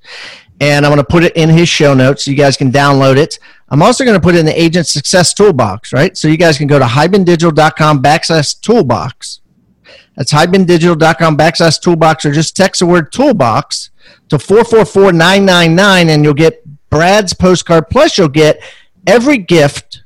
And 0.60 0.84
I'm 0.84 0.90
going 0.90 0.98
to 0.98 1.10
put 1.10 1.24
it 1.24 1.34
in 1.36 1.48
his 1.48 1.70
show 1.70 1.94
notes 1.94 2.26
so 2.26 2.30
you 2.30 2.36
guys 2.36 2.58
can 2.58 2.70
download 2.70 3.16
it. 3.16 3.38
I'm 3.74 3.82
also 3.82 4.04
going 4.04 4.14
to 4.14 4.22
put 4.22 4.36
in 4.36 4.46
the 4.46 4.62
agent 4.62 4.86
success 4.86 5.34
toolbox, 5.34 5.92
right? 5.92 6.16
So 6.16 6.28
you 6.28 6.36
guys 6.36 6.58
can 6.58 6.68
go 6.68 6.78
to 6.78 6.84
hibandigital.com 6.84 8.04
backslash 8.04 8.60
toolbox. 8.60 9.40
That's 10.14 10.32
hibandigital.com 10.32 11.36
backslash 11.36 11.80
toolbox, 11.80 12.24
or 12.24 12.30
just 12.30 12.54
text 12.54 12.78
the 12.78 12.86
word 12.86 13.10
toolbox 13.10 13.90
to 14.28 14.38
444999 14.38 16.08
and 16.08 16.22
you'll 16.22 16.34
get 16.34 16.62
Brad's 16.88 17.34
postcard. 17.34 17.88
Plus, 17.90 18.16
you'll 18.16 18.28
get 18.28 18.62
every 19.08 19.38
gift 19.38 20.04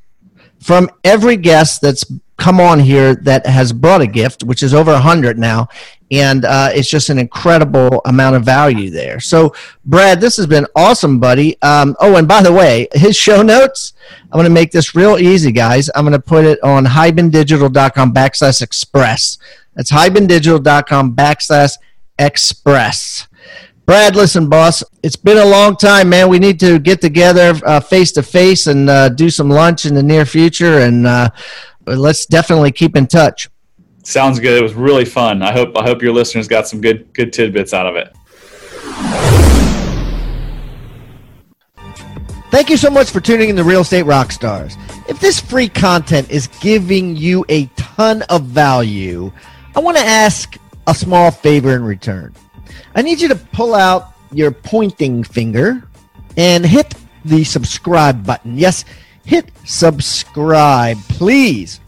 from 0.62 0.88
every 1.04 1.36
guest 1.36 1.82
that's 1.82 2.10
come 2.38 2.60
on 2.60 2.80
here 2.80 3.16
that 3.16 3.44
has 3.44 3.74
brought 3.74 4.00
a 4.00 4.06
gift, 4.06 4.44
which 4.44 4.62
is 4.62 4.72
over 4.72 4.92
100 4.92 5.38
now. 5.38 5.68
And 6.10 6.44
uh, 6.44 6.70
it's 6.72 6.88
just 6.88 7.10
an 7.10 7.18
incredible 7.18 8.00
amount 8.06 8.36
of 8.36 8.44
value 8.44 8.90
there. 8.90 9.20
So, 9.20 9.54
Brad, 9.84 10.20
this 10.20 10.36
has 10.38 10.46
been 10.46 10.66
awesome, 10.74 11.20
buddy. 11.20 11.60
Um, 11.60 11.96
oh, 12.00 12.16
and 12.16 12.26
by 12.26 12.42
the 12.42 12.52
way, 12.52 12.88
his 12.92 13.14
show 13.16 13.42
notes, 13.42 13.92
I'm 14.22 14.38
going 14.38 14.44
to 14.44 14.50
make 14.50 14.72
this 14.72 14.94
real 14.94 15.18
easy, 15.18 15.52
guys. 15.52 15.90
I'm 15.94 16.04
going 16.04 16.12
to 16.12 16.18
put 16.18 16.46
it 16.46 16.62
on 16.62 16.86
hibandigital.com 16.86 18.14
backslash 18.14 18.62
express. 18.62 19.38
That's 19.74 19.92
hibandigital.com 19.92 21.14
backslash 21.14 21.76
express. 22.18 23.28
Brad, 23.84 24.16
listen, 24.16 24.50
boss, 24.50 24.84
it's 25.02 25.16
been 25.16 25.38
a 25.38 25.44
long 25.46 25.74
time, 25.74 26.10
man. 26.10 26.28
We 26.28 26.38
need 26.38 26.60
to 26.60 26.78
get 26.78 27.00
together 27.00 27.54
face 27.80 28.12
to 28.12 28.22
face 28.22 28.66
and 28.66 28.90
uh, 28.90 29.08
do 29.08 29.30
some 29.30 29.48
lunch 29.48 29.86
in 29.86 29.94
the 29.94 30.02
near 30.02 30.26
future. 30.26 30.80
And 30.80 31.06
uh, 31.06 31.30
let's 31.86 32.26
definitely 32.26 32.72
keep 32.72 32.96
in 32.96 33.06
touch. 33.06 33.48
Sounds 34.08 34.40
good. 34.40 34.56
It 34.56 34.62
was 34.62 34.72
really 34.72 35.04
fun. 35.04 35.42
I 35.42 35.52
hope 35.52 35.76
I 35.76 35.82
hope 35.82 36.00
your 36.00 36.14
listeners 36.14 36.48
got 36.48 36.66
some 36.66 36.80
good 36.80 37.12
good 37.12 37.30
tidbits 37.30 37.74
out 37.74 37.86
of 37.86 37.94
it. 37.94 38.16
Thank 42.50 42.70
you 42.70 42.78
so 42.78 42.88
much 42.88 43.10
for 43.10 43.20
tuning 43.20 43.50
in 43.50 43.56
to 43.56 43.64
Real 43.64 43.82
Estate 43.82 44.06
Rockstars. 44.06 44.78
If 45.10 45.20
this 45.20 45.38
free 45.38 45.68
content 45.68 46.30
is 46.30 46.46
giving 46.62 47.16
you 47.16 47.44
a 47.50 47.66
ton 47.76 48.22
of 48.30 48.44
value, 48.44 49.30
I 49.76 49.80
want 49.80 49.98
to 49.98 50.02
ask 50.02 50.56
a 50.86 50.94
small 50.94 51.30
favor 51.30 51.76
in 51.76 51.84
return. 51.84 52.34
I 52.94 53.02
need 53.02 53.20
you 53.20 53.28
to 53.28 53.36
pull 53.36 53.74
out 53.74 54.14
your 54.32 54.52
pointing 54.52 55.22
finger 55.22 55.86
and 56.38 56.64
hit 56.64 56.94
the 57.26 57.44
subscribe 57.44 58.24
button. 58.24 58.56
Yes, 58.56 58.86
hit 59.26 59.52
subscribe, 59.66 60.96
please. 61.10 61.80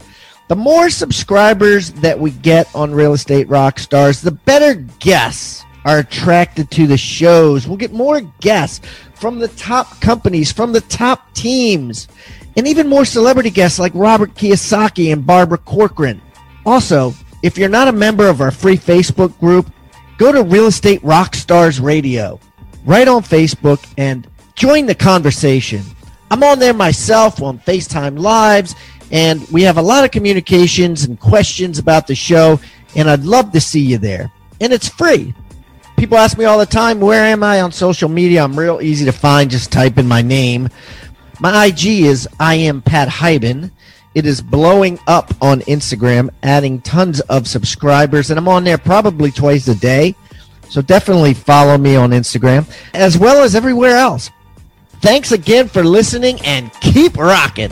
The 0.51 0.57
more 0.57 0.89
subscribers 0.89 1.91
that 2.01 2.19
we 2.19 2.31
get 2.31 2.67
on 2.75 2.93
Real 2.93 3.13
Estate 3.13 3.47
Rockstars, 3.47 4.21
the 4.21 4.33
better 4.33 4.73
guests 4.99 5.63
are 5.85 5.99
attracted 5.99 6.69
to 6.71 6.87
the 6.87 6.97
shows. 6.97 7.69
We'll 7.69 7.77
get 7.77 7.93
more 7.93 8.19
guests 8.41 8.85
from 9.13 9.39
the 9.39 9.47
top 9.47 10.01
companies, 10.01 10.51
from 10.51 10.73
the 10.73 10.81
top 10.81 11.33
teams, 11.33 12.09
and 12.57 12.67
even 12.67 12.89
more 12.89 13.05
celebrity 13.05 13.49
guests 13.49 13.79
like 13.79 13.93
Robert 13.95 14.35
Kiyosaki 14.35 15.13
and 15.13 15.25
Barbara 15.25 15.57
Corcoran. 15.57 16.21
Also, 16.65 17.13
if 17.43 17.57
you're 17.57 17.69
not 17.69 17.87
a 17.87 17.93
member 17.93 18.27
of 18.27 18.41
our 18.41 18.51
free 18.51 18.75
Facebook 18.75 19.39
group, 19.39 19.71
go 20.17 20.33
to 20.33 20.43
Real 20.43 20.67
Estate 20.67 21.01
Rockstars 21.01 21.81
Radio 21.81 22.41
right 22.83 23.07
on 23.07 23.23
Facebook 23.23 23.89
and 23.97 24.27
join 24.55 24.85
the 24.85 24.95
conversation. 24.95 25.83
I'm 26.29 26.43
on 26.43 26.59
there 26.59 26.73
myself 26.73 27.41
on 27.41 27.59
FaceTime 27.59 28.19
Lives, 28.19 28.75
and 29.11 29.47
we 29.49 29.63
have 29.63 29.77
a 29.77 29.81
lot 29.81 30.03
of 30.03 30.11
communications 30.11 31.03
and 31.03 31.19
questions 31.19 31.79
about 31.79 32.07
the 32.07 32.15
show, 32.15 32.59
and 32.95 33.09
I'd 33.09 33.23
love 33.23 33.51
to 33.51 33.61
see 33.61 33.81
you 33.81 33.97
there. 33.97 34.31
And 34.59 34.71
it's 34.71 34.89
free. 34.89 35.33
People 35.97 36.17
ask 36.17 36.37
me 36.37 36.45
all 36.45 36.57
the 36.57 36.65
time, 36.65 36.99
where 36.99 37.25
am 37.25 37.43
I 37.43 37.61
on 37.61 37.71
social 37.71 38.09
media? 38.09 38.43
I'm 38.43 38.57
real 38.57 38.81
easy 38.81 39.05
to 39.05 39.11
find. 39.11 39.51
Just 39.51 39.71
type 39.71 39.97
in 39.97 40.07
my 40.07 40.21
name. 40.21 40.69
My 41.39 41.65
IG 41.65 41.85
is 41.85 42.27
I 42.39 42.55
am 42.55 42.81
Pat 42.81 43.07
Hiban. 43.07 43.71
It 44.13 44.25
is 44.25 44.41
blowing 44.41 44.99
up 45.07 45.33
on 45.41 45.61
Instagram, 45.61 46.29
adding 46.43 46.81
tons 46.81 47.19
of 47.21 47.47
subscribers, 47.47 48.29
and 48.29 48.37
I'm 48.37 48.47
on 48.47 48.63
there 48.63 48.77
probably 48.77 49.31
twice 49.31 49.67
a 49.67 49.75
day. 49.75 50.15
So 50.69 50.81
definitely 50.81 51.33
follow 51.33 51.77
me 51.77 51.95
on 51.95 52.11
Instagram 52.11 52.65
as 52.93 53.17
well 53.17 53.43
as 53.43 53.55
everywhere 53.55 53.97
else. 53.97 54.29
Thanks 55.01 55.31
again 55.31 55.67
for 55.67 55.83
listening 55.83 56.39
and 56.45 56.71
keep 56.79 57.17
rocking. 57.17 57.71